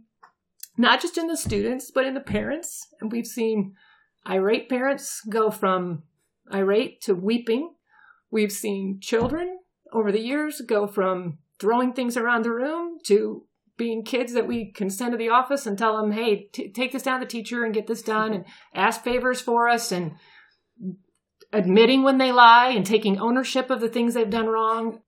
not 0.77 1.01
just 1.01 1.17
in 1.17 1.27
the 1.27 1.37
students, 1.37 1.91
but 1.91 2.05
in 2.05 2.13
the 2.13 2.19
parents. 2.19 2.87
And 3.01 3.11
we've 3.11 3.27
seen 3.27 3.73
irate 4.27 4.69
parents 4.69 5.21
go 5.29 5.49
from 5.49 6.03
irate 6.53 7.01
to 7.01 7.15
weeping. 7.15 7.73
We've 8.29 8.51
seen 8.51 8.99
children 9.01 9.59
over 9.91 10.11
the 10.11 10.21
years 10.21 10.61
go 10.67 10.85
from 10.87 11.39
throwing 11.59 11.93
things 11.93 12.15
around 12.15 12.43
the 12.43 12.51
room 12.51 12.99
to 13.05 13.43
being 13.77 14.03
kids 14.03 14.33
that 14.33 14.47
we 14.47 14.71
can 14.71 14.89
send 14.89 15.11
to 15.11 15.17
the 15.17 15.29
office 15.29 15.65
and 15.65 15.77
tell 15.77 15.97
them, 15.97 16.11
hey, 16.11 16.49
t- 16.51 16.71
take 16.71 16.91
this 16.91 17.03
down 17.03 17.19
to 17.19 17.25
the 17.25 17.29
teacher 17.29 17.63
and 17.63 17.73
get 17.73 17.87
this 17.87 18.01
done 18.01 18.33
and 18.33 18.45
ask 18.73 19.03
favors 19.03 19.39
for 19.39 19.69
us 19.69 19.91
and 19.91 20.13
admitting 21.53 22.03
when 22.03 22.17
they 22.17 22.31
lie 22.31 22.69
and 22.69 22.85
taking 22.85 23.19
ownership 23.19 23.69
of 23.69 23.79
the 23.79 23.89
things 23.89 24.13
they've 24.13 24.29
done 24.29 24.47
wrong. 24.47 24.99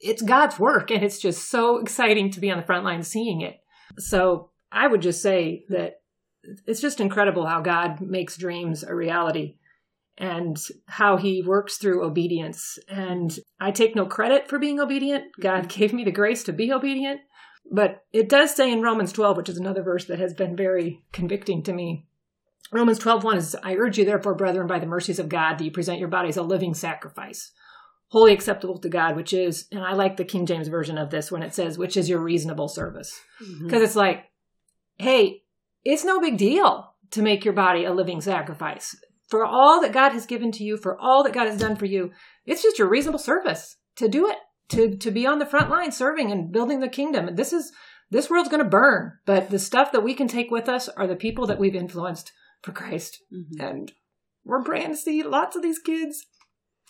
It's 0.00 0.22
God's 0.22 0.58
work 0.58 0.90
and 0.90 1.02
it's 1.02 1.18
just 1.18 1.48
so 1.48 1.78
exciting 1.78 2.30
to 2.32 2.40
be 2.40 2.50
on 2.50 2.58
the 2.58 2.66
front 2.66 2.84
line 2.84 3.02
seeing 3.02 3.40
it. 3.40 3.60
So 3.96 4.50
I 4.74 4.88
would 4.88 5.02
just 5.02 5.22
say 5.22 5.64
that 5.68 6.00
it's 6.66 6.80
just 6.80 7.00
incredible 7.00 7.46
how 7.46 7.60
God 7.60 8.00
makes 8.00 8.36
dreams 8.36 8.82
a 8.82 8.94
reality 8.94 9.56
and 10.18 10.58
how 10.86 11.16
he 11.16 11.42
works 11.42 11.78
through 11.78 12.04
obedience. 12.04 12.78
And 12.88 13.36
I 13.60 13.70
take 13.70 13.96
no 13.96 14.06
credit 14.06 14.48
for 14.48 14.58
being 14.58 14.80
obedient. 14.80 15.24
God 15.40 15.68
gave 15.68 15.92
me 15.92 16.04
the 16.04 16.10
grace 16.10 16.44
to 16.44 16.52
be 16.52 16.72
obedient. 16.72 17.20
But 17.70 18.04
it 18.12 18.28
does 18.28 18.54
say 18.54 18.70
in 18.70 18.82
Romans 18.82 19.12
12, 19.12 19.36
which 19.36 19.48
is 19.48 19.56
another 19.56 19.82
verse 19.82 20.04
that 20.06 20.18
has 20.18 20.34
been 20.34 20.54
very 20.54 21.02
convicting 21.12 21.62
to 21.62 21.72
me. 21.72 22.06
Romans 22.72 22.98
12, 22.98 23.24
1 23.24 23.36
is, 23.38 23.56
I 23.62 23.76
urge 23.76 23.96
you 23.96 24.04
therefore, 24.04 24.34
brethren, 24.34 24.66
by 24.66 24.78
the 24.78 24.86
mercies 24.86 25.18
of 25.18 25.28
God, 25.28 25.58
that 25.58 25.64
you 25.64 25.70
present 25.70 26.00
your 26.00 26.08
bodies 26.08 26.36
a 26.36 26.42
living 26.42 26.74
sacrifice, 26.74 27.52
holy 28.08 28.32
acceptable 28.32 28.78
to 28.78 28.88
God, 28.88 29.16
which 29.16 29.32
is, 29.32 29.66
and 29.70 29.82
I 29.82 29.92
like 29.94 30.16
the 30.16 30.24
King 30.24 30.44
James 30.44 30.68
version 30.68 30.98
of 30.98 31.10
this 31.10 31.32
when 31.32 31.42
it 31.42 31.54
says, 31.54 31.78
which 31.78 31.96
is 31.96 32.08
your 32.08 32.18
reasonable 32.18 32.68
service. 32.68 33.18
Because 33.38 33.58
mm-hmm. 33.58 33.76
it's 33.76 33.96
like, 33.96 34.24
hey, 34.98 35.42
it's 35.84 36.04
no 36.04 36.20
big 36.20 36.36
deal 36.36 36.94
to 37.10 37.22
make 37.22 37.44
your 37.44 37.54
body 37.54 37.84
a 37.84 37.92
living 37.92 38.20
sacrifice. 38.20 38.96
For 39.28 39.44
all 39.44 39.80
that 39.80 39.92
God 39.92 40.12
has 40.12 40.26
given 40.26 40.52
to 40.52 40.64
you, 40.64 40.76
for 40.76 40.98
all 40.98 41.24
that 41.24 41.32
God 41.32 41.46
has 41.46 41.58
done 41.58 41.76
for 41.76 41.86
you, 41.86 42.10
it's 42.44 42.62
just 42.62 42.78
your 42.78 42.88
reasonable 42.88 43.18
service 43.18 43.76
to 43.96 44.08
do 44.08 44.28
it, 44.28 44.36
to, 44.68 44.96
to 44.96 45.10
be 45.10 45.26
on 45.26 45.38
the 45.38 45.46
front 45.46 45.70
line 45.70 45.92
serving 45.92 46.30
and 46.30 46.52
building 46.52 46.80
the 46.80 46.88
kingdom. 46.88 47.28
And 47.28 47.36
This 47.36 47.52
is 47.52 47.72
this 48.10 48.30
world's 48.30 48.48
going 48.48 48.62
to 48.62 48.68
burn, 48.68 49.14
but 49.24 49.50
the 49.50 49.58
stuff 49.58 49.90
that 49.92 50.04
we 50.04 50.14
can 50.14 50.28
take 50.28 50.50
with 50.50 50.68
us 50.68 50.88
are 50.88 51.06
the 51.06 51.16
people 51.16 51.46
that 51.46 51.58
we've 51.58 51.74
influenced 51.74 52.32
for 52.62 52.70
Christ. 52.70 53.20
Mm-hmm. 53.32 53.60
And 53.60 53.92
we're 54.44 54.62
praying 54.62 54.90
to 54.90 54.96
see 54.96 55.22
lots 55.22 55.56
of 55.56 55.62
these 55.62 55.78
kids 55.78 56.26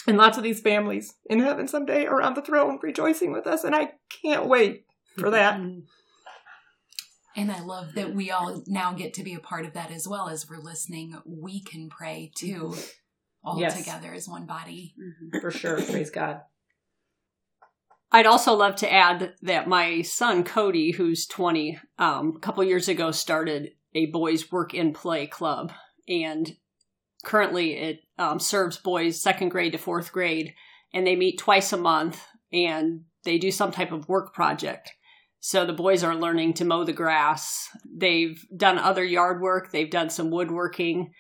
and 0.07 0.19
lots 0.19 0.37
of 0.37 0.43
these 0.43 0.61
families 0.61 1.15
in 1.27 1.41
heaven 1.41 1.67
someday 1.69 2.05
around 2.05 2.35
the 2.35 2.43
throne 2.43 2.79
rejoicing 2.83 3.33
with 3.33 3.47
us. 3.47 3.65
And 3.65 3.75
I 3.75 3.93
can't 4.23 4.47
wait 4.47 4.85
for 5.17 5.31
that. 5.31 5.59
And 7.37 7.51
I 7.51 7.61
love 7.61 7.95
that 7.95 8.14
we 8.14 8.30
all 8.30 8.62
now 8.66 8.93
get 8.93 9.14
to 9.14 9.24
be 9.24 9.35
a 9.35 9.41
part 9.41 9.64
of 9.64 9.72
that 9.72 9.91
as 9.91 10.07
well 10.07 10.28
as 10.28 10.49
we're 10.49 10.59
listening. 10.59 11.20
We 11.26 11.61
can 11.61 11.89
pray 11.89 12.30
too, 12.35 12.74
all 13.43 13.59
yes. 13.59 13.76
together 13.76 14.12
as 14.12 14.28
one 14.28 14.47
body. 14.47 14.95
Mm-hmm. 14.99 15.41
For 15.41 15.51
sure. 15.51 15.82
Praise 15.91 16.11
God. 16.11 16.43
I'd 18.12 18.26
also 18.26 18.55
love 18.55 18.76
to 18.76 18.93
add 18.93 19.35
that 19.43 19.66
my 19.66 20.03
son 20.03 20.45
Cody, 20.45 20.93
who's 20.93 21.26
20, 21.26 21.80
um, 21.99 22.35
a 22.37 22.39
couple 22.39 22.62
years 22.62 22.89
ago 22.89 23.11
started 23.11 23.70
a 23.93 24.07
boys 24.07 24.53
work 24.53 24.72
and 24.72 24.95
play 24.95 25.26
club, 25.26 25.72
and 26.09 26.57
currently 27.24 27.72
it 27.72 28.01
um, 28.16 28.39
serves 28.39 28.76
boys 28.76 29.20
second 29.20 29.49
grade 29.49 29.72
to 29.72 29.78
fourth 29.78 30.12
grade, 30.12 30.55
and 30.93 31.05
they 31.05 31.16
meet 31.16 31.39
twice 31.39 31.72
a 31.72 31.76
month 31.76 32.24
and 32.53 33.01
they 33.24 33.39
do 33.39 33.51
some 33.51 33.72
type 33.72 33.91
of 33.91 34.09
work 34.09 34.32
project. 34.32 34.93
So 35.47 35.67
the 35.67 35.75
boys 35.75 36.03
are 36.03 36.17
learning 36.17 36.55
to 36.55 36.65
mow 36.65 36.85
the 36.85 36.95
grass. 36.95 37.69
They've 37.95 38.43
done 38.57 38.79
other 38.79 39.05
yard 39.05 39.43
work. 39.43 39.71
They've 39.71 39.91
done 39.91 40.09
some 40.09 40.31
woodworking. 40.31 41.13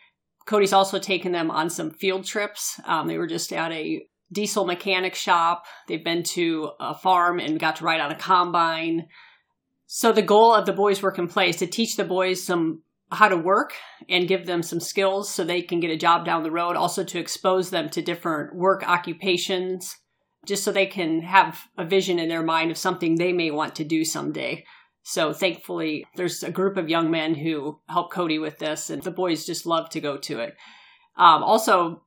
Cody's 0.46 0.72
also 0.72 0.98
taken 0.98 1.32
them 1.32 1.50
on 1.50 1.68
some 1.68 1.90
field 1.90 2.24
trips. 2.24 2.80
Um, 2.86 3.06
they 3.06 3.18
were 3.18 3.26
just 3.26 3.52
at 3.52 3.70
a 3.70 4.00
diesel 4.32 4.64
mechanic 4.64 5.14
shop. 5.14 5.66
They've 5.88 6.02
been 6.02 6.22
to 6.22 6.70
a 6.80 6.94
farm 6.94 7.38
and 7.38 7.60
got 7.60 7.76
to 7.76 7.84
ride 7.84 8.00
on 8.00 8.12
a 8.12 8.16
combine. 8.16 9.08
So 9.84 10.10
the 10.10 10.22
goal 10.22 10.54
of 10.54 10.64
the 10.64 10.72
boys 10.72 11.02
work 11.02 11.18
and 11.18 11.28
play 11.28 11.50
is 11.50 11.56
to 11.56 11.66
teach 11.66 11.96
the 11.96 12.04
boys 12.04 12.42
some 12.42 12.82
how 13.12 13.28
to 13.28 13.36
work 13.36 13.74
and 14.08 14.26
give 14.26 14.46
them 14.46 14.62
some 14.62 14.80
skills 14.80 15.30
so 15.30 15.44
they 15.44 15.60
can 15.60 15.80
get 15.80 15.90
a 15.90 15.98
job 15.98 16.24
down 16.24 16.44
the 16.44 16.50
road. 16.50 16.76
Also 16.76 17.04
to 17.04 17.18
expose 17.18 17.68
them 17.68 17.90
to 17.90 18.00
different 18.00 18.56
work 18.56 18.88
occupations, 18.88 19.98
just 20.46 20.64
so 20.64 20.72
they 20.72 20.86
can 20.86 21.22
have 21.22 21.68
a 21.76 21.84
vision 21.84 22.18
in 22.18 22.28
their 22.28 22.42
mind 22.42 22.70
of 22.70 22.78
something 22.78 23.14
they 23.14 23.32
may 23.32 23.50
want 23.50 23.74
to 23.76 23.84
do 23.84 24.04
someday. 24.04 24.64
So 25.02 25.32
thankfully, 25.32 26.06
there's 26.16 26.42
a 26.42 26.50
group 26.50 26.76
of 26.76 26.88
young 26.88 27.10
men 27.10 27.34
who 27.34 27.80
help 27.88 28.10
Cody 28.10 28.38
with 28.38 28.58
this, 28.58 28.88
and 28.88 29.02
the 29.02 29.10
boys 29.10 29.44
just 29.44 29.66
love 29.66 29.90
to 29.90 30.00
go 30.00 30.16
to 30.16 30.40
it. 30.40 30.56
Um, 31.16 31.42
also, 31.42 32.02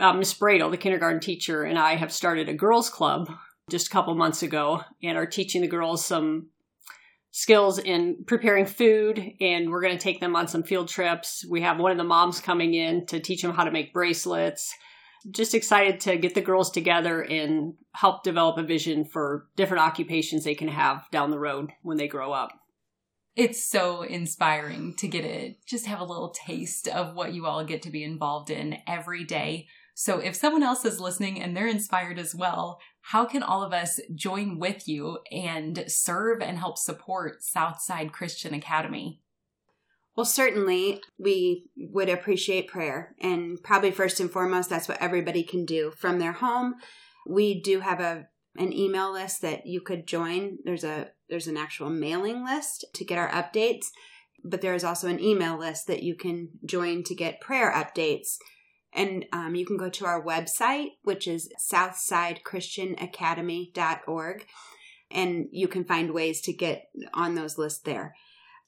uh, 0.00 0.12
Miss 0.14 0.32
Bradle, 0.32 0.70
the 0.70 0.76
kindergarten 0.76 1.20
teacher, 1.20 1.64
and 1.64 1.78
I 1.78 1.96
have 1.96 2.12
started 2.12 2.48
a 2.48 2.54
girls' 2.54 2.88
club 2.88 3.30
just 3.70 3.88
a 3.88 3.90
couple 3.90 4.14
months 4.14 4.42
ago 4.42 4.82
and 5.02 5.18
are 5.18 5.26
teaching 5.26 5.60
the 5.60 5.68
girls 5.68 6.04
some 6.04 6.48
skills 7.30 7.78
in 7.78 8.24
preparing 8.26 8.66
food 8.66 9.22
and 9.40 9.70
we're 9.70 9.82
going 9.82 9.96
to 9.96 10.02
take 10.02 10.20
them 10.20 10.34
on 10.34 10.48
some 10.48 10.62
field 10.62 10.88
trips. 10.88 11.44
We 11.48 11.60
have 11.60 11.78
one 11.78 11.92
of 11.92 11.98
the 11.98 12.04
moms 12.04 12.40
coming 12.40 12.74
in 12.74 13.06
to 13.06 13.20
teach 13.20 13.42
them 13.42 13.52
how 13.52 13.64
to 13.64 13.70
make 13.70 13.92
bracelets. 13.92 14.74
Just 15.30 15.54
excited 15.54 16.00
to 16.00 16.16
get 16.16 16.34
the 16.34 16.40
girls 16.40 16.70
together 16.70 17.22
and 17.22 17.74
help 17.94 18.22
develop 18.22 18.58
a 18.58 18.62
vision 18.62 19.04
for 19.04 19.48
different 19.56 19.82
occupations 19.82 20.44
they 20.44 20.54
can 20.54 20.68
have 20.68 21.06
down 21.10 21.30
the 21.30 21.38
road 21.38 21.72
when 21.82 21.96
they 21.96 22.08
grow 22.08 22.32
up. 22.32 22.52
It's 23.36 23.62
so 23.62 24.02
inspiring 24.02 24.94
to 24.96 25.06
get 25.06 25.24
it, 25.24 25.64
just 25.64 25.86
have 25.86 26.00
a 26.00 26.04
little 26.04 26.30
taste 26.30 26.88
of 26.88 27.14
what 27.14 27.32
you 27.32 27.46
all 27.46 27.64
get 27.64 27.82
to 27.82 27.90
be 27.90 28.02
involved 28.02 28.50
in 28.50 28.78
every 28.86 29.24
day 29.24 29.68
so 30.00 30.20
if 30.20 30.36
someone 30.36 30.62
else 30.62 30.84
is 30.84 31.00
listening 31.00 31.42
and 31.42 31.56
they're 31.56 31.66
inspired 31.66 32.20
as 32.20 32.32
well, 32.32 32.78
how 33.00 33.24
can 33.24 33.42
all 33.42 33.64
of 33.64 33.72
us 33.72 33.98
join 34.14 34.60
with 34.60 34.86
you 34.86 35.18
and 35.32 35.86
serve 35.88 36.40
and 36.40 36.56
help 36.56 36.78
support 36.78 37.42
Southside 37.42 38.12
Christian 38.12 38.54
Academy? 38.54 39.20
Well, 40.18 40.24
certainly 40.24 41.00
we 41.16 41.70
would 41.76 42.08
appreciate 42.08 42.66
prayer. 42.66 43.14
And 43.20 43.62
probably 43.62 43.92
first 43.92 44.18
and 44.18 44.28
foremost, 44.28 44.68
that's 44.68 44.88
what 44.88 45.00
everybody 45.00 45.44
can 45.44 45.64
do 45.64 45.92
from 45.96 46.18
their 46.18 46.32
home. 46.32 46.74
We 47.24 47.60
do 47.60 47.78
have 47.78 48.00
a 48.00 48.26
an 48.56 48.72
email 48.72 49.12
list 49.12 49.42
that 49.42 49.66
you 49.66 49.80
could 49.80 50.08
join. 50.08 50.58
There's 50.64 50.82
a 50.82 51.10
there's 51.30 51.46
an 51.46 51.56
actual 51.56 51.88
mailing 51.88 52.44
list 52.44 52.84
to 52.94 53.04
get 53.04 53.16
our 53.16 53.30
updates, 53.30 53.90
but 54.42 54.60
there 54.60 54.74
is 54.74 54.82
also 54.82 55.06
an 55.06 55.20
email 55.20 55.56
list 55.56 55.86
that 55.86 56.02
you 56.02 56.16
can 56.16 56.48
join 56.64 57.04
to 57.04 57.14
get 57.14 57.40
prayer 57.40 57.72
updates 57.72 58.38
and 58.92 59.24
um, 59.32 59.54
you 59.54 59.64
can 59.64 59.76
go 59.76 59.88
to 59.88 60.04
our 60.04 60.20
website, 60.20 60.94
which 61.04 61.28
is 61.28 61.48
southsidechristianacademy.org, 61.70 64.46
and 65.12 65.46
you 65.52 65.68
can 65.68 65.84
find 65.84 66.12
ways 66.12 66.40
to 66.40 66.52
get 66.52 66.86
on 67.14 67.36
those 67.36 67.56
lists 67.56 67.82
there. 67.84 68.16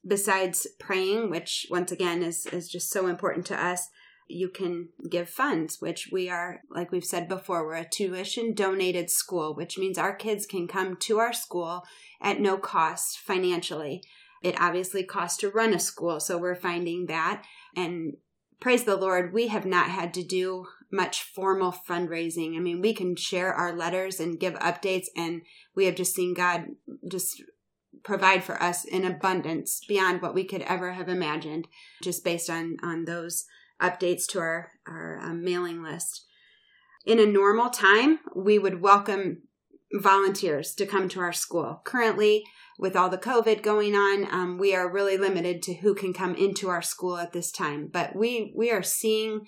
Besides 0.06 0.66
praying, 0.78 1.30
which 1.30 1.66
once 1.70 1.92
again 1.92 2.22
is, 2.22 2.46
is 2.46 2.68
just 2.68 2.90
so 2.90 3.06
important 3.06 3.46
to 3.46 3.62
us, 3.62 3.88
you 4.30 4.48
can 4.48 4.88
give 5.08 5.28
funds, 5.28 5.80
which 5.80 6.08
we 6.12 6.30
are, 6.30 6.60
like 6.70 6.92
we've 6.92 7.04
said 7.04 7.28
before, 7.28 7.66
we're 7.66 7.74
a 7.74 7.88
tuition 7.88 8.54
donated 8.54 9.10
school, 9.10 9.54
which 9.54 9.76
means 9.76 9.98
our 9.98 10.14
kids 10.14 10.46
can 10.46 10.68
come 10.68 10.96
to 10.96 11.18
our 11.18 11.32
school 11.32 11.82
at 12.20 12.40
no 12.40 12.56
cost 12.56 13.18
financially. 13.18 14.02
It 14.42 14.60
obviously 14.60 15.02
costs 15.02 15.38
to 15.38 15.50
run 15.50 15.74
a 15.74 15.80
school, 15.80 16.20
so 16.20 16.38
we're 16.38 16.54
finding 16.54 17.06
that. 17.06 17.44
And 17.76 18.14
praise 18.60 18.84
the 18.84 18.96
Lord, 18.96 19.32
we 19.32 19.48
have 19.48 19.66
not 19.66 19.90
had 19.90 20.14
to 20.14 20.22
do 20.22 20.66
much 20.92 21.22
formal 21.22 21.72
fundraising. 21.72 22.56
I 22.56 22.60
mean, 22.60 22.80
we 22.80 22.94
can 22.94 23.16
share 23.16 23.52
our 23.52 23.76
letters 23.76 24.18
and 24.20 24.40
give 24.40 24.54
updates, 24.54 25.06
and 25.16 25.42
we 25.74 25.86
have 25.86 25.94
just 25.94 26.14
seen 26.14 26.34
God 26.34 26.66
just 27.08 27.42
provide 28.02 28.44
for 28.44 28.62
us 28.62 28.84
in 28.84 29.04
abundance 29.04 29.80
beyond 29.86 30.22
what 30.22 30.34
we 30.34 30.44
could 30.44 30.62
ever 30.62 30.92
have 30.92 31.08
imagined, 31.08 31.66
just 32.02 32.24
based 32.24 32.50
on 32.50 32.76
on 32.82 33.04
those 33.04 33.46
updates 33.80 34.26
to 34.28 34.38
our 34.38 34.72
our 34.86 35.18
um, 35.22 35.44
mailing 35.44 35.82
list. 35.82 36.26
In 37.06 37.18
a 37.18 37.26
normal 37.26 37.70
time, 37.70 38.18
we 38.34 38.58
would 38.58 38.82
welcome 38.82 39.42
volunteers 39.92 40.74
to 40.74 40.86
come 40.86 41.08
to 41.08 41.20
our 41.20 41.32
school. 41.32 41.80
Currently, 41.84 42.44
with 42.78 42.96
all 42.96 43.08
the 43.08 43.18
COVID 43.18 43.62
going 43.62 43.94
on, 43.94 44.26
um, 44.32 44.58
we 44.58 44.74
are 44.74 44.90
really 44.90 45.16
limited 45.16 45.62
to 45.62 45.74
who 45.74 45.94
can 45.94 46.12
come 46.12 46.34
into 46.34 46.68
our 46.68 46.82
school 46.82 47.16
at 47.16 47.32
this 47.32 47.50
time. 47.50 47.88
But 47.92 48.14
we 48.16 48.52
we 48.56 48.70
are 48.70 48.82
seeing 48.82 49.46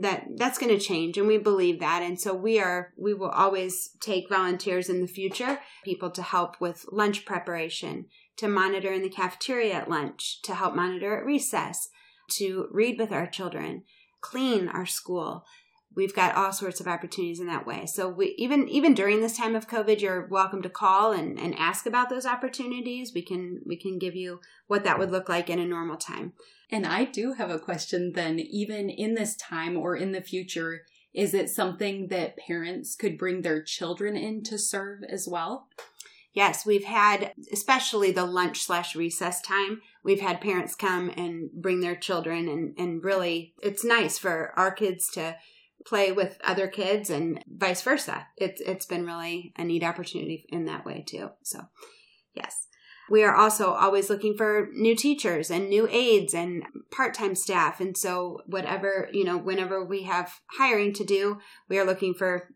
that 0.00 0.26
that's 0.36 0.58
going 0.58 0.76
to 0.76 0.84
change, 0.84 1.16
and 1.16 1.26
we 1.26 1.38
believe 1.38 1.80
that. 1.80 2.02
And 2.02 2.20
so 2.20 2.34
we 2.34 2.58
are 2.58 2.92
we 2.96 3.14
will 3.14 3.30
always 3.30 3.90
take 4.00 4.28
volunteers 4.28 4.88
in 4.88 5.00
the 5.00 5.06
future, 5.06 5.60
people 5.84 6.10
to 6.10 6.22
help 6.22 6.60
with 6.60 6.86
lunch 6.92 7.24
preparation, 7.24 8.06
to 8.36 8.48
monitor 8.48 8.92
in 8.92 9.02
the 9.02 9.08
cafeteria 9.08 9.74
at 9.74 9.90
lunch, 9.90 10.42
to 10.42 10.54
help 10.54 10.74
monitor 10.74 11.16
at 11.16 11.24
recess, 11.24 11.88
to 12.32 12.68
read 12.70 12.98
with 12.98 13.12
our 13.12 13.26
children, 13.26 13.84
clean 14.20 14.68
our 14.68 14.86
school 14.86 15.44
we've 15.94 16.14
got 16.14 16.34
all 16.34 16.52
sorts 16.52 16.80
of 16.80 16.86
opportunities 16.86 17.40
in 17.40 17.46
that 17.46 17.66
way. 17.66 17.86
So 17.86 18.08
we 18.08 18.34
even 18.38 18.68
even 18.68 18.94
during 18.94 19.20
this 19.20 19.36
time 19.36 19.54
of 19.54 19.68
COVID, 19.68 20.00
you're 20.00 20.26
welcome 20.26 20.62
to 20.62 20.70
call 20.70 21.12
and, 21.12 21.38
and 21.38 21.54
ask 21.56 21.86
about 21.86 22.08
those 22.08 22.26
opportunities. 22.26 23.12
We 23.14 23.22
can 23.22 23.60
we 23.66 23.76
can 23.76 23.98
give 23.98 24.14
you 24.14 24.40
what 24.66 24.84
that 24.84 24.98
would 24.98 25.10
look 25.10 25.28
like 25.28 25.50
in 25.50 25.58
a 25.58 25.66
normal 25.66 25.96
time. 25.96 26.32
And 26.70 26.86
I 26.86 27.04
do 27.04 27.32
have 27.32 27.50
a 27.50 27.58
question 27.58 28.12
then, 28.14 28.38
even 28.38 28.88
in 28.88 29.14
this 29.14 29.34
time 29.34 29.76
or 29.76 29.96
in 29.96 30.12
the 30.12 30.20
future, 30.20 30.82
is 31.12 31.34
it 31.34 31.50
something 31.50 32.08
that 32.08 32.36
parents 32.36 32.94
could 32.94 33.18
bring 33.18 33.42
their 33.42 33.62
children 33.62 34.16
in 34.16 34.44
to 34.44 34.56
serve 34.56 35.02
as 35.08 35.26
well? 35.28 35.66
Yes, 36.32 36.64
we've 36.64 36.84
had, 36.84 37.32
especially 37.52 38.12
the 38.12 38.24
lunch 38.24 38.60
slash 38.60 38.94
recess 38.94 39.42
time, 39.42 39.82
we've 40.04 40.20
had 40.20 40.40
parents 40.40 40.76
come 40.76 41.10
and 41.16 41.50
bring 41.50 41.80
their 41.80 41.96
children 41.96 42.48
and, 42.48 42.72
and 42.78 43.02
really, 43.02 43.52
it's 43.60 43.84
nice 43.84 44.16
for 44.16 44.52
our 44.56 44.70
kids 44.70 45.10
to 45.14 45.34
play 45.86 46.12
with 46.12 46.38
other 46.44 46.68
kids 46.68 47.10
and 47.10 47.42
vice 47.46 47.82
versa. 47.82 48.26
It's 48.36 48.60
it's 48.60 48.86
been 48.86 49.06
really 49.06 49.52
a 49.56 49.64
neat 49.64 49.82
opportunity 49.82 50.46
in 50.48 50.66
that 50.66 50.84
way 50.84 51.04
too. 51.06 51.30
So, 51.42 51.66
yes. 52.34 52.66
We 53.10 53.24
are 53.24 53.34
also 53.34 53.72
always 53.72 54.08
looking 54.08 54.36
for 54.36 54.68
new 54.72 54.94
teachers 54.94 55.50
and 55.50 55.68
new 55.68 55.88
aides 55.90 56.32
and 56.32 56.62
part-time 56.92 57.34
staff 57.34 57.80
and 57.80 57.96
so 57.96 58.40
whatever, 58.46 59.08
you 59.12 59.24
know, 59.24 59.36
whenever 59.36 59.84
we 59.84 60.04
have 60.04 60.38
hiring 60.58 60.92
to 60.92 61.04
do, 61.04 61.40
we 61.68 61.76
are 61.76 61.84
looking 61.84 62.14
for 62.14 62.48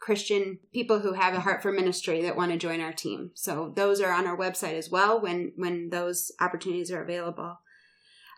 Christian 0.00 0.58
people 0.72 1.00
who 1.00 1.12
have 1.12 1.34
a 1.34 1.40
heart 1.40 1.62
for 1.62 1.70
ministry 1.70 2.22
that 2.22 2.34
want 2.34 2.50
to 2.50 2.56
join 2.56 2.80
our 2.80 2.94
team. 2.94 3.32
So 3.34 3.74
those 3.76 4.00
are 4.00 4.10
on 4.10 4.26
our 4.26 4.38
website 4.38 4.78
as 4.78 4.90
well 4.90 5.20
when 5.20 5.52
when 5.56 5.90
those 5.90 6.32
opportunities 6.40 6.90
are 6.90 7.02
available 7.02 7.58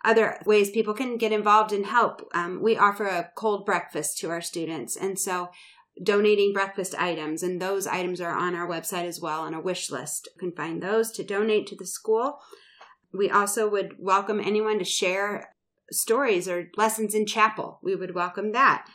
other 0.04 0.38
ways 0.44 0.70
people 0.70 0.94
can 0.94 1.16
get 1.16 1.32
involved 1.32 1.72
and 1.72 1.86
help. 1.86 2.28
Um, 2.34 2.60
we 2.62 2.76
offer 2.76 3.06
a 3.06 3.30
cold 3.36 3.64
breakfast 3.64 4.18
to 4.18 4.30
our 4.30 4.40
students. 4.40 4.96
And 4.96 5.18
so 5.18 5.50
donating 6.02 6.52
breakfast 6.52 6.94
items, 6.98 7.42
and 7.42 7.60
those 7.60 7.86
items 7.86 8.20
are 8.20 8.34
on 8.34 8.54
our 8.54 8.66
website 8.66 9.04
as 9.04 9.20
well 9.20 9.42
on 9.42 9.54
a 9.54 9.60
wish 9.60 9.90
list. 9.90 10.28
You 10.34 10.38
can 10.38 10.56
find 10.56 10.82
those 10.82 11.10
to 11.12 11.24
donate 11.24 11.66
to 11.68 11.76
the 11.76 11.86
school. 11.86 12.38
We 13.12 13.30
also 13.30 13.68
would 13.68 13.96
welcome 13.98 14.40
anyone 14.40 14.78
to 14.78 14.84
share 14.84 15.54
stories 15.90 16.48
or 16.48 16.70
lessons 16.76 17.14
in 17.14 17.26
chapel. 17.26 17.78
We 17.82 17.94
would 17.94 18.14
welcome 18.14 18.52
that. 18.52 18.86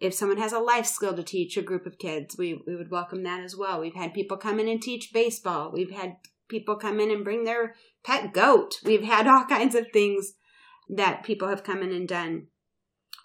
If 0.00 0.14
someone 0.14 0.38
has 0.38 0.52
a 0.52 0.58
life 0.58 0.86
skill 0.86 1.14
to 1.14 1.22
teach 1.22 1.56
a 1.56 1.62
group 1.62 1.86
of 1.86 1.98
kids, 1.98 2.36
we, 2.38 2.62
we 2.66 2.76
would 2.76 2.90
welcome 2.90 3.22
that 3.22 3.42
as 3.42 3.56
well. 3.56 3.80
We've 3.80 3.94
had 3.94 4.14
people 4.14 4.36
come 4.36 4.58
in 4.58 4.68
and 4.68 4.80
teach 4.80 5.12
baseball. 5.12 5.70
We've 5.72 5.90
had 5.90 6.16
people 6.48 6.76
come 6.76 7.00
in 7.00 7.10
and 7.10 7.24
bring 7.24 7.44
their 7.44 7.74
pet 8.04 8.32
goat. 8.32 8.74
We've 8.84 9.04
had 9.04 9.26
all 9.26 9.44
kinds 9.48 9.74
of 9.74 9.86
things 9.92 10.34
that 10.88 11.24
people 11.24 11.48
have 11.48 11.64
come 11.64 11.82
in 11.82 11.92
and 11.92 12.08
done. 12.08 12.46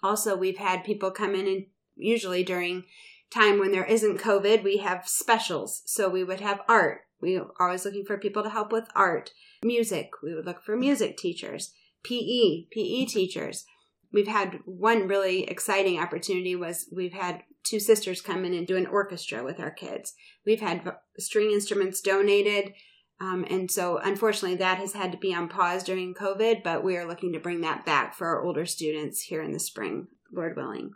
Also, 0.02 0.36
we've 0.36 0.58
had 0.58 0.84
people 0.84 1.10
come 1.10 1.34
in 1.34 1.46
and 1.46 1.66
usually 1.96 2.42
during 2.42 2.84
time 3.30 3.58
when 3.58 3.72
there 3.72 3.84
isn't 3.84 4.20
COVID, 4.20 4.62
we 4.62 4.78
have 4.78 5.08
specials. 5.08 5.82
So 5.86 6.08
we 6.08 6.24
would 6.24 6.40
have 6.40 6.60
art. 6.68 7.02
We 7.20 7.38
are 7.38 7.46
always 7.60 7.84
looking 7.84 8.04
for 8.04 8.18
people 8.18 8.42
to 8.42 8.50
help 8.50 8.72
with 8.72 8.88
art, 8.94 9.30
music. 9.64 10.10
We 10.22 10.34
would 10.34 10.44
look 10.44 10.62
for 10.62 10.76
music 10.76 11.16
teachers, 11.16 11.72
PE, 12.02 12.66
PE 12.72 13.04
teachers. 13.06 13.64
We've 14.12 14.28
had 14.28 14.60
one 14.64 15.08
really 15.08 15.44
exciting 15.44 15.98
opportunity 15.98 16.54
was 16.56 16.88
we've 16.92 17.14
had 17.14 17.44
two 17.62 17.80
sisters 17.80 18.20
come 18.20 18.44
in 18.44 18.52
and 18.52 18.66
do 18.66 18.76
an 18.76 18.86
orchestra 18.86 19.44
with 19.44 19.60
our 19.60 19.70
kids. 19.70 20.14
We've 20.44 20.60
had 20.60 20.92
string 21.18 21.52
instruments 21.52 22.00
donated. 22.00 22.74
Um, 23.22 23.46
and 23.48 23.70
so, 23.70 23.98
unfortunately, 23.98 24.56
that 24.56 24.78
has 24.78 24.94
had 24.94 25.12
to 25.12 25.18
be 25.18 25.32
on 25.32 25.48
pause 25.48 25.84
during 25.84 26.12
COVID, 26.12 26.64
but 26.64 26.82
we 26.82 26.96
are 26.96 27.06
looking 27.06 27.32
to 27.34 27.38
bring 27.38 27.60
that 27.60 27.86
back 27.86 28.16
for 28.16 28.26
our 28.26 28.42
older 28.42 28.66
students 28.66 29.20
here 29.20 29.40
in 29.42 29.52
the 29.52 29.60
spring, 29.60 30.08
Lord 30.32 30.56
willing. 30.56 30.90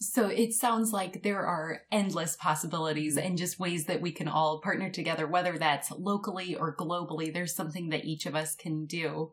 So 0.00 0.28
it 0.28 0.52
sounds 0.52 0.92
like 0.92 1.24
there 1.24 1.44
are 1.44 1.80
endless 1.90 2.36
possibilities 2.36 3.16
and 3.16 3.36
just 3.36 3.58
ways 3.58 3.86
that 3.86 4.00
we 4.00 4.12
can 4.12 4.28
all 4.28 4.60
partner 4.60 4.90
together, 4.90 5.26
whether 5.26 5.58
that's 5.58 5.90
locally 5.90 6.54
or 6.54 6.74
globally. 6.74 7.34
There's 7.34 7.54
something 7.54 7.88
that 7.88 8.04
each 8.04 8.26
of 8.26 8.36
us 8.36 8.54
can 8.54 8.86
do. 8.86 9.32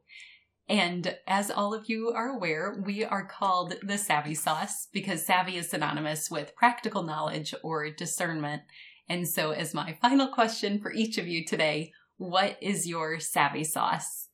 And 0.67 1.15
as 1.27 1.51
all 1.51 1.73
of 1.75 1.87
you 1.87 2.09
are 2.09 2.29
aware, 2.29 2.81
we 2.83 3.05
are 3.05 3.27
called 3.27 3.75
the 3.83 3.97
Savvy 3.97 4.33
Sauce 4.33 4.87
because 4.91 5.23
savvy 5.23 5.55
is 5.55 5.69
synonymous 5.69 6.31
with 6.31 6.55
practical 6.55 7.03
knowledge 7.03 7.53
or 7.63 7.91
discernment. 7.91 8.63
And 9.07 9.25
so, 9.27 9.51
as 9.51 9.73
my 9.73 9.97
final 10.01 10.27
question 10.27 10.81
for 10.81 10.91
each 10.91 11.17
of 11.17 11.27
you 11.27 11.45
today, 11.45 11.93
what 12.17 12.57
is 12.61 12.87
your 12.87 13.19
savvy 13.19 13.63
sauce? 13.63 14.29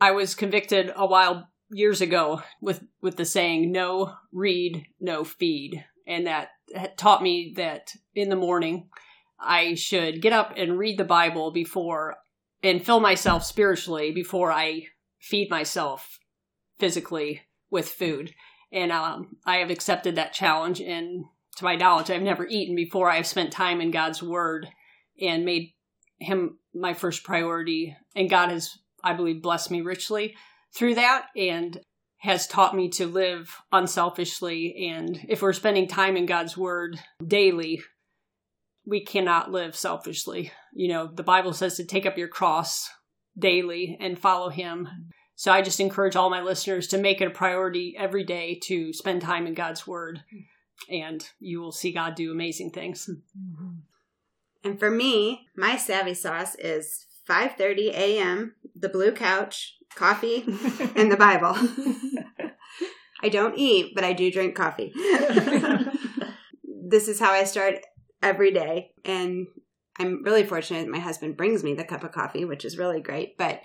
I 0.00 0.12
was 0.12 0.34
convicted 0.34 0.92
a 0.94 1.06
while 1.06 1.48
years 1.70 2.00
ago 2.00 2.42
with 2.60 2.84
with 3.02 3.16
the 3.16 3.24
saying 3.24 3.72
no 3.72 4.14
read 4.32 4.86
no 5.00 5.24
feed 5.24 5.84
and 6.06 6.26
that 6.26 6.50
taught 6.96 7.22
me 7.22 7.52
that 7.56 7.92
in 8.14 8.28
the 8.28 8.36
morning 8.36 8.88
I 9.38 9.74
should 9.74 10.22
get 10.22 10.32
up 10.32 10.54
and 10.56 10.78
read 10.78 10.98
the 10.98 11.04
Bible 11.04 11.50
before 11.50 12.16
and 12.62 12.84
fill 12.84 13.00
myself 13.00 13.44
spiritually 13.44 14.12
before 14.12 14.50
I 14.50 14.86
feed 15.20 15.50
myself 15.50 16.18
physically 16.78 17.42
with 17.70 17.88
food. 17.88 18.32
And 18.72 18.92
um, 18.92 19.36
I 19.44 19.56
have 19.56 19.70
accepted 19.70 20.16
that 20.16 20.32
challenge. 20.32 20.80
And 20.80 21.24
to 21.56 21.64
my 21.64 21.76
knowledge, 21.76 22.10
I've 22.10 22.22
never 22.22 22.46
eaten 22.46 22.74
before 22.74 23.10
I've 23.10 23.26
spent 23.26 23.52
time 23.52 23.80
in 23.80 23.90
God's 23.90 24.22
Word 24.22 24.68
and 25.20 25.44
made 25.44 25.74
Him 26.18 26.58
my 26.76 26.94
first 26.94 27.24
priority. 27.24 27.96
And 28.14 28.30
God 28.30 28.50
has, 28.50 28.78
I 29.02 29.14
believe, 29.14 29.42
blessed 29.42 29.70
me 29.70 29.80
richly 29.80 30.36
through 30.74 30.96
that 30.96 31.26
and 31.36 31.80
has 32.18 32.46
taught 32.46 32.74
me 32.74 32.88
to 32.90 33.06
live 33.06 33.54
unselfishly. 33.72 34.90
And 34.90 35.18
if 35.28 35.42
we're 35.42 35.52
spending 35.52 35.86
time 35.86 36.16
in 36.16 36.26
God's 36.26 36.56
Word 36.56 36.98
daily, 37.24 37.82
we 38.86 39.04
cannot 39.04 39.50
live 39.50 39.76
selfishly. 39.76 40.52
You 40.72 40.88
know, 40.88 41.10
the 41.12 41.22
Bible 41.22 41.52
says 41.52 41.76
to 41.76 41.84
take 41.84 42.06
up 42.06 42.18
your 42.18 42.28
cross 42.28 42.88
daily 43.38 43.96
and 44.00 44.18
follow 44.18 44.48
Him. 44.48 44.88
So 45.34 45.52
I 45.52 45.60
just 45.60 45.80
encourage 45.80 46.16
all 46.16 46.30
my 46.30 46.40
listeners 46.40 46.88
to 46.88 46.98
make 46.98 47.20
it 47.20 47.26
a 47.26 47.30
priority 47.30 47.94
every 47.98 48.24
day 48.24 48.58
to 48.64 48.92
spend 48.92 49.20
time 49.20 49.46
in 49.46 49.54
God's 49.54 49.86
Word, 49.86 50.22
and 50.90 51.26
you 51.38 51.60
will 51.60 51.72
see 51.72 51.92
God 51.92 52.14
do 52.14 52.32
amazing 52.32 52.70
things. 52.70 53.08
Mm-hmm. 53.08 53.65
And 54.64 54.78
for 54.78 54.90
me, 54.90 55.48
my 55.56 55.76
savvy 55.76 56.14
sauce 56.14 56.54
is 56.56 57.06
5:30 57.28 57.90
a.m. 57.92 58.54
the 58.74 58.88
blue 58.88 59.12
couch, 59.12 59.76
coffee, 59.94 60.44
and 60.96 61.10
the 61.10 61.16
Bible. 61.16 61.56
I 63.22 63.28
don't 63.28 63.58
eat, 63.58 63.92
but 63.94 64.04
I 64.04 64.12
do 64.12 64.30
drink 64.30 64.54
coffee. 64.54 64.92
this 66.88 67.08
is 67.08 67.18
how 67.18 67.32
I 67.32 67.44
start 67.44 67.76
every 68.22 68.52
day, 68.52 68.92
and 69.04 69.46
I'm 69.98 70.22
really 70.22 70.44
fortunate 70.44 70.88
my 70.88 70.98
husband 70.98 71.36
brings 71.36 71.64
me 71.64 71.74
the 71.74 71.84
cup 71.84 72.04
of 72.04 72.12
coffee, 72.12 72.44
which 72.44 72.64
is 72.64 72.78
really 72.78 73.00
great. 73.00 73.38
But 73.38 73.60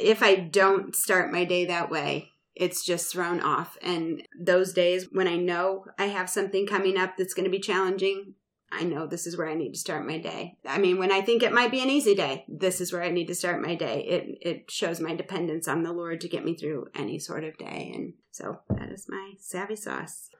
if 0.00 0.22
I 0.22 0.36
don't 0.36 0.96
start 0.96 1.32
my 1.32 1.44
day 1.44 1.66
that 1.66 1.90
way, 1.90 2.30
it's 2.54 2.84
just 2.84 3.12
thrown 3.12 3.40
off. 3.40 3.76
And 3.82 4.22
those 4.40 4.72
days 4.72 5.08
when 5.12 5.28
I 5.28 5.36
know 5.36 5.84
I 5.98 6.06
have 6.06 6.30
something 6.30 6.66
coming 6.66 6.96
up 6.96 7.16
that's 7.16 7.34
going 7.34 7.44
to 7.44 7.50
be 7.50 7.60
challenging, 7.60 8.34
I 8.70 8.82
know 8.82 9.06
this 9.06 9.26
is 9.26 9.36
where 9.36 9.48
I 9.48 9.54
need 9.54 9.72
to 9.72 9.78
start 9.78 10.06
my 10.06 10.18
day. 10.18 10.56
I 10.66 10.78
mean, 10.78 10.98
when 10.98 11.12
I 11.12 11.20
think 11.20 11.42
it 11.42 11.52
might 11.52 11.70
be 11.70 11.80
an 11.80 11.90
easy 11.90 12.14
day, 12.14 12.44
this 12.48 12.80
is 12.80 12.92
where 12.92 13.02
I 13.02 13.10
need 13.10 13.26
to 13.26 13.34
start 13.34 13.62
my 13.62 13.74
day. 13.74 14.04
It 14.04 14.38
it 14.40 14.70
shows 14.70 15.00
my 15.00 15.14
dependence 15.14 15.68
on 15.68 15.82
the 15.82 15.92
Lord 15.92 16.20
to 16.20 16.28
get 16.28 16.44
me 16.44 16.56
through 16.56 16.88
any 16.94 17.18
sort 17.18 17.44
of 17.44 17.56
day. 17.58 17.92
And 17.94 18.14
so 18.32 18.58
that 18.70 18.90
is 18.90 19.06
my 19.08 19.34
savvy 19.38 19.76
sauce. 19.76 20.30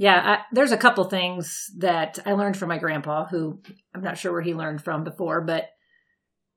Yeah, 0.00 0.22
I, 0.24 0.44
there's 0.52 0.72
a 0.72 0.76
couple 0.76 1.04
things 1.04 1.70
that 1.78 2.20
I 2.24 2.32
learned 2.32 2.56
from 2.56 2.68
my 2.68 2.78
grandpa, 2.78 3.26
who 3.26 3.60
I'm 3.94 4.02
not 4.02 4.16
sure 4.16 4.32
where 4.32 4.42
he 4.42 4.54
learned 4.54 4.82
from 4.82 5.02
before, 5.02 5.40
but 5.40 5.70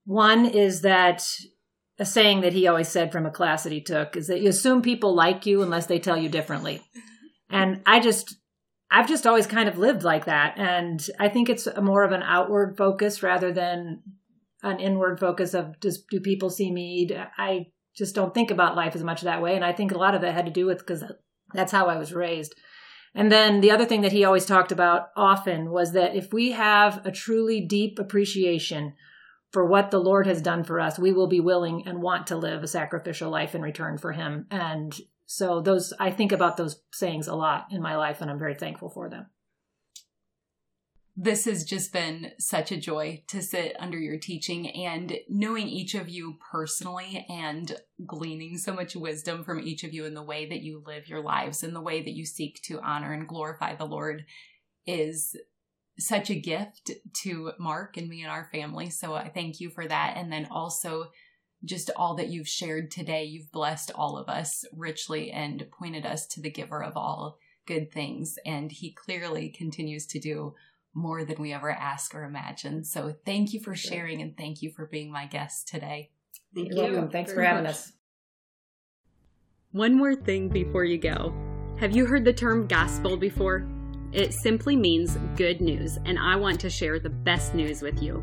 one 0.06 0.46
is 0.46 0.82
that 0.82 1.28
a 1.98 2.06
saying 2.06 2.42
that 2.42 2.54
he 2.54 2.68
always 2.68 2.88
said 2.88 3.12
from 3.12 3.26
a 3.26 3.32
class 3.32 3.64
that 3.64 3.72
he 3.72 3.82
took 3.82 4.16
is 4.16 4.28
that 4.28 4.42
you 4.42 4.50
assume 4.50 4.82
people 4.82 5.14
like 5.16 5.46
you 5.46 5.62
unless 5.62 5.88
they 5.88 6.00
tell 6.00 6.18
you 6.18 6.30
differently. 6.30 6.82
And 7.50 7.82
I 7.86 8.00
just, 8.00 8.36
I've 8.92 9.08
just 9.08 9.26
always 9.26 9.48
kind 9.48 9.70
of 9.70 9.78
lived 9.78 10.04
like 10.04 10.26
that. 10.26 10.58
And 10.58 11.06
I 11.18 11.30
think 11.30 11.50
it's 11.50 11.68
more 11.82 12.04
of 12.04 12.12
an 12.12 12.24
outward 12.24 12.78
focus 12.78 13.24
rather 13.24 13.54
than 13.54 14.02
an 14.64 14.80
inward 14.80 15.20
focus 15.20 15.54
of 15.54 15.80
just 15.80 16.08
do 16.10 16.20
people 16.20 16.50
see 16.50 16.72
me? 16.72 17.10
I 17.38 17.68
just 17.96 18.14
don't 18.14 18.34
think 18.34 18.52
about 18.52 18.76
life 18.76 18.96
as 18.96 19.04
much 19.04 19.22
that 19.22 19.42
way. 19.42 19.56
And 19.56 19.64
I 19.64 19.72
think 19.72 19.92
a 19.92 19.98
lot 19.98 20.14
of 20.14 20.24
it 20.24 20.34
had 20.34 20.46
to 20.46 20.52
do 20.52 20.66
with 20.66 20.80
because 20.80 21.04
that's 21.54 21.72
how 21.72 21.88
I 21.88 21.98
was 21.98 22.14
raised. 22.14 22.54
And 23.16 23.32
then 23.32 23.62
the 23.62 23.72
other 23.72 23.86
thing 23.86 24.02
that 24.02 24.12
he 24.12 24.24
always 24.24 24.46
talked 24.46 24.72
about 24.72 25.08
often 25.16 25.72
was 25.72 25.94
that 25.94 26.16
if 26.16 26.32
we 26.32 26.52
have 26.52 27.06
a 27.06 27.12
truly 27.12 27.62
deep 27.62 28.00
appreciation 28.00 28.94
for 29.52 29.66
what 29.66 29.92
the 29.92 30.00
Lord 30.00 30.28
has 30.28 30.42
done 30.42 30.64
for 30.64 30.80
us, 30.80 30.98
we 30.98 31.12
will 31.12 31.28
be 31.28 31.42
willing 31.42 31.86
and 31.86 32.02
want 32.02 32.28
to 32.28 32.38
live 32.38 32.64
a 32.64 32.68
sacrificial 32.68 33.30
life 33.30 33.54
in 33.54 33.62
return 33.62 33.98
for 33.98 34.14
him. 34.14 34.48
And 34.50 34.98
so 35.34 35.62
those 35.62 35.94
I 35.98 36.12
think 36.12 36.34
about 36.34 36.58
those 36.58 36.82
sayings 36.92 37.30
a 37.30 37.36
lot 37.36 37.68
in 37.72 37.82
my 37.82 37.96
life 37.96 38.20
and 38.20 38.30
I'm 38.30 38.38
very 38.38 38.54
thankful 38.54 38.90
for 38.90 39.10
them. 39.10 39.28
This 41.16 41.46
has 41.46 41.64
just 41.64 41.94
been 41.94 42.34
such 42.38 42.70
a 42.74 42.80
joy 42.80 43.24
to 43.30 43.42
sit 43.42 43.78
under 43.80 43.98
your 43.98 44.18
teaching 44.18 44.70
and 44.72 45.18
knowing 45.30 45.70
each 45.70 45.96
of 45.96 46.10
you 46.10 46.36
personally 46.52 47.26
and 47.30 47.78
gleaning 48.06 48.58
so 48.58 48.74
much 48.74 48.94
wisdom 48.94 49.46
from 49.46 49.62
each 49.62 49.86
of 49.86 49.94
you 49.94 50.04
in 50.04 50.16
the 50.16 50.22
way 50.22 50.50
that 50.50 50.64
you 50.64 50.84
live 50.86 51.08
your 51.08 51.24
lives 51.24 51.64
and 51.64 51.74
the 51.74 51.80
way 51.80 52.02
that 52.02 52.14
you 52.14 52.26
seek 52.26 52.62
to 52.64 52.82
honor 52.82 53.14
and 53.14 53.26
glorify 53.26 53.74
the 53.74 53.86
Lord 53.86 54.26
is 54.86 55.38
such 55.98 56.30
a 56.30 56.36
gift 56.36 56.92
to 57.24 57.54
Mark 57.58 57.96
and 57.96 58.10
me 58.10 58.22
and 58.22 58.32
our 58.32 58.50
family. 58.52 58.90
So 58.90 59.14
I 59.14 59.30
thank 59.30 59.62
you 59.62 59.70
for 59.70 59.88
that. 59.88 60.16
And 60.18 60.30
then 60.30 60.50
also, 60.52 61.06
just 61.64 61.90
all 61.96 62.16
that 62.16 62.30
you've 62.30 62.48
shared 62.48 62.92
today. 62.92 63.24
You've 63.24 63.52
blessed 63.52 63.92
all 63.94 64.18
of 64.18 64.30
us 64.30 64.66
richly 64.76 65.32
and 65.32 65.66
pointed 65.72 66.06
us 66.06 66.26
to 66.28 66.42
the 66.42 66.50
giver 66.50 66.84
of 66.84 66.98
all 66.98 67.38
good 67.66 67.92
things. 67.92 68.38
And 68.46 68.72
he 68.72 68.92
clearly 68.92 69.50
continues 69.50 70.06
to 70.08 70.20
do 70.20 70.56
more 70.94 71.24
than 71.24 71.42
we 71.42 71.54
ever 71.54 71.72
ask 71.72 72.14
or 72.14 72.24
imagine. 72.24 72.84
So 72.84 73.16
thank 73.26 73.54
you 73.54 73.60
for 73.60 73.76
sharing 73.76 74.22
and 74.22 74.36
thank 74.36 74.62
you 74.62 74.72
for 74.72 74.86
being 74.86 75.12
my 75.12 75.26
guest 75.26 75.68
today. 75.68 76.12
Thank 76.54 76.70
You're 76.74 76.86
you. 76.86 76.92
Welcome. 76.94 77.10
Thanks 77.10 77.32
for 77.32 77.42
having 77.42 77.64
much. 77.64 77.74
us. 77.74 77.94
One 79.72 79.96
more 79.96 80.16
thing 80.16 80.50
before 80.50 80.84
you 80.84 80.98
go. 80.98 81.34
Have 81.80 81.96
you 81.96 82.06
heard 82.06 82.26
the 82.26 82.34
term 82.34 82.68
gospel 82.68 83.16
before? 83.16 83.66
It 84.12 84.34
simply 84.34 84.76
means 84.76 85.18
good 85.38 85.62
news, 85.62 85.98
and 86.04 86.20
I 86.20 86.36
want 86.36 86.60
to 86.60 86.70
share 86.70 87.00
the 87.00 87.10
best 87.10 87.56
news 87.56 87.82
with 87.82 88.04
you. 88.04 88.22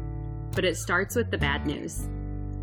But 0.52 0.66
it 0.66 0.76
starts 0.76 1.16
with 1.16 1.30
the 1.30 1.38
bad 1.38 1.66
news. 1.66 2.08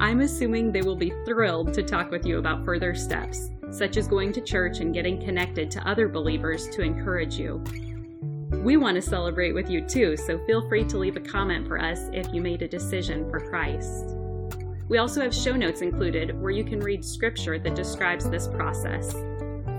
I'm 0.00 0.20
assuming 0.20 0.72
they 0.72 0.80
will 0.80 0.96
be 0.96 1.12
thrilled 1.26 1.74
to 1.74 1.82
talk 1.82 2.10
with 2.10 2.24
you 2.24 2.38
about 2.38 2.64
further 2.64 2.94
steps, 2.94 3.50
such 3.70 3.98
as 3.98 4.08
going 4.08 4.32
to 4.32 4.40
church 4.40 4.80
and 4.80 4.94
getting 4.94 5.22
connected 5.22 5.70
to 5.72 5.86
other 5.86 6.08
believers 6.08 6.70
to 6.70 6.80
encourage 6.80 7.34
you. 7.34 7.62
We 8.50 8.78
want 8.78 8.94
to 8.94 9.02
celebrate 9.02 9.52
with 9.52 9.68
you 9.68 9.86
too, 9.86 10.16
so 10.16 10.42
feel 10.46 10.66
free 10.70 10.84
to 10.84 10.96
leave 10.96 11.18
a 11.18 11.20
comment 11.20 11.68
for 11.68 11.78
us 11.78 12.08
if 12.14 12.32
you 12.32 12.40
made 12.40 12.62
a 12.62 12.68
decision 12.68 13.28
for 13.28 13.40
Christ. 13.40 14.16
We 14.88 14.96
also 14.96 15.20
have 15.20 15.34
show 15.34 15.54
notes 15.54 15.82
included 15.82 16.40
where 16.40 16.50
you 16.50 16.64
can 16.64 16.80
read 16.80 17.04
scripture 17.04 17.58
that 17.58 17.74
describes 17.74 18.28
this 18.30 18.48
process. 18.48 19.12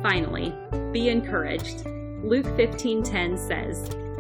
Finally, 0.04 0.54
be 0.92 1.10
encouraged. 1.10 1.84
Luke 2.24 2.46
15:10 2.58 3.40
says, 3.40 3.90